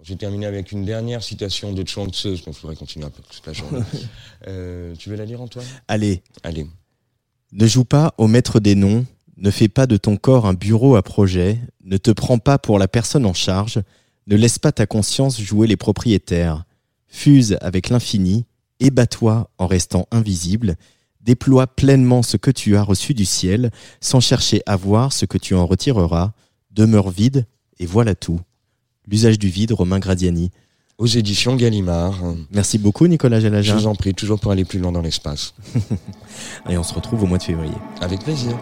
J'ai 0.04 0.16
terminé 0.16 0.46
avec 0.46 0.72
une 0.72 0.86
dernière 0.86 1.24
citation 1.24 1.74
de 1.74 1.86
Chuang 1.88 2.10
Tzu, 2.10 2.38
qu'on 2.44 2.52
pourrait 2.52 2.76
continuer 2.76 3.06
un 3.06 3.10
peu 3.10 3.22
toute 3.30 3.46
la 3.46 3.54
journée. 3.54 3.82
euh, 4.48 4.94
tu 4.98 5.10
veux 5.10 5.16
la 5.16 5.26
lire, 5.26 5.42
Antoine? 5.42 5.66
Allez. 5.88 6.22
Allez. 6.44 6.68
Ne 7.52 7.68
joue 7.68 7.84
pas 7.86 8.14
au 8.18 8.28
maître 8.28 8.60
des 8.60 8.76
noms, 8.76 9.06
ne 9.40 9.52
fais 9.52 9.70
pas 9.70 9.88
de 9.88 9.98
ton 9.98 10.18
corps 10.18 10.46
un 10.46 10.54
bureau 10.54 10.96
à 10.96 11.02
projet, 11.02 11.60
ne 11.84 11.98
te 11.98 12.12
prends 12.12 12.40
pas 12.40 12.58
pour 12.58 12.78
la 12.78 12.88
personne 12.88 13.26
en 13.26 13.34
charge, 13.34 13.82
ne 14.28 14.36
laisse 14.36 14.60
pas 14.60 14.72
ta 14.72 14.86
conscience 14.86 15.42
jouer 15.42 15.68
les 15.68 15.78
propriétaires. 15.78 16.66
Fuse 17.08 17.58
avec 17.62 17.90
l'infini, 17.90 18.46
ébat-toi 18.80 19.50
en 19.58 19.68
restant 19.68 20.08
invisible, 20.12 20.76
déploie 21.22 21.68
pleinement 21.68 22.22
ce 22.22 22.38
que 22.38 22.52
tu 22.52 22.76
as 22.76 22.84
reçu 22.84 23.14
du 23.14 23.26
ciel, 23.26 23.72
sans 24.02 24.20
chercher 24.20 24.62
à 24.66 24.76
voir 24.76 25.14
ce 25.14 25.26
que 25.26 25.38
tu 25.38 25.56
en 25.56 25.66
retireras, 25.66 26.34
demeure 26.72 27.10
vide, 27.10 27.46
et 27.80 27.86
voilà 27.86 28.16
tout. 28.16 28.40
L'usage 29.08 29.40
du 29.40 29.48
vide, 29.48 29.72
Romain 29.72 30.00
Gradiani. 30.00 30.52
Aux 30.98 31.08
éditions 31.08 31.56
Gallimard. 31.56 32.22
Merci 32.52 32.78
beaucoup, 32.78 33.08
Nicolas 33.08 33.40
Jalaja. 33.40 33.74
Je 33.74 33.80
vous 33.80 33.88
en 33.88 33.96
prie, 33.96 34.14
toujours 34.14 34.40
pour 34.40 34.52
aller 34.52 34.66
plus 34.66 34.80
loin 34.80 34.92
dans 34.92 35.02
l'espace. 35.02 35.56
et 36.70 36.78
on 36.78 36.84
se 36.84 36.94
retrouve 36.94 37.24
au 37.24 37.26
mois 37.26 37.38
de 37.38 37.44
février. 37.44 37.76
Avec 38.02 38.20
plaisir. 38.20 38.56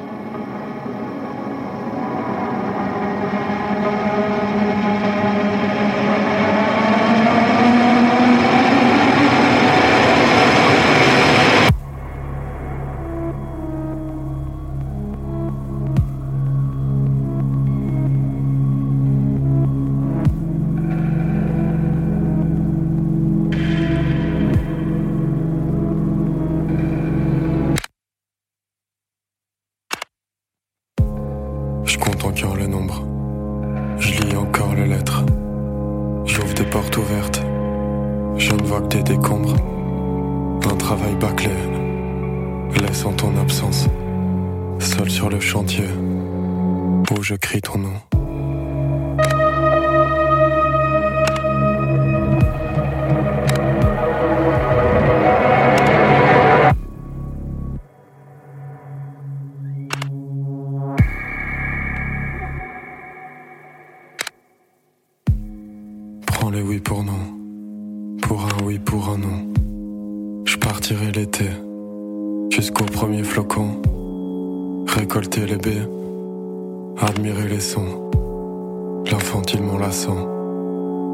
L'infantilement 79.28 79.78
lassant, 79.78 80.26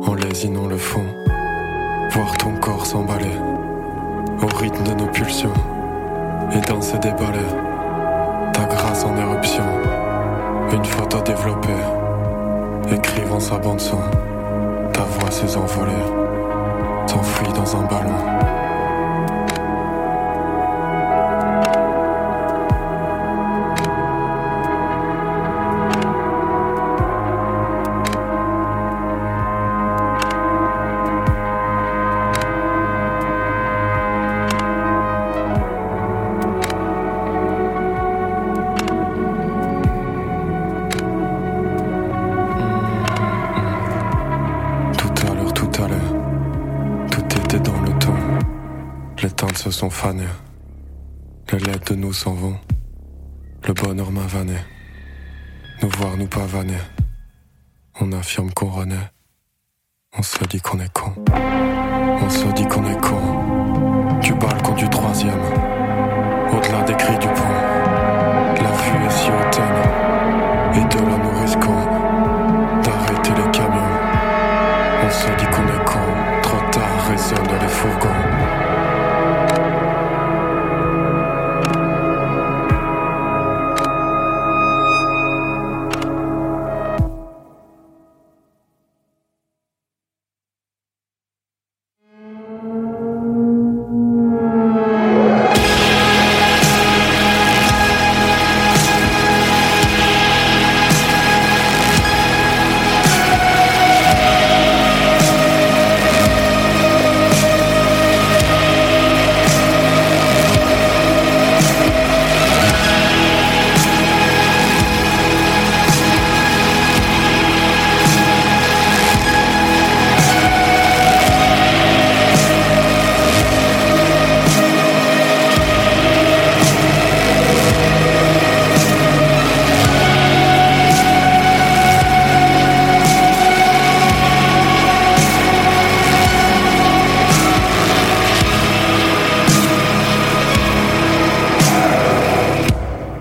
en 0.06 0.14
lésinant 0.14 0.68
le 0.68 0.78
fond. 0.78 1.04
Voir 2.12 2.38
ton 2.38 2.52
corps 2.58 2.86
s'emballer, 2.86 3.36
au 4.40 4.56
rythme 4.56 4.84
de 4.84 4.94
nos 4.94 5.08
pulsions. 5.08 5.54
Et 6.56 6.62
danser 6.62 7.00
des 7.00 7.10
ballets, 7.10 7.56
ta 8.54 8.66
grâce 8.66 9.04
en 9.04 9.18
éruption. 9.18 9.64
Une 10.72 10.86
photo 10.86 11.22
développée, 11.22 11.72
écrivant 12.92 13.40
sa 13.40 13.58
bande 13.58 13.82
son. 13.82 13.98
Ta 14.94 15.02
voix 15.02 15.32
s'est 15.32 15.58
envolée, 15.58 16.06
t'enfuis 17.08 17.52
dans 17.56 17.76
un 17.76 17.82
ballon. 17.88 18.63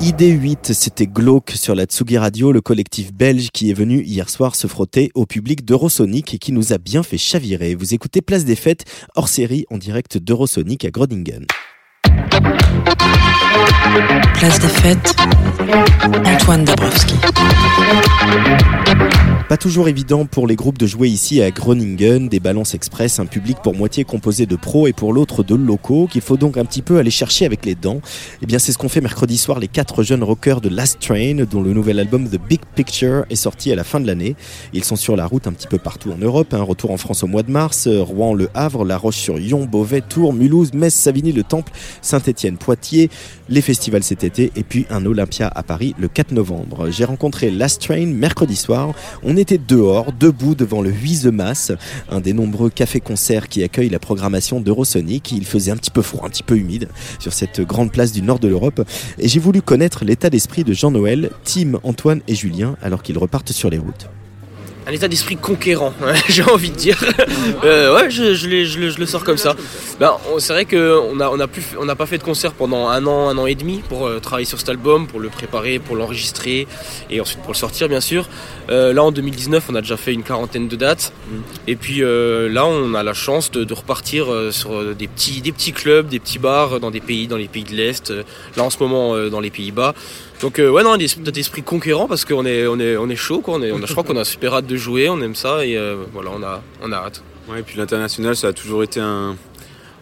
ID8, 0.03 0.73
c'était 0.73 1.07
glauque 1.07 1.53
sur 1.53 1.77
la 1.77 1.85
Tsugi 1.85 2.19
Radio, 2.19 2.51
le 2.51 2.61
collectif 2.61 3.13
belge 3.13 3.51
qui 3.53 3.71
est 3.71 3.73
venu 3.73 4.03
hier 4.03 4.29
soir 4.29 4.57
se 4.57 4.67
frotter 4.67 5.13
au 5.15 5.27
public 5.27 5.65
d'Eurosonic 5.65 6.35
et 6.35 6.39
qui 6.39 6.51
nous 6.51 6.73
a 6.73 6.79
bien 6.79 7.05
fait 7.05 7.19
chavirer. 7.19 7.77
Vous 7.77 7.95
écoutez 7.95 8.21
Place 8.21 8.45
des 8.45 8.57
Fêtes, 8.57 8.85
hors 9.15 9.29
série 9.29 9.65
en 9.71 9.79
direct 9.79 10.19
d'Eurosonic 10.19 10.85
à 10.85 10.91
Groningen. 10.91 11.47
Place 14.35 14.59
des 14.59 14.69
Fêtes, 14.69 15.15
Antoine 16.25 16.65
Dabrowski. 16.65 17.15
Pas 19.49 19.57
toujours 19.59 19.89
évident 19.89 20.25
pour 20.25 20.47
les 20.47 20.57
groupes 20.57 20.79
de 20.79 20.87
jouer 20.87 21.09
ici 21.09 21.43
à 21.43 21.51
Groningen, 21.51 22.29
des 22.29 22.41
balances 22.41 22.75
express, 22.75 23.21
un 23.21 23.27
public 23.27 23.59
pour 23.63 23.75
moitié 23.75 24.03
composé 24.05 24.47
de 24.47 24.57
pros 24.57 24.87
et 24.87 24.95
pour 24.95 25.13
l'autre 25.13 25.43
de 25.43 25.55
locaux, 25.55 26.09
qu'il 26.11 26.23
faut 26.23 26.39
donc 26.39 26.57
un 26.57 26.65
petit 26.65 26.81
peu 26.81 26.99
aller 26.99 27.11
chercher 27.11 27.45
avec 27.45 27.67
les 27.67 27.75
dents. 27.75 28.01
Et 28.41 28.47
bien 28.47 28.59
c'est 28.59 28.73
ce 28.73 28.79
qu'ont 28.79 28.89
fait 28.89 29.03
mercredi 29.03 29.37
soir 29.37 29.59
les 29.59 29.69
quatre 29.69 30.03
jeunes 30.03 30.23
rockers 30.23 30.63
de 30.63 30.71
Last 30.71 31.01
Train, 31.01 31.45
dont 31.51 31.63
le 31.63 31.75
nouvel 31.75 32.01
album 32.01 32.27
The 32.27 32.41
Big 32.41 32.61
Picture 32.75 33.27
est 33.29 33.37
sorti 33.37 33.71
à 33.71 33.77
la 33.77 33.85
fin 33.85 34.01
de 34.01 34.07
l'année. 34.07 34.37
Ils 34.73 34.85
sont 34.85 34.97
sur 34.97 35.17
la 35.17 35.27
route 35.27 35.47
un 35.47 35.53
petit 35.53 35.69
peu 35.69 35.79
partout 35.79 36.13
en 36.13 36.19
Europe, 36.19 36.55
un 36.55 36.63
retour 36.63 36.91
en 36.91 36.97
France 36.97 37.23
au 37.23 37.27
mois 37.27 37.43
de 37.43 37.51
mars, 37.51 37.89
Rouen, 37.89 38.33
Le 38.33 38.49
Havre, 38.55 38.87
La 38.87 38.97
Roche-sur-Yon, 38.97 39.67
Beauvais, 39.67 40.01
Tours, 40.01 40.33
Mulhouse, 40.33 40.73
Metz, 40.73 40.95
Savigny, 40.95 41.33
Le 41.33 41.43
Temple, 41.43 41.73
Saint-Étienne, 42.01 42.57
Poitiers, 42.57 42.82
les 43.49 43.61
festivals 43.61 44.03
cet 44.03 44.25
été 44.25 44.53
et 44.57 44.63
puis 44.63 44.87
un 44.91 45.05
Olympia 45.07 45.51
à 45.55 45.63
Paris 45.63 45.95
le 45.99 46.09
4 46.09 46.33
novembre. 46.33 46.91
J'ai 46.91 47.05
rencontré 47.05 47.51
Last 47.51 47.83
Train 47.83 48.07
mercredi 48.07 48.57
soir. 48.57 48.95
On 49.23 49.37
était 49.37 49.59
dehors, 49.59 50.13
debout 50.13 50.55
devant 50.55 50.83
le 50.83 50.91
8 50.91 51.23
The 51.23 51.27
Mass, 51.27 51.73
un 52.11 52.21
des 52.21 52.33
nombreux 52.33 52.71
cafés-concerts 52.71 53.49
qui 53.49 53.63
accueillent 53.63 53.89
la 53.89 53.99
programmation 53.99 54.61
d'Eurosonic. 54.61 55.33
Il 55.33 55.45
faisait 55.45 55.71
un 55.71 55.77
petit 55.77 55.91
peu 55.91 56.03
froid, 56.03 56.27
un 56.27 56.31
petit 56.31 56.43
peu 56.43 56.57
humide 56.57 56.89
sur 57.19 57.33
cette 57.33 57.61
grande 57.61 57.93
place 57.93 58.13
du 58.13 58.23
nord 58.23 58.39
de 58.39 58.49
l'Europe. 58.49 58.87
Et 59.19 59.29
j'ai 59.29 59.41
voulu 59.41 59.63
connaître 59.63 60.05
l'état 60.05 60.31
d'esprit 60.31 60.65
de 60.65 60.73
Jean-Noël, 60.73 61.31
Tim, 61.45 61.79
Antoine 61.83 62.21
et 62.29 62.35
Julien 62.35 62.77
alors 62.83 63.03
qu'ils 63.03 63.19
repartent 63.19 63.53
sur 63.53 63.71
les 63.71 63.79
routes. 63.79 64.09
Un 64.87 64.93
état 64.93 65.09
d'esprit 65.09 65.37
conquérant, 65.37 65.93
j'ai 66.29 66.43
envie 66.43 66.71
de 66.71 66.77
dire. 66.77 67.03
Euh, 67.65 67.95
ouais, 67.95 68.11
je, 68.11 68.35
je, 68.35 68.65
je 68.65 68.79
le- 68.81 68.91
je 68.91 68.99
le 68.99 69.07
sors 69.07 69.23
comme 69.25 69.37
ça. 69.37 69.55
Ben, 70.01 70.13
c'est 70.39 70.53
vrai 70.53 70.65
qu'on 70.65 71.15
n'a 71.15 71.31
on 71.31 71.39
a 71.39 71.47
on 71.79 71.85
n'a 71.85 71.95
pas 71.95 72.07
fait 72.07 72.19
de 72.19 72.23
concert 72.25 72.53
pendant 72.53 72.89
un 72.89 73.05
an, 73.07 73.29
un 73.29 73.39
an 73.39 73.47
et 73.47 73.55
demi 73.55 73.83
pour 73.89 74.07
euh, 74.07 74.19
travailler 74.19 74.47
sur 74.47 74.59
cet 74.59 74.69
album, 74.69 75.07
pour 75.07 75.21
le 75.21 75.29
préparer, 75.29 75.79
pour 75.79 75.95
l'enregistrer 75.97 76.67
et 77.11 77.21
ensuite 77.21 77.41
pour 77.41 77.53
le 77.53 77.57
sortir, 77.57 77.89
bien 77.89 78.01
sûr. 78.01 78.29
Euh, 78.71 78.93
là, 78.93 79.05
en 79.05 79.13
2019, 79.13 79.65
on 79.71 79.75
a 79.77 79.81
déjà 79.81 79.97
fait 79.97 80.13
une 80.13 80.23
quarantaine 80.25 80.67
de 80.69 80.75
dates. 80.77 81.13
Et 81.69 81.77
puis 81.77 82.03
euh, 82.03 82.49
là, 82.49 82.67
on 82.67 82.95
a 82.95 83.03
la 83.03 83.15
chance 83.15 83.51
de, 83.53 83.63
de 83.65 83.75
repartir 83.75 84.33
euh, 84.33 84.51
sur 84.51 84.95
des 84.95 85.07
petits, 85.09 85.41
des 85.41 85.53
petits 85.53 85.73
clubs, 85.73 86.09
des 86.09 86.19
petits 86.19 86.39
bars 86.41 86.81
dans 86.81 86.91
des 86.91 87.01
pays, 87.01 87.29
dans 87.29 87.37
les 87.37 87.49
pays 87.49 87.65
de 87.65 87.75
l'Est. 87.75 88.13
Là, 88.57 88.63
en 88.65 88.71
ce 88.71 88.79
moment, 88.81 89.15
euh, 89.15 89.31
dans 89.31 89.41
les 89.41 89.51
Pays-Bas. 89.51 89.95
Donc 90.43 90.59
euh, 90.59 90.69
ouais 90.71 90.83
non, 90.83 90.95
un 90.95 90.99
esprit 90.99 91.63
conquérant 91.63 92.09
parce 92.09 92.25
qu'on 92.25 92.45
est 92.45 92.67
on 92.67 92.79
est 92.81 92.97
on 92.97 93.09
est 93.09 93.17
chaud 93.17 93.41
quoi. 93.41 93.55
On 93.55 93.63
est, 93.63 93.71
je 93.87 93.93
crois 93.93 94.03
qu'on 94.03 94.17
a 94.17 94.25
super 94.25 94.55
hâte 94.55 94.67
de 94.67 94.77
jouer, 94.77 95.09
on 95.09 95.21
aime 95.23 95.37
ça 95.37 95.65
et 95.65 95.77
euh, 95.77 96.05
voilà 96.13 96.31
on 96.37 96.43
a 96.43 96.61
on 96.83 96.91
a 96.91 96.97
hâte. 96.97 97.23
Ouais, 97.49 97.61
et 97.61 97.63
puis 97.63 97.79
l'international, 97.79 98.37
ça 98.37 98.49
a 98.49 98.53
toujours 98.53 98.83
été 98.83 99.01
un, 99.01 99.37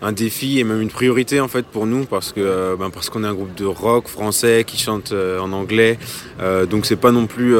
un 0.03 0.13
défi 0.13 0.59
et 0.59 0.65
même 0.65 0.81
une 0.81 0.91
priorité 0.91 1.41
en 1.41 1.49
fait 1.49 1.67
pour 1.67 1.87
nous 1.87 2.05
parce 2.05 2.33
que 2.33 2.41
euh, 2.41 2.77
ben, 2.77 2.91
parce 2.91 3.11
qu'on 3.11 3.25
est 3.25 3.27
un 3.27 3.35
groupe 3.35 3.55
de 3.55 3.67
rock 3.67 4.09
français 4.09 4.65
qui 4.67 4.79
chante 4.79 5.13
euh, 5.13 5.39
en 5.41 5.53
anglais. 5.53 5.99
Euh, 6.41 6.67
donc 6.67 6.87
c'est 6.87 6.97
pas 6.97 7.13
non 7.13 7.27
plus 7.27 7.57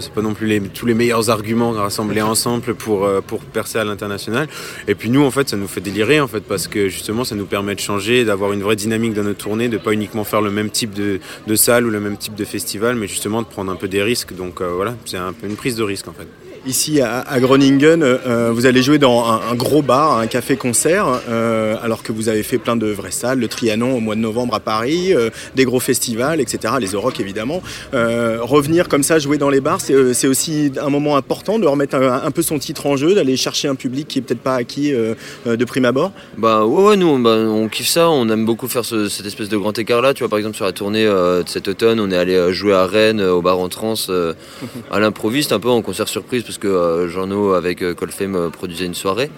c'est 0.00 0.12
pas 0.12 0.22
non 0.22 0.34
plus 0.34 0.46
les, 0.46 0.60
tous 0.60 0.86
les 0.86 0.94
meilleurs 0.94 1.30
arguments 1.30 1.72
rassemblés 1.72 2.22
ensemble 2.22 2.74
pour 2.74 3.08
pour 3.26 3.40
percer 3.40 3.78
à 3.78 3.84
l'international. 3.84 4.48
Et 4.88 4.94
puis 4.94 5.10
nous 5.10 5.22
en 5.22 5.30
fait 5.30 5.48
ça 5.48 5.56
nous 5.56 5.68
fait 5.68 5.80
délirer 5.80 6.20
en 6.20 6.28
fait 6.28 6.40
parce 6.40 6.68
que 6.68 6.88
justement 6.88 7.24
ça 7.24 7.34
nous 7.34 7.46
permet 7.46 7.74
de 7.74 7.80
changer 7.80 8.24
d'avoir 8.24 8.52
une 8.52 8.62
vraie 8.62 8.76
dynamique 8.76 9.14
dans 9.14 9.24
nos 9.24 9.34
tournées 9.34 9.68
de 9.68 9.78
pas 9.78 9.92
uniquement 9.92 10.24
faire 10.24 10.42
le 10.42 10.50
même 10.50 10.70
type 10.70 10.92
de, 10.92 11.20
de 11.46 11.56
salle 11.56 11.86
ou 11.86 11.90
le 11.90 12.00
même 12.00 12.16
type 12.16 12.34
de 12.34 12.44
festival 12.44 12.96
mais 12.96 13.08
justement 13.08 13.42
de 13.42 13.46
prendre 13.46 13.72
un 13.72 13.76
peu 13.76 13.88
des 13.88 14.02
risques. 14.02 14.34
Donc 14.34 14.62
voilà 14.62 14.94
c'est 15.04 15.16
un 15.16 15.32
peu 15.32 15.46
une 15.46 15.56
prise 15.56 15.76
de 15.76 15.82
risque 15.82 16.08
en 16.08 16.12
fait 16.12 16.28
Ici 16.64 17.00
à, 17.00 17.18
à 17.22 17.40
Groningen, 17.40 18.04
euh, 18.04 18.52
vous 18.54 18.66
allez 18.66 18.82
jouer 18.84 18.98
dans 18.98 19.24
un, 19.24 19.40
un 19.50 19.54
gros 19.56 19.82
bar, 19.82 20.18
un 20.18 20.28
café-concert, 20.28 21.06
euh, 21.28 21.74
alors 21.82 22.04
que 22.04 22.12
vous 22.12 22.28
avez 22.28 22.44
fait 22.44 22.58
plein 22.58 22.76
de 22.76 22.86
vraies 22.86 23.10
salles, 23.10 23.40
le 23.40 23.48
Trianon 23.48 23.96
au 23.96 23.98
mois 24.00 24.14
de 24.14 24.20
novembre 24.20 24.54
à 24.54 24.60
Paris, 24.60 25.12
euh, 25.12 25.30
des 25.56 25.64
gros 25.64 25.80
festivals, 25.80 26.40
etc., 26.40 26.74
les 26.80 26.86
Euroc 26.92 27.18
évidemment. 27.18 27.62
Euh, 27.94 28.38
revenir 28.42 28.86
comme 28.88 29.02
ça, 29.02 29.18
jouer 29.18 29.38
dans 29.38 29.50
les 29.50 29.60
bars, 29.60 29.80
c'est 29.80 29.92
euh, 29.94 30.12
aussi 30.30 30.70
un 30.80 30.88
moment 30.88 31.16
important 31.16 31.58
de 31.58 31.66
remettre 31.66 31.96
un, 31.96 32.22
un 32.22 32.30
peu 32.30 32.42
son 32.42 32.60
titre 32.60 32.86
en 32.86 32.96
jeu, 32.96 33.16
d'aller 33.16 33.36
chercher 33.36 33.66
un 33.66 33.74
public 33.74 34.06
qui 34.06 34.20
est 34.20 34.22
peut-être 34.22 34.38
pas 34.40 34.54
acquis 34.54 34.94
euh, 34.94 35.14
euh, 35.48 35.56
de 35.56 35.64
prime 35.64 35.84
abord? 35.84 36.12
Bah 36.38 36.64
ouais, 36.64 36.84
ouais, 36.90 36.96
nous 36.96 37.18
bah, 37.20 37.30
on 37.38 37.66
kiffe 37.68 37.88
ça, 37.88 38.08
on 38.08 38.28
aime 38.28 38.44
beaucoup 38.46 38.68
faire 38.68 38.84
ce- 38.84 39.08
cette 39.08 39.26
espèce 39.26 39.48
de 39.48 39.56
grand 39.56 39.76
écart 39.80 40.00
là. 40.00 40.14
Tu 40.14 40.22
vois, 40.22 40.28
par 40.28 40.38
exemple, 40.38 40.54
sur 40.54 40.64
la 40.64 40.72
tournée 40.72 41.04
euh, 41.06 41.42
de 41.42 41.48
cet 41.48 41.66
automne, 41.66 41.98
on 41.98 42.12
est 42.12 42.16
allé 42.16 42.36
euh, 42.36 42.52
jouer 42.52 42.72
à 42.74 42.86
Rennes, 42.86 43.18
euh, 43.18 43.32
au 43.32 43.42
bar 43.42 43.58
en 43.58 43.68
trans, 43.68 43.94
euh, 44.10 44.32
à 44.92 45.00
l'improviste, 45.00 45.50
un 45.50 45.58
peu 45.58 45.68
en 45.68 45.82
concert 45.82 46.06
surprise, 46.08 46.44
parce 46.52 46.58
que 46.58 46.68
euh, 46.68 47.08
Jean-No 47.08 47.54
avec 47.54 47.80
euh, 47.82 47.94
Colfame 47.94 48.36
euh, 48.36 48.50
produisait 48.50 48.84
une 48.84 48.92
soirée. 48.92 49.30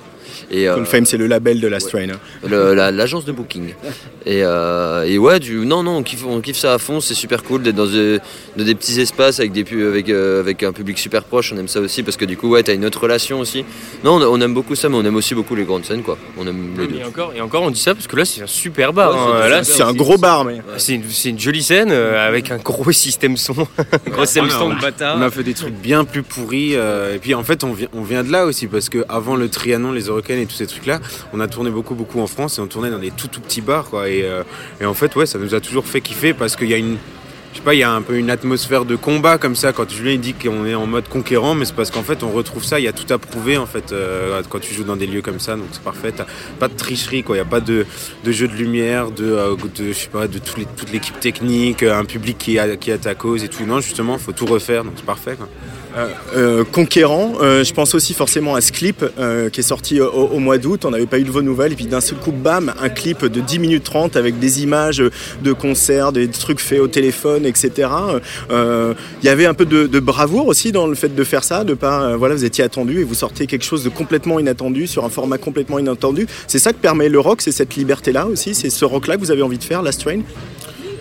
Et, 0.50 0.68
euh, 0.68 0.74
Colfame, 0.76 1.06
c'est 1.06 1.16
le 1.16 1.26
label 1.26 1.60
de 1.60 1.68
la 1.68 1.80
Strain. 1.80 2.08
hein. 2.10 2.18
le- 2.48 2.74
la- 2.74 2.90
l'agence 2.90 3.24
de 3.24 3.32
booking. 3.32 3.74
Et, 4.26 4.40
euh, 4.42 5.04
et 5.04 5.18
ouais, 5.18 5.38
du, 5.40 5.56
non, 5.66 5.82
non, 5.82 5.98
on 5.98 6.02
kiffe, 6.02 6.24
on 6.26 6.40
kiffe 6.40 6.56
ça 6.58 6.74
à 6.74 6.78
fond, 6.78 7.00
c'est 7.00 7.14
super 7.14 7.42
cool 7.42 7.62
d'être 7.62 7.74
dans, 7.76 7.86
des- 7.86 8.18
dans 8.56 8.64
des 8.64 8.74
petits 8.74 9.00
espaces 9.00 9.38
avec, 9.40 9.52
des, 9.52 9.64
pu- 9.64 9.84
avec, 9.86 10.08
euh, 10.08 10.40
avec 10.40 10.62
un 10.62 10.72
public 10.72 10.98
super 10.98 11.24
proche, 11.24 11.52
on 11.54 11.58
aime 11.58 11.68
ça 11.68 11.80
aussi 11.80 12.02
parce 12.02 12.16
que 12.16 12.24
du 12.24 12.36
coup, 12.36 12.48
ouais, 12.48 12.62
t'as 12.62 12.74
une 12.74 12.84
autre 12.84 13.00
relation 13.02 13.40
aussi. 13.40 13.64
Non, 14.02 14.16
on, 14.16 14.22
on 14.22 14.40
aime 14.40 14.54
beaucoup 14.54 14.74
ça, 14.74 14.88
mais 14.88 14.96
on 14.96 15.04
aime 15.04 15.16
aussi 15.16 15.34
beaucoup 15.34 15.54
les 15.54 15.64
grandes 15.64 15.84
scènes, 15.84 16.02
quoi. 16.02 16.16
On 16.38 16.46
aime 16.46 16.74
les 16.78 16.86
deux. 16.86 16.96
Et 17.00 17.04
encore, 17.04 17.32
et 17.36 17.40
encore, 17.40 17.62
on 17.62 17.70
dit 17.70 17.80
ça 17.80 17.94
parce 17.94 18.06
que 18.06 18.16
là, 18.16 18.24
c'est 18.24 18.42
un 18.42 18.46
super 18.46 18.92
bar. 18.92 19.12
Ouais, 19.12 19.18
hein. 19.18 19.40
c'est- 19.42 19.50
Là, 19.50 19.64
c'est 19.64 19.82
un 19.82 19.92
gros 19.92 20.16
bar, 20.18 20.44
mais- 20.44 20.60
C'est 20.78 20.94
une, 21.28 21.38
jolie 21.38 21.62
scène 21.62 21.90
euh, 21.90 22.26
avec 22.26 22.50
un 22.50 22.56
gros 22.58 22.90
système 22.92 23.36
son, 23.36 23.54
un 23.78 24.10
gros 24.10 24.24
système 24.24 24.46
Ah, 24.48 24.52
son 24.58 24.64
on 24.66 24.68
de 24.70 24.74
a- 24.78 24.80
bâtard. 24.80 25.16
On 25.18 25.22
a 25.22 25.30
fait 25.30 25.42
des 25.42 25.54
trucs 25.54 25.74
bien 25.74 26.04
plus 26.04 26.22
pourris. 26.22 26.74
euh, 26.74 27.14
et 27.14 27.18
puis 27.18 27.34
en 27.34 27.44
fait, 27.44 27.62
on 27.64 27.72
vient, 27.72 27.88
on 27.92 28.02
vient 28.02 28.24
de 28.24 28.32
là 28.32 28.46
aussi 28.46 28.66
parce 28.66 28.88
que 28.88 29.04
avant 29.08 29.36
le 29.36 29.48
Trianon, 29.48 29.92
les 29.92 30.08
Et 30.30 30.46
tous 30.46 30.56
ces 30.56 30.66
trucs-là, 30.66 31.00
on 31.32 31.40
a 31.40 31.48
tourné 31.48 31.70
beaucoup, 31.70 31.94
beaucoup 31.94 32.20
en 32.20 32.26
France 32.26 32.58
et 32.58 32.60
on 32.60 32.66
tournait 32.66 32.90
dans 32.90 32.98
des 32.98 33.10
tout, 33.10 33.28
tout 33.28 33.40
petits 33.40 33.60
bars. 33.60 33.90
Quoi, 33.90 34.08
et, 34.08 34.22
euh, 34.24 34.42
et 34.80 34.86
en 34.86 34.94
fait, 34.94 35.14
ouais, 35.16 35.26
ça 35.26 35.38
nous 35.38 35.54
a 35.54 35.60
toujours 35.60 35.86
fait 35.86 36.00
kiffer 36.00 36.32
parce 36.32 36.56
qu'il 36.56 36.68
y 36.68 36.74
a 36.74 36.78
une. 36.78 36.96
Je 37.54 37.60
sais 37.60 37.64
pas, 37.64 37.74
il 37.74 37.78
y 37.78 37.84
a 37.84 37.92
un 37.92 38.02
peu 38.02 38.16
une 38.16 38.30
atmosphère 38.30 38.84
de 38.84 38.96
combat 38.96 39.38
comme 39.38 39.54
ça 39.54 39.72
quand 39.72 39.88
Julien 39.88 40.10
il 40.10 40.20
dit 40.20 40.34
qu'on 40.34 40.66
est 40.66 40.74
en 40.74 40.88
mode 40.88 41.08
conquérant, 41.08 41.54
mais 41.54 41.64
c'est 41.64 41.76
parce 41.76 41.92
qu'en 41.92 42.02
fait 42.02 42.24
on 42.24 42.30
retrouve 42.32 42.64
ça, 42.64 42.80
il 42.80 42.82
y 42.84 42.88
a 42.88 42.92
tout 42.92 43.10
à 43.14 43.16
prouver 43.16 43.58
en 43.58 43.66
fait 43.66 43.92
euh, 43.92 44.42
quand 44.48 44.58
tu 44.58 44.74
joues 44.74 44.82
dans 44.82 44.96
des 44.96 45.06
lieux 45.06 45.22
comme 45.22 45.38
ça, 45.38 45.54
donc 45.54 45.66
c'est 45.70 45.80
parfait. 45.80 46.12
Pas 46.58 46.66
de 46.66 46.74
tricherie 46.74 47.22
quoi, 47.22 47.36
il 47.36 47.38
y 47.38 47.42
a 47.42 47.44
pas 47.44 47.60
de, 47.60 47.86
jeu 48.26 48.48
de 48.48 48.54
lumière, 48.54 49.12
de, 49.12 49.24
euh, 49.24 49.54
de 49.54 49.92
je 49.92 49.92
sais 49.92 50.08
pas, 50.08 50.26
de 50.26 50.40
toute 50.40 50.92
l'équipe 50.92 51.20
technique, 51.20 51.84
un 51.84 52.04
public 52.04 52.38
qui 52.38 52.58
à, 52.58 52.76
qui 52.76 52.90
ta 52.98 53.14
cause 53.14 53.44
et 53.44 53.48
tout. 53.48 53.64
Non, 53.64 53.78
justement, 53.78 54.18
faut 54.18 54.32
tout 54.32 54.46
refaire, 54.46 54.82
donc 54.82 54.94
c'est 54.96 55.06
parfait. 55.06 55.36
Euh, 56.34 56.64
conquérant, 56.64 57.34
je 57.40 57.72
pense 57.72 57.94
aussi 57.94 58.14
forcément 58.14 58.56
à 58.56 58.60
ce 58.60 58.72
clip 58.72 59.04
qui 59.52 59.60
est 59.60 59.62
sorti 59.62 60.00
au, 60.00 60.10
au 60.10 60.40
mois 60.40 60.58
d'août, 60.58 60.84
on 60.84 60.90
n'avait 60.90 61.06
pas 61.06 61.20
eu 61.20 61.24
de 61.24 61.30
vos 61.30 61.42
nouvelles, 61.42 61.72
et 61.72 61.76
puis 61.76 61.86
d'un 61.86 62.00
seul 62.00 62.18
coup, 62.18 62.32
bam, 62.32 62.74
un 62.82 62.88
clip 62.88 63.24
de 63.24 63.40
10 63.40 63.60
minutes 63.60 63.84
30 63.84 64.16
avec 64.16 64.40
des 64.40 64.64
images 64.64 65.04
de 65.42 65.52
concerts, 65.52 66.10
des 66.10 66.26
trucs 66.28 66.58
faits 66.58 66.80
au 66.80 66.88
téléphone, 66.88 67.43
etc. 67.46 67.88
Euh, 68.50 68.94
Il 69.22 69.26
y 69.26 69.28
avait 69.28 69.46
un 69.46 69.54
peu 69.54 69.64
de, 69.64 70.00
bravoure 70.00 70.46
aussi 70.48 70.72
dans 70.72 70.86
le 70.86 70.94
fait 70.94 71.14
de 71.14 71.24
faire 71.24 71.44
ça, 71.44 71.64
de 71.64 71.74
pas, 71.74 72.02
euh, 72.02 72.16
voilà, 72.16 72.34
vous 72.34 72.44
étiez 72.44 72.62
attendu 72.62 73.00
et 73.00 73.04
vous 73.04 73.14
sortez 73.14 73.46
quelque 73.46 73.64
chose 73.64 73.84
de 73.84 73.88
complètement 73.88 74.38
inattendu 74.38 74.86
sur 74.86 75.04
un 75.04 75.08
format 75.08 75.38
complètement 75.38 75.78
inattendu. 75.78 76.26
C'est 76.46 76.58
ça 76.58 76.72
que 76.72 76.78
permet 76.78 77.08
le 77.08 77.20
rock, 77.20 77.40
c'est 77.40 77.52
cette 77.52 77.74
liberté-là 77.76 78.26
aussi, 78.26 78.54
c'est 78.54 78.70
ce 78.70 78.84
rock-là 78.84 79.16
que 79.16 79.20
vous 79.20 79.30
avez 79.30 79.42
envie 79.42 79.58
de 79.58 79.64
faire, 79.64 79.82
Last 79.82 80.02
Train? 80.02 80.20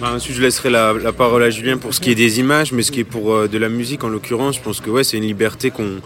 Bah, 0.04 0.12
ensuite, 0.16 0.36
je 0.36 0.42
laisserai 0.42 0.70
la, 0.70 0.94
parole 1.16 1.44
à 1.44 1.50
Julien 1.50 1.78
pour 1.78 1.94
ce 1.94 2.02
qui 2.02 2.12
est 2.12 2.16
des 2.16 2.40
images, 2.40 2.74
mais 2.74 2.84
ce 2.84 2.92
qui 2.92 3.02
est 3.02 3.06
pour 3.06 3.34
euh, 3.34 3.48
de 3.48 3.58
la 3.58 3.70
musique 3.70 4.04
en 4.04 4.10
l'occurrence, 4.10 4.58
je 4.58 4.62
pense 4.62 4.82
que 4.82 4.90
ouais, 4.90 5.04
c'est 5.06 5.16
une 5.18 5.24
liberté 5.24 5.72
qu'on, 5.72 6.02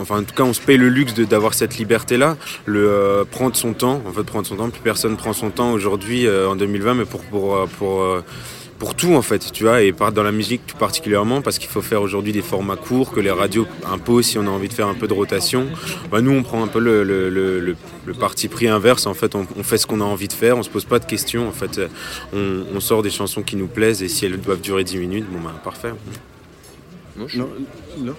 enfin 0.00 0.18
en 0.18 0.22
tout 0.22 0.34
cas, 0.34 0.42
on 0.42 0.52
se 0.52 0.60
paye 0.60 0.76
le 0.76 0.88
luxe 0.88 1.14
d'avoir 1.14 1.54
cette 1.54 1.78
liberté-là, 1.78 2.36
le 2.66 2.88
euh, 2.88 3.24
prendre 3.24 3.56
son 3.56 3.72
temps. 3.72 4.02
En 4.06 4.12
fait, 4.12 4.22
prendre 4.22 4.46
son 4.46 4.56
temps. 4.56 4.70
Plus 4.70 4.82
personne 4.82 5.16
prend 5.16 5.32
son 5.32 5.50
temps 5.50 5.72
aujourd'hui 5.72 6.26
euh, 6.26 6.48
en 6.48 6.56
2020, 6.56 6.94
mais 6.94 7.04
pour 7.04 7.22
pour 7.22 7.56
euh, 7.56 7.66
pour 7.78 8.02
euh, 8.02 8.22
pour 8.82 8.96
tout 8.96 9.14
en 9.14 9.22
fait, 9.22 9.52
tu 9.52 9.62
vois, 9.62 9.80
et 9.80 9.92
dans 9.92 10.24
la 10.24 10.32
musique 10.32 10.66
tout 10.66 10.76
particulièrement, 10.76 11.40
parce 11.40 11.60
qu'il 11.60 11.68
faut 11.68 11.82
faire 11.82 12.02
aujourd'hui 12.02 12.32
des 12.32 12.42
formats 12.42 12.74
courts 12.74 13.12
que 13.12 13.20
les 13.20 13.30
radios 13.30 13.64
imposent 13.88 14.26
si 14.26 14.38
on 14.38 14.46
a 14.48 14.50
envie 14.50 14.66
de 14.66 14.72
faire 14.72 14.88
un 14.88 14.94
peu 14.94 15.06
de 15.06 15.12
rotation. 15.12 15.68
Bah, 16.10 16.20
nous, 16.20 16.32
on 16.32 16.42
prend 16.42 16.64
un 16.64 16.66
peu 16.66 16.80
le, 16.80 17.76
parti 18.18 18.48
pris 18.48 18.66
inverse. 18.66 19.06
En 19.06 19.14
fait, 19.14 19.36
on, 19.36 19.46
fait 19.62 19.78
ce 19.78 19.86
qu'on 19.86 20.00
a 20.00 20.04
envie 20.04 20.26
de 20.26 20.32
faire, 20.32 20.58
on 20.58 20.64
se 20.64 20.68
pose 20.68 20.84
pas 20.84 20.98
de 20.98 21.04
questions. 21.04 21.46
En 21.46 21.52
fait, 21.52 21.80
on, 22.32 22.64
on 22.74 22.80
sort 22.80 23.04
des 23.04 23.10
chansons 23.10 23.42
qui 23.42 23.54
nous 23.54 23.68
plaisent 23.68 24.02
et 24.02 24.08
si 24.08 24.26
elles 24.26 24.40
doivent 24.40 24.60
durer 24.60 24.82
10 24.82 24.98
minutes, 24.98 25.26
bon 25.30 25.38
bah 25.38 25.54
parfait. 25.62 25.92
Non, 27.16 27.26
non. 27.98 28.16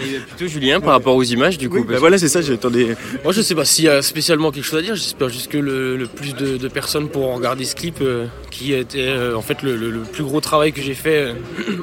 Et 0.00 0.18
plutôt 0.18 0.46
Julien 0.46 0.80
par 0.80 0.92
rapport 0.92 1.16
aux 1.16 1.22
images 1.22 1.56
du 1.58 1.68
coup. 1.70 1.78
Oui, 1.78 1.84
bah 1.88 1.96
voilà, 1.98 2.18
c'est 2.18 2.28
ça, 2.28 2.42
j'attendais. 2.42 2.96
Moi 3.24 3.32
je 3.32 3.40
sais 3.40 3.54
pas 3.54 3.64
s'il 3.64 3.86
y 3.86 3.88
a 3.88 4.02
spécialement 4.02 4.50
quelque 4.50 4.64
chose 4.64 4.78
à 4.78 4.82
dire, 4.82 4.94
j'espère 4.94 5.28
juste 5.30 5.50
que 5.50 5.58
le, 5.58 5.96
le 5.96 6.06
plus 6.06 6.34
de, 6.34 6.56
de 6.58 6.68
personnes 6.68 7.08
pourront 7.08 7.34
regarder 7.34 7.64
ce 7.64 7.74
clip 7.74 7.96
euh, 8.02 8.26
qui 8.50 8.72
était 8.74 8.98
euh, 9.08 9.34
en 9.36 9.42
fait 9.42 9.62
le, 9.62 9.74
le- 9.76 9.90
le 9.90 10.00
plus 10.00 10.22
gros 10.24 10.40
travail 10.40 10.72
que 10.72 10.82
j'ai 10.82 10.94
fait 10.94 11.18
euh, 11.18 11.32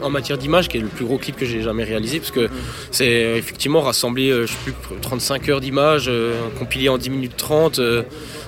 en 0.03 0.09
matière 0.09 0.37
d'image, 0.37 0.67
qui 0.69 0.77
est 0.77 0.81
le 0.81 0.87
plus 0.87 1.05
gros 1.05 1.17
clip 1.17 1.35
que 1.37 1.45
j'ai 1.45 1.61
jamais 1.63 1.83
réalisé, 1.83 2.19
parce 2.19 2.31
que 2.31 2.49
c'est 2.91 3.37
effectivement 3.37 3.81
rassembler, 3.81 4.29
je 4.43 4.45
sais 4.47 4.57
plus, 4.63 4.73
35 5.01 5.49
heures 5.49 5.61
d'images, 5.61 6.05
euh, 6.07 6.33
compilé 6.59 6.89
en 6.89 6.97
10 6.97 7.09
minutes 7.09 7.33
30, 7.37 7.79
euh, 7.79 8.03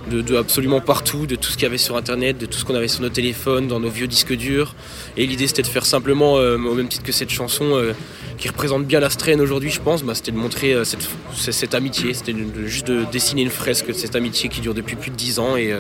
de, 0.10 0.36
absolument 0.36 0.82
partout, 0.82 1.26
de 1.26 1.36
tout 1.36 1.50
ce 1.50 1.56
qu'il 1.56 1.64
y 1.64 1.66
avait 1.66 1.78
sur 1.78 1.98
internet, 1.98 2.38
de 2.38 2.46
tout 2.46 2.58
ce 2.58 2.66
qu'on 2.66 2.76
avait 2.76 2.88
sur 2.88 3.02
nos 3.02 3.10
téléphones, 3.10 3.68
dans 3.68 3.80
nos 3.80 3.90
vieux 3.90 4.08
disques 4.08 4.34
durs. 4.34 4.76
Et 5.18 5.26
l'idée 5.26 5.48
c'était 5.48 5.62
de 5.62 5.68
faire 5.68 5.86
simplement, 5.86 6.38
euh, 6.38 6.58
au 6.58 6.74
même 6.74 6.88
titre 6.88 7.04
que 7.04 7.12
cette 7.12 7.30
chanson, 7.30 7.76
euh, 7.76 7.94
qui 8.38 8.48
représente 8.48 8.86
bien 8.86 9.00
la 9.00 9.10
strain 9.10 9.40
aujourd'hui, 9.40 9.70
je 9.70 9.82
pense, 9.82 10.04
bah, 10.04 10.16
c'était 10.16 10.32
de 10.32 10.38
montrer 10.38 10.74
euh, 10.74 10.84
cette, 10.84 11.76
amitié, 11.76 12.14
c'était 12.14 12.36
juste 12.66 12.88
de 12.88 13.06
dessiner 13.12 13.42
une 13.42 13.50
fresque 13.50 13.88
de 13.88 13.94
cette 13.94 14.16
amitié 14.16 14.50
qui 14.50 14.62
dure 14.62 14.74
depuis 14.74 14.96
plus 14.96 15.12
de 15.12 15.16
10 15.16 15.40
ans. 15.40 15.56
Et, 15.56 15.74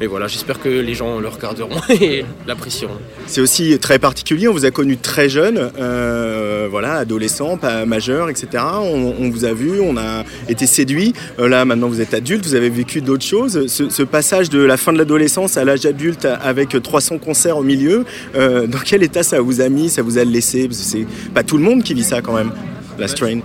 et 0.00 0.06
voilà, 0.06 0.26
j'espère 0.26 0.60
que 0.60 0.68
les 0.68 0.94
gens 0.94 1.20
le 1.20 1.28
regarderont 1.28 1.80
et 1.88 2.24
l'apprécieront. 2.46 2.98
C'est 3.26 3.40
aussi 3.40 3.78
très 3.78 3.98
particulier, 3.98 4.48
on 4.48 4.52
vous 4.52 4.64
a 4.64 4.70
connu 4.70 4.96
très 4.96 5.28
jeune, 5.28 5.70
euh, 5.78 6.68
voilà, 6.70 6.94
adolescent, 6.94 7.56
pas 7.56 7.86
majeur, 7.86 8.28
etc. 8.28 8.62
On, 8.82 9.30
vous 9.30 9.44
a 9.44 9.52
vu, 9.52 9.80
on 9.80 9.96
a 9.96 10.24
été 10.48 10.66
séduit. 10.66 11.14
Euh, 11.38 11.48
là, 11.48 11.64
maintenant, 11.64 11.88
vous 11.88 12.00
êtes 12.00 12.14
adulte, 12.14 12.44
vous 12.44 12.54
avez 12.54 12.70
vécu 12.70 13.00
d'autres 13.00 13.24
choses. 13.24 13.66
Ce, 13.66 13.88
ce 13.88 14.02
passage 14.02 14.50
de 14.50 14.60
la 14.60 14.76
fin 14.76 14.92
de 14.92 14.98
l'adolescence 14.98 15.56
à 15.56 15.64
l'âge 15.64 15.86
adulte 15.86 16.26
avec 16.26 16.80
300 16.80 17.18
concerts 17.18 17.56
au 17.56 17.62
milieu, 17.62 18.04
euh, 18.34 18.66
dans 18.66 18.78
quel 18.78 19.02
état 19.02 19.22
ça 19.22 19.40
vous 19.40 19.60
a 19.60 19.68
mis, 19.68 19.88
ça 19.88 20.02
vous 20.02 20.18
a 20.18 20.24
laissé? 20.24 20.68
Parce 20.68 20.78
que 20.78 20.84
c'est 20.84 21.06
pas 21.32 21.42
tout 21.42 21.56
le 21.56 21.62
monde 21.62 21.82
qui 21.82 21.94
vit 21.94 22.04
ça 22.04 22.20
quand 22.20 22.34
même, 22.34 22.52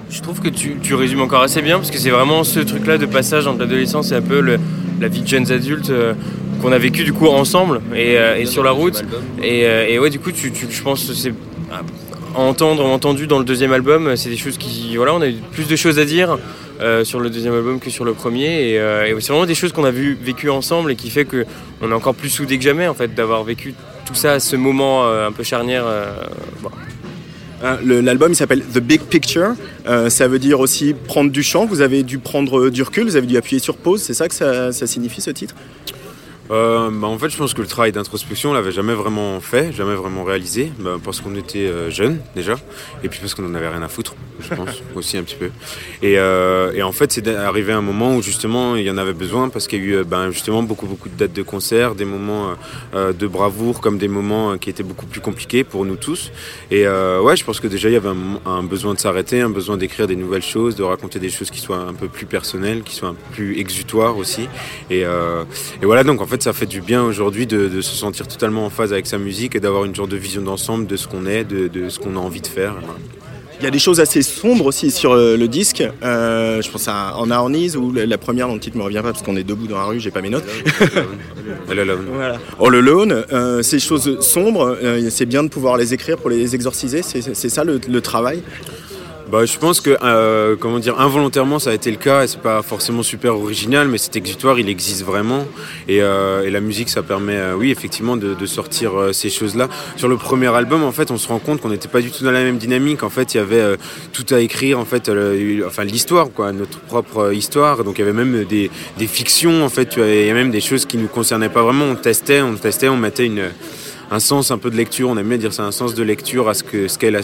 Je 0.10 0.22
trouve 0.22 0.39
que 0.39 0.49
tu, 0.49 0.78
tu 0.82 0.95
résumes 0.95 1.22
encore 1.22 1.41
assez 1.41 1.62
bien 1.62 1.78
parce 1.78 1.91
que 1.91 1.97
c'est 1.97 2.10
vraiment 2.10 2.43
ce 2.43 2.60
truc-là 2.60 2.97
de 2.97 3.06
passage 3.06 3.47
entre 3.47 3.60
l'adolescence 3.60 4.12
et 4.12 4.16
un 4.16 4.22
peu 4.22 4.39
le- 4.39 4.60
la 4.99 5.08
vie 5.08 5.22
de 5.22 5.28
jeunes 5.28 5.52
adultes 5.52 5.89
euh, 5.89 6.14
qu'on 6.62 6.72
a 6.72 6.78
vécu 6.78 7.04
du 7.04 7.12
coup 7.14 7.28
ensemble 7.28 7.82
et, 7.95 8.18
euh, 8.18 8.38
et 8.38 8.45
sur 8.45 8.64
la 8.64 8.72
route. 8.72 9.04
Et, 9.43 9.66
euh, 9.66 9.88
et 9.89 9.99
ouais, 9.99 10.10
du 10.10 10.20
coup, 10.20 10.32
tu, 10.32 10.52
tu- 10.52 10.68
je 10.70 10.82
pense 10.84 11.06
que 11.06 11.14
c'est 11.14 11.34
entendre, 12.36 12.86
entendu 12.86 13.28
dans 13.28 13.39
le 13.39 13.45
deuxième 13.45 13.74
album, 13.74 14.16
c'est 14.16 14.30
des 14.30 14.38
choses 14.38 14.58
qui, 14.58 14.95
voilà, 14.95 15.14
on 15.14 15.22
a 15.22 15.28
eu 15.28 15.36
plus 15.52 15.68
de 15.68 15.76
choses 15.76 15.99
à 15.99 16.06
dire. 16.06 16.38
euh, 16.82 17.04
sur 17.04 17.20
le 17.20 17.30
deuxième 17.30 17.54
album 17.54 17.80
que 17.80 17.91
sur 17.91 18.06
le 18.06 18.14
premier 18.14 18.47
et, 18.72 18.76
et 18.78 19.16
c'est 19.20 19.32
vraiment 19.32 19.45
des 19.45 19.54
choses 19.54 19.72
qu'on 19.72 19.84
a 19.84 19.91
vu, 19.91 20.18
vécues 20.20 20.49
ensemble 20.49 20.91
et 20.91 20.95
qui 20.95 21.12
fait 21.12 21.26
que 21.26 21.45
on 21.80 21.91
est 21.91 21.93
encore 21.93 22.16
plus 22.16 22.30
soudés 22.30 22.58
que 22.58 22.64
jamais 22.64 22.88
en 22.88 22.95
fait 22.95 23.14
d'avoir 23.14 23.43
vécu 23.43 23.76
tout 24.08 24.16
ça 24.16 24.32
à 24.34 24.39
ce 24.39 24.56
moment 24.56 25.06
un 25.08 25.32
peu 25.32 25.43
charnière 25.43 25.84
L'album 27.84 28.32
il 28.32 28.36
s'appelle 28.36 28.62
The 28.62 28.80
Big 28.80 29.01
Picture. 29.01 29.53
Euh, 29.88 30.09
ça 30.09 30.28
veut 30.28 30.39
dire 30.39 30.59
aussi 30.59 30.93
prendre 30.93 31.32
du 31.32 31.43
champ. 31.43 31.66
Vous 31.66 31.82
avez 31.82 32.03
dû 32.03 32.18
prendre 32.18 32.70
du 32.70 32.82
recul, 32.82 33.03
vous 33.03 33.16
avez 33.16 33.28
dû 33.28 33.38
appuyer 33.38 33.59
sur 33.59 33.78
pause. 33.78 34.01
C'est 34.01 34.14
ça 34.14 34.28
que 34.28 34.36
ça, 34.36 34.72
ça 34.72 34.88
signifie 34.88 35.22
ce 35.22 35.32
titre? 35.32 35.55
Euh, 36.52 36.89
bah, 36.91 37.08
en 37.08 37.18
fait, 37.18 37.30
je 37.30 37.38
pense 37.38 37.54
que 37.54 37.62
le 37.62 37.68
travail 37.68 37.93
d'introspection, 37.93 38.52
on 38.52 38.54
l'avait 38.54 38.74
jamais 38.74 38.93
vraiment 38.93 39.39
fait, 39.39 39.72
jamais 39.72 39.95
vraiment 39.95 40.26
réalisé, 40.26 40.72
bah, 40.80 40.97
parce 41.04 41.22
qu'on 41.22 41.36
était 41.36 41.60
euh, 41.60 41.89
jeunes 41.89 42.20
déjà, 42.36 42.58
et 43.04 43.10
puis 43.10 43.20
parce 43.22 43.34
qu'on 43.34 43.45
en 43.45 43.56
avait 43.56 43.70
rien 43.70 43.82
à 43.82 43.88
foutre, 43.88 44.16
je 44.41 44.49
pense 44.56 44.82
aussi 44.95 45.18
un 45.18 45.24
petit 45.24 45.36
peu. 45.36 45.49
Et, 46.02 46.18
euh, 46.18 46.74
et 46.74 46.84
en 46.84 46.91
fait, 46.91 47.12
c'est 47.14 47.26
arrivé 47.30 47.72
un 47.72 47.82
moment 47.82 48.16
où 48.18 48.22
justement 48.22 48.76
il 48.76 48.84
y 48.84 48.91
en 48.91 48.97
avait 48.97 49.14
besoin, 49.14 49.47
parce 49.47 49.68
qu'il 49.68 49.80
y 49.80 49.82
a 49.82 49.86
eu 49.86 49.95
euh, 49.95 50.04
ben, 50.04 50.32
justement 50.32 50.62
beaucoup 50.62 50.88
beaucoup 50.88 51.08
de 51.08 51.16
dates 51.16 51.32
de 51.32 51.41
concert, 51.41 51.95
des 51.95 52.06
moments 52.06 52.56
de 52.93 53.28
bravoure, 53.28 53.80
comme 53.80 53.97
des 53.97 54.08
moments 54.08 54.58
qui 54.58 54.70
étaient 54.70 54.84
beaucoup 54.84 55.06
plus 55.06 55.22
compliqués 55.22 55.64
pour 55.64 55.86
nous 55.86 55.95
tous. 55.95 56.32
Et 56.70 56.88
ouais, 56.88 57.36
je 57.36 57.43
pense 57.45 57.60
que 57.60 57.68
déjà 57.68 57.89
il 57.89 57.93
y 57.93 57.95
avait 57.95 58.10
un, 58.10 58.39
un 58.45 58.64
besoin 58.64 58.93
de 58.93 58.99
s'arrêter, 58.99 59.41
un 59.41 59.49
besoin 59.49 59.78
d'écrire 59.78 60.08
des 60.08 60.16
nouvelles 60.16 60.41
choses, 60.43 60.76
de 60.76 60.84
raconter 60.84 61.20
des 61.20 61.30
choses 61.30 61.49
qui 61.49 61.60
soient 61.60 61.78
un 61.78 61.93
peu 61.93 62.08
plus 62.08 62.26
personnelles, 62.26 62.84
qui 62.84 62.95
soient 62.95 63.10
un 63.10 63.14
peu 63.14 63.34
plus 63.34 63.60
exutoires 63.60 64.18
aussi. 64.18 64.47
Et, 64.89 65.02
et 65.02 65.86
voilà, 65.86 66.04
donc 66.04 66.22
en 66.22 66.28
fait, 66.28 66.41
ça 66.42 66.54
fait 66.54 66.66
du 66.66 66.82
bien 66.82 67.04
aujourd'hui 67.04 67.46
de, 67.48 67.68
de 67.68 67.82
se 67.82 67.96
sentir 67.96 68.28
totalement 68.28 68.66
en 68.66 68.70
phase 68.70 68.94
avec 68.94 69.08
sa 69.08 69.18
musique 69.18 69.56
et 69.56 69.60
d'avoir 69.60 69.86
une 69.86 69.96
genre 69.96 70.08
de 70.08 70.18
vision 70.18 70.42
d'ensemble 70.42 70.88
de 70.88 70.96
ce 70.96 71.08
qu'on 71.08 71.26
est, 71.26 71.44
de, 71.44 71.68
de 71.68 71.89
ce 71.89 72.00
qu'on 72.00 72.16
a 72.16 72.20
envie 72.20 72.42
de 72.42 72.48
faire. 72.48 72.74
Voilà. 72.74 72.98
Il 73.62 73.66
y 73.66 73.68
a 73.68 73.72
des 73.72 73.78
choses 73.78 74.00
assez 74.00 74.24
sombres 74.24 74.66
aussi 74.66 74.89
sur 74.89 75.12
euh, 75.12 75.38
le 75.38 75.48
disque. 75.48 75.84
Euh, 76.02 76.64
je 76.64 76.72
pense 76.72 76.88
à 76.88 77.16
En 77.18 77.30
Arnis 77.30 77.76
ou 77.76 77.94
la, 77.94 78.18
première 78.18 78.48
dont 78.48 78.56
le 78.56 78.60
titre 78.60 78.76
me 78.76 78.82
revient 78.82 79.02
pas 79.04 79.12
parce 79.12 79.22
qu'on 79.22 79.36
est 79.36 79.44
debout 79.44 79.68
dans 79.68 79.78
la 79.78 79.84
rue, 79.84 80.00
j'ai 80.00 80.10
pas 80.10 80.22
mes 80.22 80.32
notes. 80.32 80.46
All 81.70 81.78
Alone. 81.80 82.06
Voilà. 82.12 82.39
All 82.60 82.76
Alone, 82.76 83.24
euh, 83.32 83.62
ces 83.62 83.78
choses 83.78 84.20
sombres, 84.22 84.76
euh, 84.82 85.08
c'est 85.12 85.28
bien 85.28 85.44
de 85.44 85.50
pouvoir 85.50 85.78
les 85.78 85.94
écrire 85.94 86.18
pour 86.18 86.32
les 86.32 86.56
exorciser. 86.56 87.04
C'est 87.04 87.36
c'est 87.36 87.50
ça 87.50 87.64
le, 87.64 87.80
le 87.88 88.02
travail? 88.02 88.42
Bah, 89.32 89.45
je 89.45 89.57
pense 89.57 89.79
que, 89.79 89.97
euh, 90.03 90.57
comment 90.59 90.79
dire, 90.79 90.99
involontairement, 90.99 91.57
ça 91.57 91.69
a 91.69 91.73
été 91.73 91.89
le 91.89 91.95
cas. 91.95 92.25
Et 92.25 92.27
c'est 92.27 92.41
pas 92.41 92.61
forcément 92.61 93.01
super 93.01 93.38
original, 93.38 93.88
mais 93.88 93.97
cet 93.97 94.17
exutoire, 94.17 94.59
il 94.59 94.67
existe 94.67 95.05
vraiment. 95.05 95.47
Et, 95.88 96.01
euh, 96.01 96.49
la 96.49 96.59
musique, 96.59 96.89
ça 96.89 97.01
permet, 97.01 97.38
euh, 97.38 97.55
oui, 97.55 97.71
effectivement, 97.71 98.17
de, 98.17 98.45
sortir 98.45 98.91
ces 99.13 99.29
choses-là. 99.29 99.69
Sur 99.95 100.09
le 100.09 100.17
premier 100.17 100.53
album, 100.53 100.84
en 100.84 100.91
fait, 100.91 101.11
on 101.11 101.17
se 101.17 101.29
rend 101.29 101.39
compte 101.39 101.61
qu'on 101.61 101.69
n'était 101.69 101.88
pas 101.88 102.01
du 102.01 102.11
tout 102.11 102.25
dans 102.25 102.32
la 102.32 102.43
même 102.43 102.57
dynamique. 102.57 103.03
En 103.03 103.09
fait, 103.09 103.34
il 103.34 103.38
y 103.38 103.39
avait 103.39 103.77
tout 104.11 104.25
à 104.32 104.41
écrire, 104.41 104.77
en 104.77 104.84
fait, 104.84 105.09
enfin 105.65 105.86
l'histoire, 105.86 106.27
quoi, 106.36 106.51
notre 106.51 106.79
propre 106.82 107.32
histoire. 107.32 107.86
Donc, 107.86 107.99
il 107.99 108.01
y 108.01 108.03
avait 108.03 108.25
même 108.25 108.43
des, 108.43 108.69
fictions, 109.07 109.63
en 109.63 109.69
fait. 109.69 109.95
Il 109.95 110.25
y 110.25 110.29
a 110.29 110.34
même 110.34 110.51
des 110.51 110.59
choses 110.59 110.86
qui 110.86 110.97
nous 110.97 111.07
concernaient 111.07 111.47
pas 111.47 111.63
vraiment. 111.63 111.86
On 111.86 111.95
testait, 111.95 112.41
on 112.41 112.55
testait, 112.55 112.89
on 112.89 112.97
mettait 112.97 113.27
une 113.27 113.49
un 114.12 114.20
sens 114.20 114.51
un 114.51 114.57
peu 114.57 114.70
de 114.70 114.76
lecture, 114.76 115.09
on 115.09 115.18
aime 115.18 115.30
bien 115.30 115.38
dire 115.38 115.53
c'est 115.53 115.62
un 115.62 115.72
sens 115.72 115.95
de 115.95 116.03
lecture 116.03 116.49
à 116.49 116.53
ce 116.53 116.64
que 116.64 116.88
ce 116.88 116.99
qu'est 116.99 117.09
la. 117.09 117.22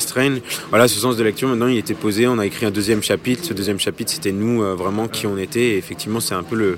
Voilà, 0.70 0.88
ce 0.88 1.00
sens 1.00 1.18
de 1.18 1.24
lecture 1.24 1.50
maintenant 1.50 1.68
il 1.68 1.78
était 1.78 1.94
posé, 1.94 2.28
on 2.28 2.40
a 2.40 2.46
écrit 2.46 2.66
un 2.66 2.72
deuxième 2.72 3.04
chapitre. 3.04 3.44
Ce 3.44 3.54
deuxième 3.54 3.80
chapitre 3.80 4.12
c'était 4.12 4.32
nous 4.32 4.64
euh, 4.64 4.74
vraiment 4.74 5.10
qui 5.10 5.28
on 5.28 5.38
était 5.38 5.74
et 5.74 5.78
effectivement 5.78 6.22
c'est 6.22 6.34
un 6.34 6.44
peu 6.44 6.56
le, 6.56 6.78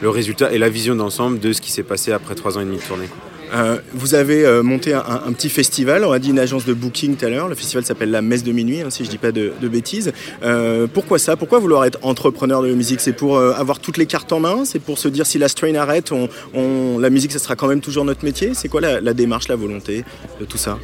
le 0.00 0.08
résultat 0.08 0.50
et 0.50 0.58
la 0.58 0.70
vision 0.70 0.96
d'ensemble 0.96 1.38
de 1.38 1.52
ce 1.52 1.60
qui 1.60 1.70
s'est 1.70 1.82
passé 1.82 2.10
après 2.10 2.34
trois 2.34 2.56
ans 2.56 2.62
et 2.62 2.64
demi 2.64 2.78
de 2.78 2.82
tournée. 2.82 3.08
Euh, 3.52 3.78
vous 3.92 4.14
avez 4.14 4.44
euh, 4.44 4.62
monté 4.62 4.94
un, 4.94 5.32
petit 5.32 5.48
festival, 5.48 6.04
on 6.04 6.12
a 6.12 6.18
dit 6.18 6.30
une 6.30 6.38
agence 6.38 6.64
de 6.64 6.74
booking 6.74 7.16
tout 7.16 7.26
à 7.26 7.28
l'heure. 7.28 7.48
Le 7.48 7.54
festival 7.54 7.84
s'appelle 7.84 8.10
la 8.10 8.22
Messe 8.22 8.44
de 8.44 8.52
Minuit, 8.52 8.80
hein, 8.80 8.90
si 8.90 9.04
je 9.04 9.10
dis 9.10 9.18
pas 9.18 9.32
de, 9.32 9.52
bêtises. 9.62 10.12
Euh, 10.42 10.86
pourquoi 10.92 11.18
ça? 11.18 11.36
Pourquoi 11.36 11.58
vouloir 11.58 11.84
être 11.84 11.98
entrepreneur 12.02 12.62
de 12.62 12.72
musique? 12.72 13.00
C'est 13.00 13.12
pour 13.12 13.38
avoir 13.38 13.78
toutes 13.78 13.96
les 13.96 14.06
cartes 14.06 14.32
en 14.32 14.40
main? 14.40 14.64
C'est 14.64 14.78
pour 14.78 14.98
se 14.98 15.08
dire 15.08 15.26
si 15.26 15.38
la 15.38 15.48
strain 15.48 15.74
arrête, 15.74 16.12
la 16.54 17.10
musique, 17.10 17.32
ça 17.32 17.38
sera 17.38 17.56
quand 17.56 17.68
même 17.68 17.80
toujours 17.80 18.04
notre 18.04 18.24
métier? 18.24 18.52
C'est 18.54 18.68
quoi 18.68 18.80
la, 18.80 19.00
la 19.00 19.14
démarche, 19.14 19.48
la 19.48 19.56
volonté 19.56 20.04
de 20.40 20.44
tout 20.44 20.58
ça? 20.58 20.78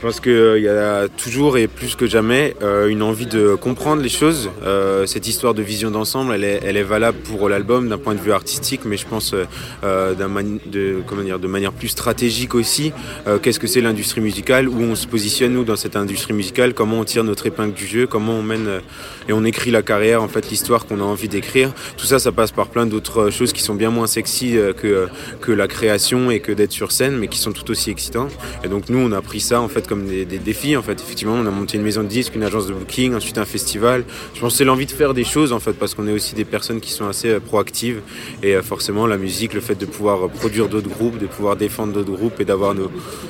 Je 0.00 0.06
pense 0.06 0.20
qu'il 0.20 0.62
y 0.62 0.68
a 0.68 1.08
toujours 1.08 1.58
et 1.58 1.68
plus 1.68 1.94
que 1.94 2.06
jamais 2.06 2.56
euh, 2.62 2.88
une 2.88 3.02
envie 3.02 3.26
de 3.26 3.54
comprendre 3.54 4.00
les 4.00 4.08
choses. 4.08 4.48
Euh, 4.64 5.04
cette 5.04 5.28
histoire 5.28 5.52
de 5.52 5.60
vision 5.60 5.90
d'ensemble, 5.90 6.32
elle 6.32 6.42
est, 6.42 6.60
elle 6.64 6.78
est 6.78 6.82
valable 6.82 7.18
pour 7.18 7.50
l'album 7.50 7.86
d'un 7.90 7.98
point 7.98 8.14
de 8.14 8.20
vue 8.20 8.32
artistique, 8.32 8.86
mais 8.86 8.96
je 8.96 9.06
pense 9.06 9.34
euh, 9.34 9.44
euh, 9.84 10.14
mani- 10.26 10.58
de, 10.64 11.02
comment 11.06 11.20
dire, 11.20 11.38
de 11.38 11.46
manière 11.46 11.72
plus 11.72 11.88
stratégique 11.88 12.54
aussi. 12.54 12.94
Euh, 13.26 13.38
Qu'est-ce 13.38 13.60
que 13.60 13.66
c'est 13.66 13.82
l'industrie 13.82 14.22
musicale? 14.22 14.70
Où 14.70 14.80
on 14.80 14.94
se 14.94 15.06
positionne, 15.06 15.52
nous, 15.52 15.64
dans 15.64 15.76
cette 15.76 15.96
industrie 15.96 16.32
musicale? 16.32 16.72
Comment 16.72 17.00
on 17.00 17.04
tire 17.04 17.22
notre 17.22 17.44
épingle 17.44 17.74
du 17.74 17.86
jeu? 17.86 18.06
Comment 18.06 18.36
on 18.36 18.42
mène 18.42 18.68
euh, 18.68 18.80
et 19.28 19.34
on 19.34 19.44
écrit 19.44 19.70
la 19.70 19.82
carrière, 19.82 20.22
en 20.22 20.28
fait, 20.28 20.48
l'histoire 20.48 20.86
qu'on 20.86 21.00
a 21.00 21.04
envie 21.04 21.28
d'écrire? 21.28 21.74
Tout 21.98 22.06
ça, 22.06 22.18
ça 22.18 22.32
passe 22.32 22.52
par 22.52 22.68
plein 22.68 22.86
d'autres 22.86 23.28
choses 23.28 23.52
qui 23.52 23.62
sont 23.62 23.74
bien 23.74 23.90
moins 23.90 24.06
sexy 24.06 24.56
euh, 24.56 24.72
que, 24.72 25.08
que 25.42 25.52
la 25.52 25.68
création 25.68 26.30
et 26.30 26.40
que 26.40 26.52
d'être 26.52 26.72
sur 26.72 26.90
scène, 26.90 27.18
mais 27.18 27.28
qui 27.28 27.38
sont 27.38 27.52
tout 27.52 27.70
aussi 27.70 27.90
excitants. 27.90 28.28
Et 28.64 28.68
donc, 28.68 28.88
nous, 28.88 28.98
on 28.98 29.12
a 29.12 29.20
pris 29.20 29.40
ça, 29.40 29.60
en 29.60 29.68
fait, 29.68 29.88
comme 29.90 30.06
des, 30.06 30.24
défis. 30.24 30.76
En 30.76 30.82
fait, 30.82 30.98
effectivement, 31.00 31.34
on 31.34 31.44
a 31.44 31.50
monté 31.50 31.76
une 31.76 31.82
maison 31.82 32.02
de 32.02 32.08
disques, 32.08 32.34
une 32.36 32.44
agence 32.44 32.66
de 32.66 32.72
booking, 32.72 33.14
ensuite 33.14 33.36
un 33.36 33.44
festival. 33.44 34.04
Je 34.34 34.40
pense 34.40 34.52
que 34.52 34.58
c'est 34.58 34.64
l'envie 34.64 34.86
de 34.86 34.92
faire 34.92 35.12
des 35.12 35.24
choses, 35.24 35.52
en 35.52 35.60
fait, 35.60 35.72
parce 35.72 35.94
qu'on 35.94 36.06
est 36.06 36.12
aussi 36.12 36.34
des 36.34 36.44
personnes 36.44 36.80
qui 36.80 36.92
sont 36.92 37.06
assez 37.06 37.28
euh, 37.28 37.40
proactives. 37.40 38.00
Et 38.42 38.54
euh, 38.54 38.62
forcément, 38.62 39.06
la 39.06 39.18
musique, 39.18 39.52
le 39.52 39.60
fait 39.60 39.74
de 39.74 39.84
pouvoir 39.84 40.24
euh, 40.24 40.28
produire 40.28 40.68
d'autres 40.68 40.88
groupes, 40.88 41.18
de 41.18 41.26
pouvoir 41.26 41.56
défendre 41.56 41.92
d'autres 41.92 42.12
groupes 42.12 42.40
et 42.40 42.44
d'avoir 42.44 42.74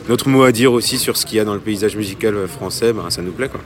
notre 0.08 0.28
mot 0.28 0.42
à 0.42 0.52
dire 0.52 0.72
aussi 0.72 0.98
sur 0.98 1.16
ce 1.16 1.24
qu'il 1.24 1.38
y 1.38 1.40
a 1.40 1.44
dans 1.44 1.54
le 1.54 1.60
paysage 1.60 1.96
musical 1.96 2.46
français, 2.46 2.92
ben, 2.92 3.08
ça 3.08 3.22
nous 3.22 3.32
plaît, 3.32 3.48
quoi. 3.48 3.60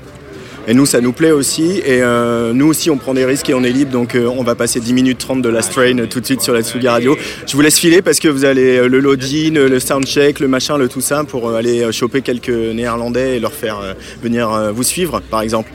Et 0.66 0.74
nous, 0.74 0.86
ça 0.86 1.00
nous 1.00 1.12
plaît 1.12 1.30
aussi. 1.30 1.78
Et 1.84 2.02
euh, 2.02 2.52
nous 2.52 2.66
aussi, 2.66 2.90
on 2.90 2.96
prend 2.96 3.14
des 3.14 3.24
risques 3.24 3.50
et 3.50 3.54
on 3.54 3.62
est 3.64 3.70
libre. 3.70 3.92
Donc, 3.92 4.14
euh, 4.14 4.26
on 4.26 4.42
va 4.42 4.54
passer 4.54 4.80
10 4.80 4.92
minutes 4.92 5.18
30 5.18 5.42
de 5.42 5.48
la 5.48 5.62
strain 5.62 5.98
euh, 5.98 6.06
tout 6.06 6.20
de 6.20 6.26
suite 6.26 6.40
sur 6.40 6.54
la 6.54 6.62
Tsugi 6.62 6.88
Radio. 6.88 7.16
Je 7.46 7.54
vous 7.54 7.60
laisse 7.60 7.78
filer 7.78 8.02
parce 8.02 8.18
que 8.18 8.28
vous 8.28 8.44
allez 8.44 8.88
le 8.88 9.00
loading, 9.00 9.54
le 9.54 9.80
soundcheck, 9.80 10.40
le 10.40 10.48
machin, 10.48 10.78
le 10.78 10.88
tout 10.88 11.00
ça 11.00 11.24
pour 11.24 11.50
aller 11.54 11.90
choper 11.92 12.22
quelques 12.22 12.48
néerlandais 12.48 13.36
et 13.36 13.40
leur 13.40 13.52
faire 13.52 13.80
euh, 13.80 13.94
venir 14.22 14.50
euh, 14.50 14.72
vous 14.72 14.82
suivre, 14.82 15.20
par 15.30 15.42
exemple. 15.42 15.70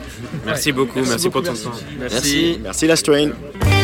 Merci 0.46 0.72
beaucoup, 0.72 1.00
merci, 1.00 1.28
pour 1.30 1.42
ton 1.42 1.52
temps. 1.52 1.72
Merci. 1.98 2.58
Merci 2.62 2.86
la 2.86 2.96
strain. 2.96 3.30
While 3.62 3.79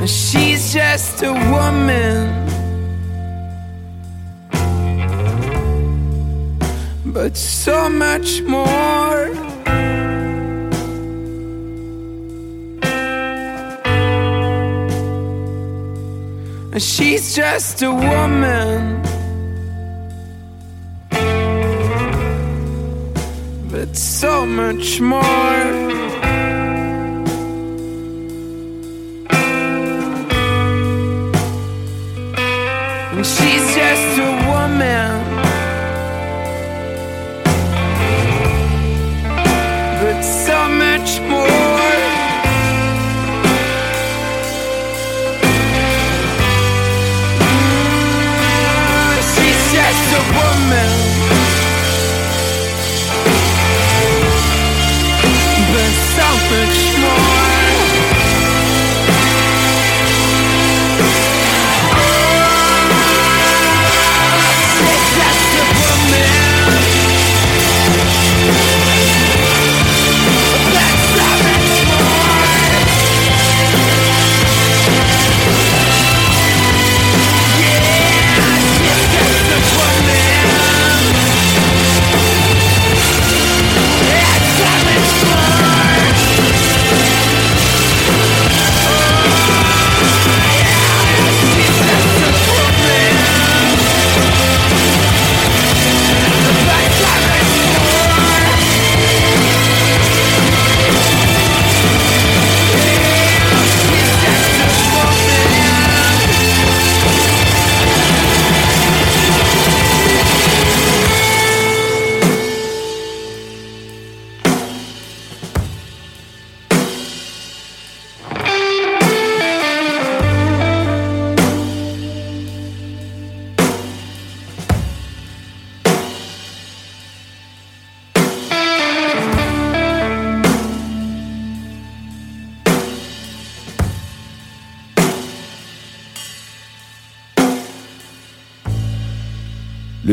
And 0.00 0.08
she's 0.08 0.72
just 0.72 1.22
a 1.22 1.30
woman. 1.30 2.46
But 7.04 7.36
so 7.36 7.90
much 7.90 8.40
more. 8.40 9.26
And 16.72 16.82
she's 16.82 17.36
just 17.36 17.82
a 17.82 17.92
woman. 17.92 19.02
But 23.70 23.94
so 23.94 24.46
much 24.46 24.98
more. 24.98 25.89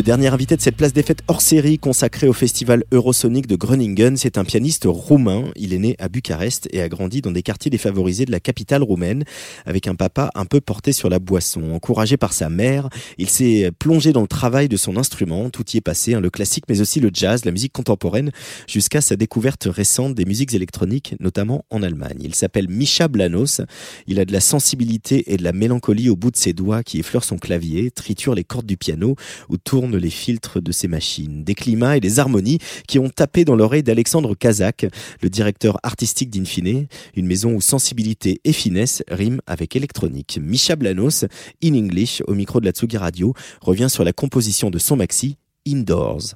Dernier 0.08 0.28
invité 0.28 0.55
de 0.55 0.62
cette 0.62 0.78
place 0.78 0.93
des 0.93 1.03
fêtes 1.03 1.22
hors 1.28 1.41
série 1.41 1.80
consacrée 1.80 2.30
au 2.30 2.34
festival 2.34 2.86
Eurosonic 2.93 3.45
de 3.45 3.58
Groningen, 3.58 4.16
c'est 4.16 4.38
un 4.38 4.45
pianiste 4.45 4.86
roumain. 4.88 5.51
Il 5.58 5.74
est 5.74 5.80
né 5.80 5.97
à 5.99 6.08
Bucarest 6.08 6.70
et 6.72 6.82
a 6.82 6.88
grandi 6.88 7.22
dans 7.22 7.32
des 7.32 7.43
quartiers 7.43 7.70
défavorisés 7.70 8.24
de 8.24 8.32
la 8.32 8.39
capitale 8.39 8.84
roumaine, 8.84 9.26
avec 9.66 9.86
un 9.86 9.95
papa 9.95 10.32
un 10.34 10.45
peu 10.45 10.62
porté 10.62 10.93
sur 10.93 11.10
la 11.10 11.20
boisson. 11.20 11.74
Encouragé 11.74 12.16
par 12.16 12.32
sa 12.32 12.47
mère, 12.47 12.88
il 13.18 13.30
s'est 13.30 13.70
plongé 13.78 14.14
dans 14.14 14.22
le 14.22 14.30
travail 14.30 14.70
de 14.70 14.78
son 14.78 14.95
instrument. 14.95 15.49
Tout 15.49 15.66
y 15.74 15.78
est 15.78 15.82
passé, 15.82 16.14
hein, 16.14 16.22
le 16.22 16.30
classique, 16.30 16.64
mais 16.70 16.80
aussi 16.80 17.01
le 17.01 17.10
jazz, 17.14 17.43
la 17.43 17.51
musique 17.51 17.74
contemporaine, 17.74 18.32
jusqu'à 18.66 19.01
sa 19.01 19.18
découverte 19.18 19.68
récente 19.70 20.16
des 20.16 20.24
musiques 20.24 20.53
électroniques, 20.53 21.16
notamment 21.20 21.66
en 21.70 21.84
Allemagne. 21.84 22.20
Il 22.22 22.34
s'appelle 22.34 22.70
Misha 22.70 23.10
Blanos. 23.10 23.60
Il 24.08 24.22
a 24.22 24.26
de 24.26 24.32
la 24.32 24.39
sensibilité 24.39 25.34
et 25.34 25.36
de 25.36 25.43
la 25.43 25.51
mélancolie 25.51 26.10
au 26.10 26.16
bout 26.16 26.32
de 26.32 26.38
ses 26.38 26.53
doigts 26.53 26.82
qui 26.82 26.97
effleurent 26.97 27.26
son 27.26 27.38
clavier, 27.38 27.91
triture 27.91 28.36
les 28.36 28.45
cordes 28.45 28.66
du 28.66 28.78
piano 28.78 29.18
ou 29.49 29.58
tourne 29.58 29.96
les 29.97 30.09
filtres 30.09 30.61
de 30.61 30.71
ses 30.71 30.87
machines. 30.87 31.43
Des 31.43 31.55
climats 31.55 31.97
et 31.97 31.99
des 31.99 32.19
harmonies 32.19 32.59
qui 32.87 32.99
ont 32.99 33.09
tapé 33.09 33.45
dans 33.45 33.55
l'oreille 33.55 33.83
d'Alexandre 33.83 34.35
Kazak, 34.35 34.85
le 35.21 35.29
directeur 35.29 35.77
artistique 35.83 36.29
d'Infine, 36.29 36.87
une 37.15 37.27
maison 37.27 37.53
où 37.53 37.61
sensibilité 37.61 38.39
et 38.43 38.53
finesse 38.53 39.03
riment 39.09 39.41
avec 39.47 39.75
électronique. 39.75 40.39
Misha 40.41 40.75
Blanos, 40.75 41.25
in 41.63 41.73
English, 41.73 42.21
au 42.27 42.33
micro 42.33 42.59
de 42.59 42.65
la 42.65 42.71
Tsugi 42.71 42.97
Radio, 42.97 43.33
revient 43.61 43.89
sur 43.89 44.03
la 44.03 44.13
composition 44.13 44.69
de 44.69 44.79
son 44.79 44.95
maxi 44.95 45.37
Indoors. 45.67 46.35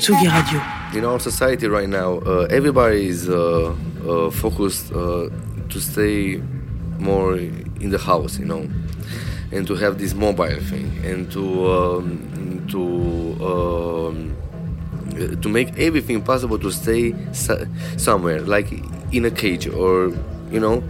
Tsugi 0.00 0.26
Radio. 0.26 0.58
in 0.94 1.04
our 1.04 1.20
society 1.20 1.68
right 1.68 1.88
now, 1.88 2.18
uh, 2.26 2.46
everybody 2.50 3.06
is 3.06 3.28
uh, 3.28 3.72
uh, 4.06 4.30
focused 4.30 4.92
uh, 4.92 5.28
to 5.68 5.80
stay 5.80 6.40
more 6.98 7.36
in 7.36 7.90
the 7.90 7.98
house, 7.98 8.38
you 8.38 8.44
know, 8.44 8.66
and 9.52 9.66
to 9.66 9.74
have 9.74 9.98
this 9.98 10.14
mobile 10.14 10.60
thing, 10.70 10.92
and 11.04 11.30
to 11.32 11.70
um, 11.72 12.66
to 12.70 12.82
um, 13.44 14.36
to 15.42 15.48
make 15.48 15.76
everything 15.78 16.22
possible 16.22 16.58
to 16.58 16.70
stay 16.70 17.14
so- 17.32 17.66
somewhere, 17.96 18.40
like 18.40 18.70
in 19.12 19.24
a 19.24 19.30
cage 19.30 19.68
or 19.68 20.12
you 20.50 20.60
know. 20.60 20.82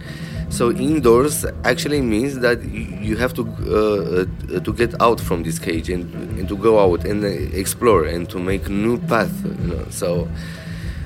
So 0.49 0.69
indoors 0.71 1.45
actually 1.63 2.01
means 2.01 2.39
that 2.39 2.61
you 2.63 3.15
have 3.15 3.33
to 3.35 3.43
uh, 3.43 4.55
uh, 4.55 4.59
to 4.59 4.73
get 4.73 4.99
out 5.01 5.19
from 5.21 5.43
this 5.43 5.57
cage 5.57 5.89
and, 5.89 6.13
and 6.37 6.47
to 6.49 6.57
go 6.57 6.77
out 6.77 7.05
and 7.05 7.23
uh, 7.23 7.27
explore 7.27 8.03
and 8.03 8.29
to 8.29 8.37
make 8.37 8.67
new 8.67 8.97
path. 8.97 9.31
You 9.45 9.67
know? 9.75 9.85
So 9.89 10.27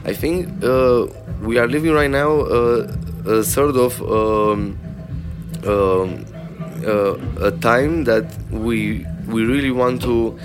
I 0.04 0.14
think 0.14 0.64
uh, 0.64 1.06
we 1.42 1.58
are 1.60 1.68
living 1.68 1.92
right 1.94 2.10
now 2.10 2.32
uh, 2.42 2.88
a 3.28 3.44
sort 3.44 3.76
of 3.76 4.02
um, 4.02 4.80
um, 5.66 6.26
a 6.86 7.52
time 7.62 8.04
that 8.06 8.26
we 8.52 9.06
we 9.28 9.44
really 9.44 9.72
want 9.72 10.02
to 10.04 10.38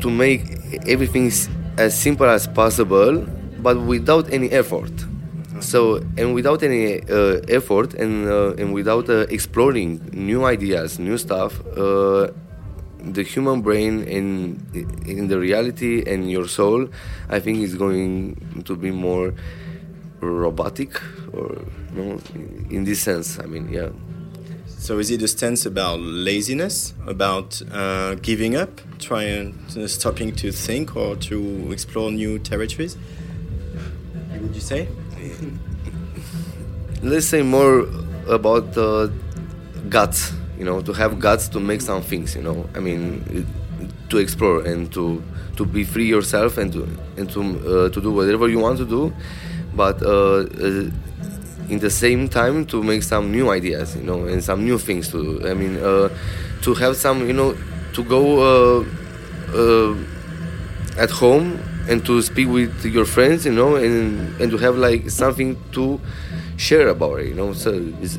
to 0.00 0.10
make 0.10 0.42
everything 0.86 1.30
as 1.76 1.98
simple 1.98 2.26
as 2.26 2.46
possible, 2.46 3.26
but 3.62 3.80
without 3.80 4.32
any 4.32 4.50
effort. 4.50 4.92
So 5.60 5.96
and 6.16 6.34
without 6.34 6.62
any 6.62 7.02
uh, 7.02 7.40
effort 7.48 7.94
and 7.94 8.26
uh, 8.28 8.54
and 8.56 8.72
without 8.72 9.08
uh, 9.10 9.26
exploring 9.28 10.00
new 10.12 10.44
ideas, 10.44 10.98
new 10.98 11.18
stuff, 11.18 11.60
uh, 11.76 12.28
the 12.98 13.22
human 13.22 13.60
brain 13.60 14.04
in 14.04 14.56
in 15.06 15.28
the 15.28 15.38
reality 15.38 16.02
and 16.06 16.30
your 16.30 16.48
soul, 16.48 16.88
I 17.28 17.40
think 17.40 17.58
is 17.58 17.74
going 17.74 18.62
to 18.64 18.74
be 18.74 18.90
more 18.90 19.34
robotic 20.20 21.00
or 21.32 21.58
in 22.70 22.84
this 22.84 23.02
sense. 23.02 23.38
I 23.38 23.46
mean, 23.46 23.68
yeah. 23.70 23.90
So 24.80 24.98
is 24.98 25.10
it 25.10 25.20
a 25.20 25.28
stance 25.28 25.66
about 25.66 26.00
laziness, 26.00 26.94
about 27.06 27.60
uh, 27.70 28.14
giving 28.14 28.56
up, 28.56 28.80
trying, 28.98 29.54
uh, 29.76 29.86
stopping 29.86 30.34
to 30.36 30.50
think 30.50 30.96
or 30.96 31.16
to 31.16 31.70
explore 31.70 32.10
new 32.10 32.38
territories? 32.38 32.96
Would 34.40 34.54
you 34.54 34.60
say? 34.62 34.88
let's 37.02 37.26
say 37.26 37.42
more 37.42 37.86
about 38.26 38.72
the 38.72 39.12
guts 39.90 40.32
you 40.58 40.64
know 40.64 40.80
to 40.80 40.92
have 40.94 41.20
guts 41.20 41.48
to 41.48 41.60
make 41.60 41.80
some 41.80 42.02
things 42.02 42.34
you 42.34 42.42
know 42.42 42.68
i 42.74 42.80
mean 42.80 43.46
to 44.10 44.18
explore 44.18 44.62
and 44.62 44.92
to 44.92 45.22
to 45.56 45.64
be 45.64 45.84
free 45.84 46.06
yourself 46.06 46.58
and 46.58 46.72
to 46.72 46.86
and 47.16 47.30
to 47.30 47.40
uh, 47.40 47.88
to 47.88 48.00
do 48.00 48.10
whatever 48.12 48.48
you 48.48 48.58
want 48.58 48.76
to 48.78 48.84
do 48.84 49.12
but 49.74 50.02
uh, 50.02 50.40
uh, 50.40 50.90
in 51.70 51.78
the 51.78 51.90
same 51.90 52.28
time 52.28 52.66
to 52.66 52.82
make 52.82 53.02
some 53.02 53.30
new 53.30 53.50
ideas 53.50 53.96
you 53.96 54.02
know 54.02 54.24
and 54.24 54.42
some 54.42 54.64
new 54.64 54.78
things 54.78 55.08
to 55.10 55.40
i 55.48 55.54
mean 55.54 55.76
uh, 55.78 56.08
to 56.62 56.74
have 56.74 56.96
some 56.96 57.26
you 57.26 57.32
know 57.32 57.56
to 57.92 58.04
go 58.04 58.22
uh, 58.50 58.84
uh, 59.54 59.94
at 60.98 61.10
home 61.10 61.58
and 61.88 62.04
to 62.04 62.20
speak 62.22 62.48
with 62.48 62.84
your 62.84 63.04
friends 63.04 63.46
you 63.46 63.52
know 63.52 63.76
and 63.76 64.40
and 64.40 64.50
to 64.50 64.58
have 64.58 64.76
like 64.76 65.08
something 65.10 65.56
to 65.72 66.00
share 66.60 66.88
about 66.88 67.20
it 67.20 67.28
you 67.28 67.34
know? 67.34 67.52
So 67.52 67.70
it's 68.02 68.18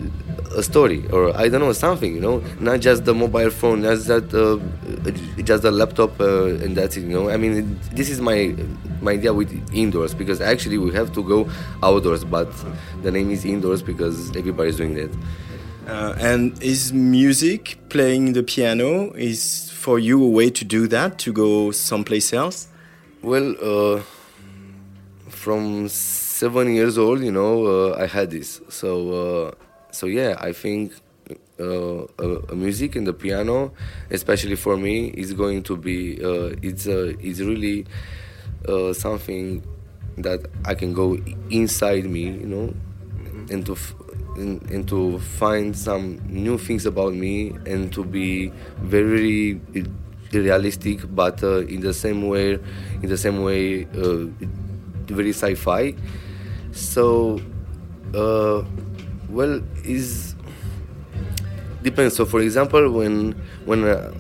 a 0.54 0.64
story 0.64 1.08
or 1.16 1.24
i 1.38 1.48
don't 1.48 1.62
know 1.62 1.74
something 1.74 2.14
you 2.14 2.22
know? 2.28 2.44
Not 2.60 2.80
just 2.88 3.06
the 3.06 3.14
mobile 3.14 3.52
phone 3.52 3.82
not 3.82 4.00
just 4.00 4.34
uh, 4.34 4.58
just 5.50 5.62
the 5.64 5.72
laptop 5.72 6.20
uh, 6.20 6.64
and 6.64 6.76
that's 6.76 6.98
it 6.98 7.02
you 7.02 7.16
know? 7.18 7.30
I 7.30 7.38
mean 7.38 7.80
this 7.94 8.10
is 8.10 8.20
my 8.20 8.56
my 9.02 9.14
idea 9.14 9.34
with 9.34 9.52
indoors 9.74 10.14
because 10.14 10.42
actually 10.42 10.78
we 10.78 10.92
have 10.94 11.14
to 11.14 11.24
go 11.24 11.50
outdoors 11.84 12.24
but 12.24 12.52
the 13.04 13.12
name 13.12 13.30
is 13.32 13.46
indoors 13.46 13.82
because 13.82 14.36
everybody's 14.36 14.78
doing 14.78 14.96
that. 14.96 15.12
Uh, 15.88 16.16
and 16.20 16.62
is 16.62 16.94
music, 16.94 17.78
playing 17.90 18.34
the 18.34 18.44
piano, 18.44 19.12
is 19.14 19.72
for 19.72 19.98
you 19.98 20.24
a 20.24 20.30
way 20.30 20.50
to 20.50 20.64
do 20.64 20.88
that, 20.88 21.18
to 21.18 21.34
go 21.34 21.72
someplace 21.72 22.32
else? 22.34 22.68
Well, 23.24 23.56
uh, 23.62 24.02
from 25.28 25.90
seven 26.42 26.74
years 26.74 26.98
old, 26.98 27.22
you 27.22 27.32
know, 27.32 27.54
uh, 27.68 28.02
I 28.04 28.08
had 28.08 28.32
this. 28.32 28.62
So, 28.68 28.90
uh, 29.22 29.52
so 29.92 30.08
yeah, 30.08 30.36
I 30.40 30.54
think 30.54 30.92
uh, 31.60 32.08
music 32.56 32.96
and 32.96 33.06
the 33.06 33.14
piano, 33.14 33.74
especially 34.10 34.56
for 34.56 34.76
me, 34.76 35.10
is 35.10 35.34
going 35.34 35.62
to 35.70 35.78
be 35.78 36.18
uh, 36.18 36.56
it's 36.64 36.88
uh, 36.88 37.14
it's 37.20 37.42
really 37.42 37.86
something 38.94 39.62
that 40.18 40.40
I 40.66 40.74
can 40.74 40.94
go 40.94 41.14
inside 41.52 42.06
me, 42.06 42.24
you 42.44 42.50
know, 42.54 42.74
and 43.54 43.64
to 43.68 43.74
f- 43.74 43.94
and, 44.36 44.66
and 44.72 44.88
to 44.88 45.20
find 45.20 45.78
some 45.78 46.06
new 46.26 46.58
things 46.58 46.88
about 46.88 47.14
me 47.14 47.52
and 47.68 47.94
to 47.94 48.04
be 48.04 48.52
very 48.82 49.62
realistic, 50.34 51.02
but 51.14 51.44
in 51.44 51.82
the 51.82 51.94
same 51.94 52.26
way, 52.28 52.58
in 53.04 53.10
the 53.10 53.18
same 53.18 53.44
way, 53.44 53.84
very 55.06 55.34
sci-fi. 55.34 55.94
So, 56.72 57.42
uh, 58.14 58.64
well, 59.30 59.62
is 59.84 60.36
depends. 61.84 62.16
So, 62.16 62.26
for 62.26 62.42
example, 62.42 62.92
when 62.92 63.32
when 63.66 63.84
uh, 63.84 64.12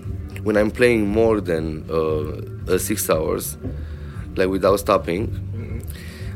when 0.43 0.57
I'm 0.57 0.71
playing 0.71 1.07
more 1.07 1.39
than 1.41 1.85
uh, 1.89 2.73
uh, 2.73 2.77
six 2.77 3.09
hours, 3.09 3.57
like 4.35 4.49
without 4.49 4.77
stopping, 4.79 5.85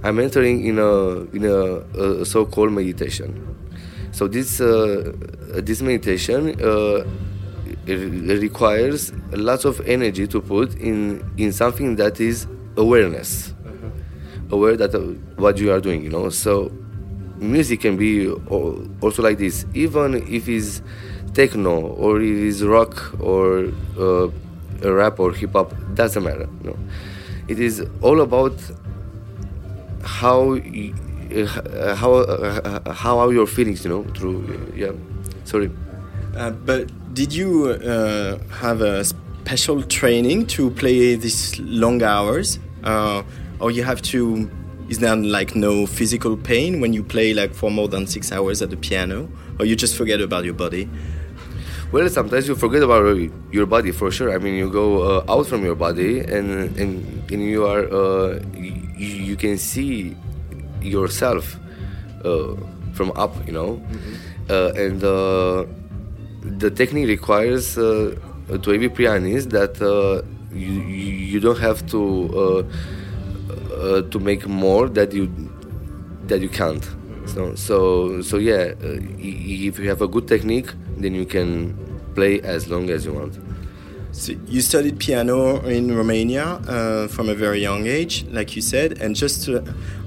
I'm 0.03 0.19
entering 0.19 0.65
in 0.65 0.77
a 0.77 1.21
in 1.33 1.45
a, 1.45 2.21
a 2.21 2.25
so-called 2.25 2.71
meditation. 2.71 3.57
So 4.11 4.27
this 4.27 4.61
uh, 4.61 5.13
this 5.55 5.81
meditation 5.81 6.49
uh, 6.61 7.03
it 7.87 7.99
it 7.99 8.39
requires 8.39 9.11
lots 9.31 9.65
of 9.65 9.81
energy 9.81 10.27
to 10.27 10.41
put 10.41 10.75
in 10.75 11.25
in 11.37 11.51
something 11.51 11.95
that 11.95 12.19
is 12.19 12.45
awareness, 12.77 13.54
aware 14.51 14.75
that 14.77 14.93
uh, 14.95 14.99
what 15.41 15.57
you 15.57 15.71
are 15.71 15.79
doing. 15.79 16.03
You 16.03 16.09
know, 16.09 16.29
so 16.29 16.71
music 17.37 17.81
can 17.81 17.97
be 17.97 18.29
also 19.01 19.21
like 19.21 19.37
this, 19.37 19.65
even 19.73 20.15
if 20.27 20.47
it's 20.47 20.81
techno 21.33 21.81
or 21.81 22.21
it 22.21 22.27
is 22.29 22.63
rock 22.63 23.13
or 23.19 23.71
uh, 23.99 24.27
rap 24.83 25.19
or 25.19 25.33
hip 25.33 25.53
hop. 25.53 25.73
Doesn't 25.95 26.23
matter. 26.23 26.47
You 26.63 26.69
know, 26.71 26.77
it 27.47 27.59
is 27.59 27.83
all 28.01 28.21
about 28.21 28.53
how 30.03 30.53
y- 30.53 30.93
uh, 31.35 31.95
how 31.95 32.13
uh, 32.13 32.93
how 32.93 33.17
are 33.19 33.33
your 33.33 33.47
feelings 33.47 33.83
you 33.83 33.89
know 33.89 34.03
through 34.13 34.37
uh, 34.47 34.75
yeah 34.75 34.91
sorry 35.43 35.69
Uh, 36.35 36.51
but 36.51 36.91
did 37.13 37.31
you 37.33 37.69
uh, 37.71 38.37
have 38.59 38.81
a 38.81 39.03
special 39.05 39.81
training 39.83 40.45
to 40.45 40.69
play 40.71 41.15
these 41.15 41.57
long 41.63 42.03
hours, 42.03 42.59
or 43.59 43.71
you 43.71 43.83
have 43.83 44.01
to? 44.03 44.49
Is 44.89 44.99
there 44.99 45.15
like 45.15 45.55
no 45.55 45.87
physical 45.87 46.37
pain 46.37 46.79
when 46.79 46.93
you 46.93 47.03
play 47.03 47.33
like 47.33 47.53
for 47.53 47.71
more 47.71 47.87
than 47.87 48.05
six 48.05 48.31
hours 48.31 48.61
at 48.61 48.69
the 48.69 48.77
piano, 48.77 49.29
or 49.59 49.65
you 49.65 49.75
just 49.75 49.95
forget 49.95 50.21
about 50.21 50.45
your 50.45 50.53
body? 50.53 50.87
well 51.91 52.09
sometimes 52.09 52.47
you 52.47 52.55
forget 52.55 52.83
about 52.83 53.15
your 53.51 53.65
body 53.65 53.91
for 53.91 54.11
sure 54.11 54.33
i 54.33 54.37
mean 54.37 54.55
you 54.55 54.69
go 54.69 55.03
uh, 55.03 55.31
out 55.31 55.45
from 55.45 55.63
your 55.63 55.75
body 55.75 56.19
and 56.19 56.75
and, 56.77 57.31
and 57.31 57.43
you 57.43 57.65
are 57.65 57.83
uh, 57.93 58.39
you, 58.53 58.73
you 59.29 59.35
can 59.35 59.57
see 59.57 60.15
yourself 60.81 61.57
uh, 62.23 62.55
from 62.93 63.11
up 63.15 63.33
you 63.47 63.53
know 63.53 63.81
uh, 64.49 64.71
and 64.75 65.03
uh, 65.03 65.65
the 66.41 66.69
technique 66.69 67.07
requires 67.07 67.77
uh, 67.77 68.15
to 68.61 68.73
every 68.73 68.89
pianist 68.89 69.49
that 69.51 69.81
uh, 69.81 70.21
you, 70.53 70.73
you 70.81 71.11
you 71.31 71.39
don't 71.39 71.59
have 71.59 71.85
to 71.87 72.65
uh, 73.85 74.01
to 74.09 74.19
make 74.19 74.47
more 74.47 74.89
that 74.89 75.13
you 75.13 75.31
that 76.27 76.41
you 76.41 76.49
can't 76.49 76.85
so 77.25 77.55
so 77.55 78.21
so 78.21 78.37
yeah 78.37 78.73
uh, 78.83 78.97
if 79.19 79.79
you 79.79 79.87
have 79.89 80.01
a 80.01 80.07
good 80.07 80.27
technique 80.27 80.69
then 80.97 81.13
you 81.13 81.25
can 81.25 81.77
play 82.15 82.41
as 82.41 82.69
long 82.69 82.89
as 82.89 83.05
you 83.05 83.13
want 83.13 83.37
So 84.15 84.31
you 84.47 84.61
studied 84.61 84.97
piano 84.97 85.59
in 85.67 85.93
Romania 85.93 86.45
uh, 86.45 87.07
from 87.09 87.27
a 87.27 87.35
very 87.35 87.59
young 87.59 87.85
age, 87.85 88.25
like 88.31 88.55
you 88.55 88.61
said, 88.61 89.01
and 89.01 89.13
just 89.13 89.49
uh, 89.49 89.59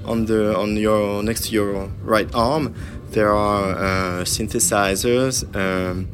on 0.03 0.25
the 0.25 0.57
on 0.57 0.75
your 0.77 1.21
next 1.21 1.41
to 1.45 1.51
your 1.51 1.91
right 2.01 2.27
arm, 2.33 2.73
there 3.11 3.29
are 3.29 3.69
uh, 3.77 4.23
synthesizers, 4.25 5.45
um, 5.55 6.07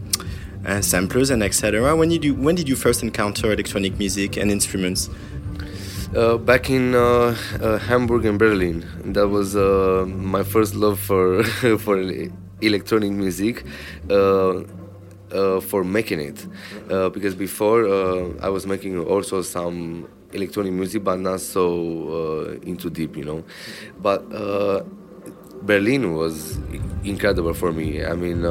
uh, 0.66 0.82
samplers, 0.82 1.30
and 1.30 1.42
etc. 1.42 1.96
When 1.96 2.10
did 2.10 2.26
you 2.26 2.36
when 2.36 2.56
did 2.56 2.68
you 2.68 2.76
first 2.76 3.02
encounter 3.02 3.54
electronic 3.54 3.98
music 3.98 4.36
and 4.36 4.52
instruments? 4.52 5.10
Uh, 6.16 6.38
back 6.38 6.70
in 6.70 6.96
uh, 6.96 7.36
uh, 7.62 7.78
Hamburg 7.80 8.26
and 8.26 8.40
Berlin. 8.40 8.86
That 9.14 9.28
was 9.28 9.56
uh, 9.56 10.06
my 10.08 10.44
first 10.44 10.76
love 10.76 11.00
for 11.00 11.44
for 11.80 11.98
electronic 12.62 13.12
music, 13.12 13.66
uh, 14.10 14.64
uh, 15.32 15.60
for 15.62 15.84
making 15.84 16.20
it. 16.20 16.46
Because 17.14 17.36
before 17.36 17.86
I 18.42 18.50
was 18.50 18.66
making 18.66 19.00
also 19.06 19.42
some 19.42 20.08
electronic 20.34 20.74
music, 20.74 21.04
but 21.04 21.20
not 21.20 21.42
so 21.42 22.58
into 22.64 22.90
deep, 22.90 23.16
you 23.18 23.26
know. 23.26 23.44
But 24.00 24.28
Berlin 25.62 26.14
was 26.16 26.58
incredible 27.04 27.54
for 27.54 27.72
me. 27.72 28.04
I 28.06 28.14
mean, 28.14 28.46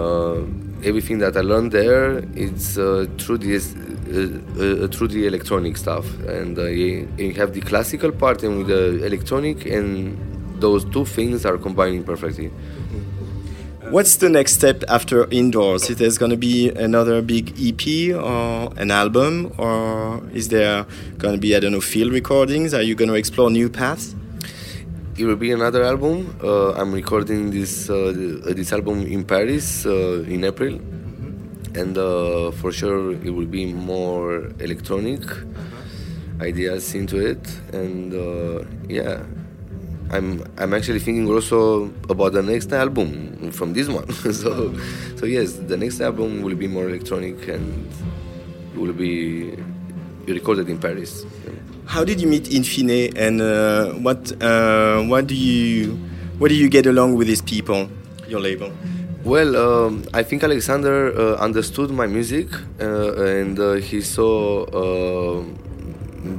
everything 0.84 1.18
that 1.18 1.36
I 1.36 1.40
learned 1.40 1.72
there, 1.72 2.18
it's 2.34 2.78
uh, 2.78 3.06
through 3.18 3.38
this, 3.38 3.74
uh, 3.74 4.84
uh, 4.84 4.88
through 4.88 5.08
the 5.08 5.26
electronic 5.26 5.76
stuff, 5.76 6.06
and 6.20 6.58
uh, 6.58 6.64
you, 6.64 7.08
you 7.18 7.32
have 7.34 7.52
the 7.54 7.60
classical 7.60 8.12
part 8.12 8.42
and 8.42 8.58
with 8.58 8.68
the 8.68 9.04
electronic, 9.04 9.66
and 9.66 10.16
those 10.60 10.84
two 10.84 11.04
things 11.04 11.44
are 11.44 11.58
combining 11.58 12.04
perfectly. 12.04 12.50
What's 13.90 14.16
the 14.16 14.30
next 14.30 14.54
step 14.54 14.82
after 14.88 15.28
indoors? 15.30 15.90
Is 15.90 15.98
there 15.98 16.10
going 16.18 16.30
to 16.30 16.38
be 16.38 16.70
another 16.70 17.20
big 17.20 17.52
EP 17.60 18.16
or 18.16 18.72
an 18.78 18.90
album, 18.90 19.52
or 19.58 20.22
is 20.32 20.48
there 20.48 20.86
going 21.18 21.34
to 21.34 21.40
be 21.40 21.54
I 21.54 21.60
don't 21.60 21.72
know 21.72 21.80
field 21.80 22.12
recordings? 22.12 22.72
Are 22.72 22.82
you 22.82 22.94
going 22.94 23.10
to 23.10 23.14
explore 23.14 23.50
new 23.50 23.68
paths? 23.68 24.14
It 25.16 25.26
will 25.26 25.36
be 25.36 25.52
another 25.52 25.84
album. 25.84 26.36
Uh, 26.42 26.72
I'm 26.72 26.92
recording 26.92 27.52
this 27.52 27.88
uh, 27.88 28.10
this 28.50 28.72
album 28.72 29.06
in 29.06 29.22
Paris 29.22 29.86
uh, 29.86 30.26
in 30.26 30.42
April, 30.42 30.74
and 31.78 31.96
uh, 31.96 32.50
for 32.50 32.72
sure 32.72 33.12
it 33.12 33.30
will 33.30 33.46
be 33.46 33.72
more 33.72 34.50
electronic 34.58 35.22
ideas 36.40 36.96
into 36.96 37.24
it. 37.24 37.46
And 37.72 38.10
uh, 38.12 38.66
yeah, 38.88 39.22
I'm 40.10 40.42
I'm 40.58 40.74
actually 40.74 40.98
thinking 40.98 41.30
also 41.30 41.94
about 42.10 42.32
the 42.32 42.42
next 42.42 42.72
album 42.72 43.52
from 43.52 43.72
this 43.72 43.86
one. 43.86 44.10
so 44.34 44.74
so 45.14 45.26
yes, 45.26 45.52
the 45.52 45.76
next 45.76 46.00
album 46.00 46.42
will 46.42 46.56
be 46.56 46.66
more 46.66 46.88
electronic 46.88 47.46
and 47.46 47.86
will 48.74 48.92
be 48.92 49.54
recorded 50.26 50.68
in 50.68 50.78
Paris. 50.78 51.22
How 51.86 52.02
did 52.04 52.20
you 52.20 52.26
meet 52.26 52.44
Infine, 52.50 53.12
and 53.16 53.40
uh, 53.40 53.92
what 54.00 54.32
uh, 54.42 55.02
what 55.02 55.26
do 55.26 55.34
you 55.34 55.96
what 56.38 56.48
do 56.48 56.54
you 56.54 56.68
get 56.68 56.86
along 56.86 57.14
with 57.14 57.26
these 57.26 57.42
people, 57.42 57.88
your 58.26 58.40
label? 58.40 58.72
Well, 59.24 59.56
um, 59.56 60.04
I 60.12 60.22
think 60.22 60.42
Alexander 60.42 61.12
uh, 61.16 61.36
understood 61.36 61.90
my 61.90 62.06
music 62.06 62.48
uh, 62.80 63.14
and 63.24 63.58
uh, 63.58 63.72
he 63.74 64.02
saw 64.02 64.64
uh, 64.64 65.44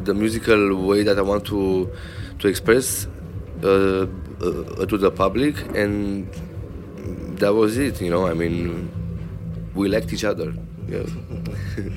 the 0.04 0.14
musical 0.14 0.76
way 0.86 1.04
that 1.04 1.18
I 1.18 1.22
want 1.22 1.46
to 1.46 1.90
to 2.40 2.48
express 2.48 3.08
uh, 3.64 3.68
uh, 3.68 4.86
to 4.86 4.98
the 4.98 5.12
public, 5.12 5.56
and 5.76 6.28
that 7.40 7.54
was 7.54 7.78
it. 7.78 8.02
You 8.02 8.10
know, 8.10 8.28
I 8.28 8.34
mean, 8.34 8.90
we 9.74 9.88
liked 9.90 10.12
each 10.14 10.26
other. 10.26 10.54
Yeah. 10.88 11.06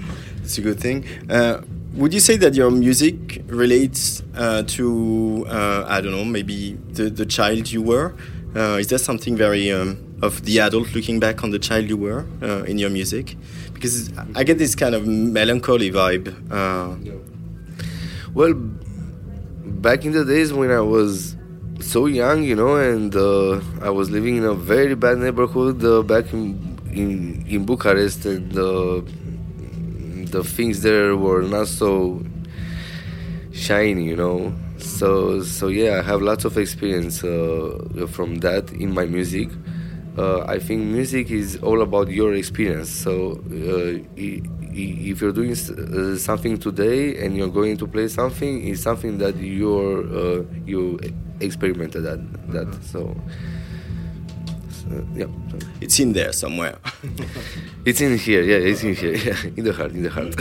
It's 0.42 0.56
a 0.56 0.62
good 0.62 0.80
thing. 0.80 1.04
Would 1.98 2.14
you 2.14 2.20
say 2.20 2.36
that 2.36 2.54
your 2.54 2.70
music 2.70 3.42
relates 3.48 4.22
uh, 4.36 4.62
to 4.78 5.44
uh, 5.48 5.84
I 5.88 6.00
don't 6.00 6.12
know 6.12 6.24
maybe 6.24 6.78
the, 6.92 7.10
the 7.10 7.26
child 7.26 7.72
you 7.72 7.82
were? 7.82 8.14
Uh, 8.54 8.78
is 8.78 8.86
there 8.86 8.98
something 8.98 9.36
very 9.36 9.72
um, 9.72 9.98
of 10.22 10.44
the 10.44 10.60
adult 10.60 10.94
looking 10.94 11.18
back 11.18 11.42
on 11.42 11.50
the 11.50 11.58
child 11.58 11.88
you 11.88 11.96
were 11.96 12.24
uh, 12.40 12.62
in 12.70 12.78
your 12.78 12.88
music? 12.90 13.34
Because 13.74 14.12
I 14.36 14.44
get 14.44 14.58
this 14.58 14.76
kind 14.76 14.94
of 14.94 15.08
melancholy 15.08 15.90
vibe. 15.90 16.28
Uh, 16.52 16.94
Well, 18.32 18.54
back 18.54 20.04
in 20.04 20.12
the 20.12 20.24
days 20.24 20.52
when 20.52 20.70
I 20.70 20.80
was 20.80 21.34
so 21.80 22.06
young, 22.06 22.44
you 22.44 22.54
know, 22.54 22.76
and 22.76 23.14
uh, 23.16 23.60
I 23.82 23.90
was 23.90 24.08
living 24.08 24.36
in 24.36 24.44
a 24.44 24.54
very 24.54 24.94
bad 24.94 25.18
neighborhood 25.18 25.80
back 26.06 26.32
in, 26.32 26.44
in 26.92 27.44
in 27.48 27.64
Bucharest, 27.64 28.24
and 28.26 28.56
the 30.30 30.44
things 30.44 30.82
there 30.82 31.16
were 31.16 31.42
not 31.42 31.68
so 31.68 32.22
shiny, 33.52 34.04
you 34.04 34.16
know. 34.16 34.52
So 34.78 35.42
so 35.42 35.68
yeah, 35.68 35.98
I 35.98 36.02
have 36.02 36.22
lots 36.22 36.44
of 36.44 36.56
experience 36.56 37.24
uh, 37.24 38.06
from 38.10 38.36
that 38.36 38.70
in 38.72 38.92
my 38.94 39.06
music. 39.06 39.48
Uh, 40.16 40.44
I 40.46 40.58
think 40.58 40.82
music 40.82 41.30
is 41.30 41.58
all 41.62 41.80
about 41.82 42.10
your 42.10 42.34
experience. 42.34 42.90
So 42.90 43.40
uh, 43.50 44.02
if 44.16 45.20
you're 45.20 45.32
doing 45.32 45.52
uh, 45.52 46.16
something 46.16 46.58
today 46.58 47.24
and 47.24 47.36
you're 47.36 47.48
going 47.48 47.76
to 47.78 47.86
play 47.86 48.08
something, 48.08 48.66
it's 48.68 48.82
something 48.82 49.18
that 49.18 49.36
you're 49.36 50.02
uh, 50.06 50.44
you 50.66 50.98
experimented 51.40 52.04
that 52.04 52.20
that. 52.52 52.82
So, 52.84 53.16
so 54.88 55.06
yeah, 55.14 55.26
it's 55.80 55.98
in 56.00 56.12
there 56.12 56.32
somewhere. 56.32 56.78
it's 57.84 58.00
in 58.00 58.18
here. 58.18 58.42
Yeah, 58.42 58.56
it's 58.56 58.82
in 58.82 58.94
here. 58.94 59.14
Yeah, 59.16 59.36
in 59.56 59.64
the 59.64 59.72
heart. 59.72 59.92
In 59.92 60.02
the 60.02 60.10
heart. 60.10 60.34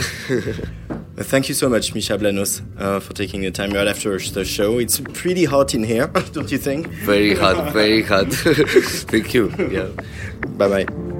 Uh, 1.18 1.24
Thank 1.24 1.48
you 1.48 1.54
so 1.54 1.68
much, 1.68 1.94
Misha 1.94 2.16
Blanos, 2.16 2.62
uh, 2.78 3.00
for 3.00 3.12
taking 3.12 3.40
the 3.40 3.50
time 3.50 3.70
right 3.70 3.88
after 3.88 4.16
the 4.18 4.44
show. 4.44 4.78
It's 4.78 5.00
pretty 5.00 5.44
hot 5.46 5.74
in 5.74 5.82
here, 5.82 6.06
don't 6.32 6.50
you 6.52 6.58
think? 6.58 6.86
very 6.88 7.34
hot. 7.34 7.72
Very 7.72 8.02
hot. 8.02 8.32
Thank 8.32 9.34
you. 9.34 9.52
Yeah. 9.58 9.88
Bye 10.56 10.68
bye. 10.84 11.17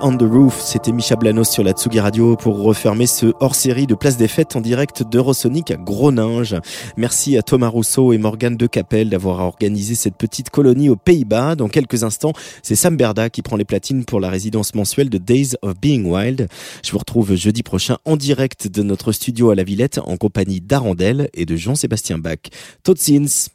On 0.00 0.16
the 0.16 0.22
Roof. 0.22 0.60
C'était 0.60 0.92
Micha 0.92 1.16
Blanos 1.16 1.48
sur 1.48 1.62
la 1.62 1.72
Tsugi 1.72 2.00
Radio 2.00 2.36
pour 2.36 2.62
refermer 2.62 3.06
ce 3.06 3.32
hors-série 3.40 3.86
de 3.86 3.94
Place 3.94 4.16
des 4.16 4.28
Fêtes 4.28 4.56
en 4.56 4.60
direct 4.60 5.02
d'Eurosonic 5.02 5.70
à 5.70 5.76
Groninge. 5.76 6.56
Merci 6.96 7.36
à 7.36 7.42
Thomas 7.42 7.68
Rousseau 7.68 8.12
et 8.12 8.18
Morgane 8.18 8.56
de 8.56 8.66
Capelle 8.66 9.10
d'avoir 9.10 9.40
organisé 9.40 9.94
cette 9.94 10.16
petite 10.16 10.50
colonie 10.50 10.88
aux 10.88 10.96
Pays-Bas. 10.96 11.56
Dans 11.56 11.68
quelques 11.68 12.04
instants, 12.04 12.32
c'est 12.62 12.74
Sam 12.74 12.96
Berda 12.96 13.30
qui 13.30 13.42
prend 13.42 13.56
les 13.56 13.64
platines 13.64 14.04
pour 14.04 14.20
la 14.20 14.30
résidence 14.30 14.74
mensuelle 14.74 15.10
de 15.10 15.18
Days 15.18 15.50
of 15.62 15.74
Being 15.80 16.04
Wild. 16.04 16.48
Je 16.84 16.92
vous 16.92 16.98
retrouve 16.98 17.34
jeudi 17.34 17.62
prochain 17.62 17.96
en 18.04 18.16
direct 18.16 18.68
de 18.68 18.82
notre 18.82 19.12
studio 19.12 19.50
à 19.50 19.54
la 19.54 19.64
Villette 19.64 20.00
en 20.04 20.16
compagnie 20.16 20.60
d'Arandel 20.60 21.30
et 21.34 21.46
de 21.46 21.56
Jean-Sébastien 21.56 22.18
Bach. 22.18 22.38
Totsins. 22.82 23.48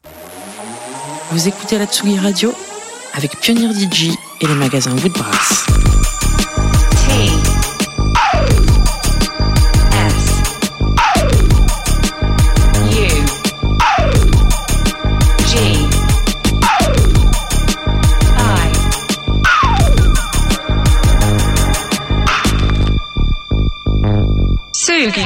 Vous 1.32 1.48
écoutez 1.48 1.78
la 1.78 1.86
Tsugi 1.86 2.18
Radio 2.18 2.54
avec 3.16 3.40
Pionnier 3.40 3.68
DJ 3.74 4.10
et 4.42 4.48
les 4.48 4.56
magasins 4.56 4.96
Woodbrass. 4.98 5.66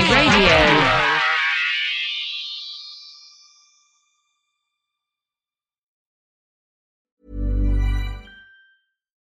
Radio. 0.09 0.78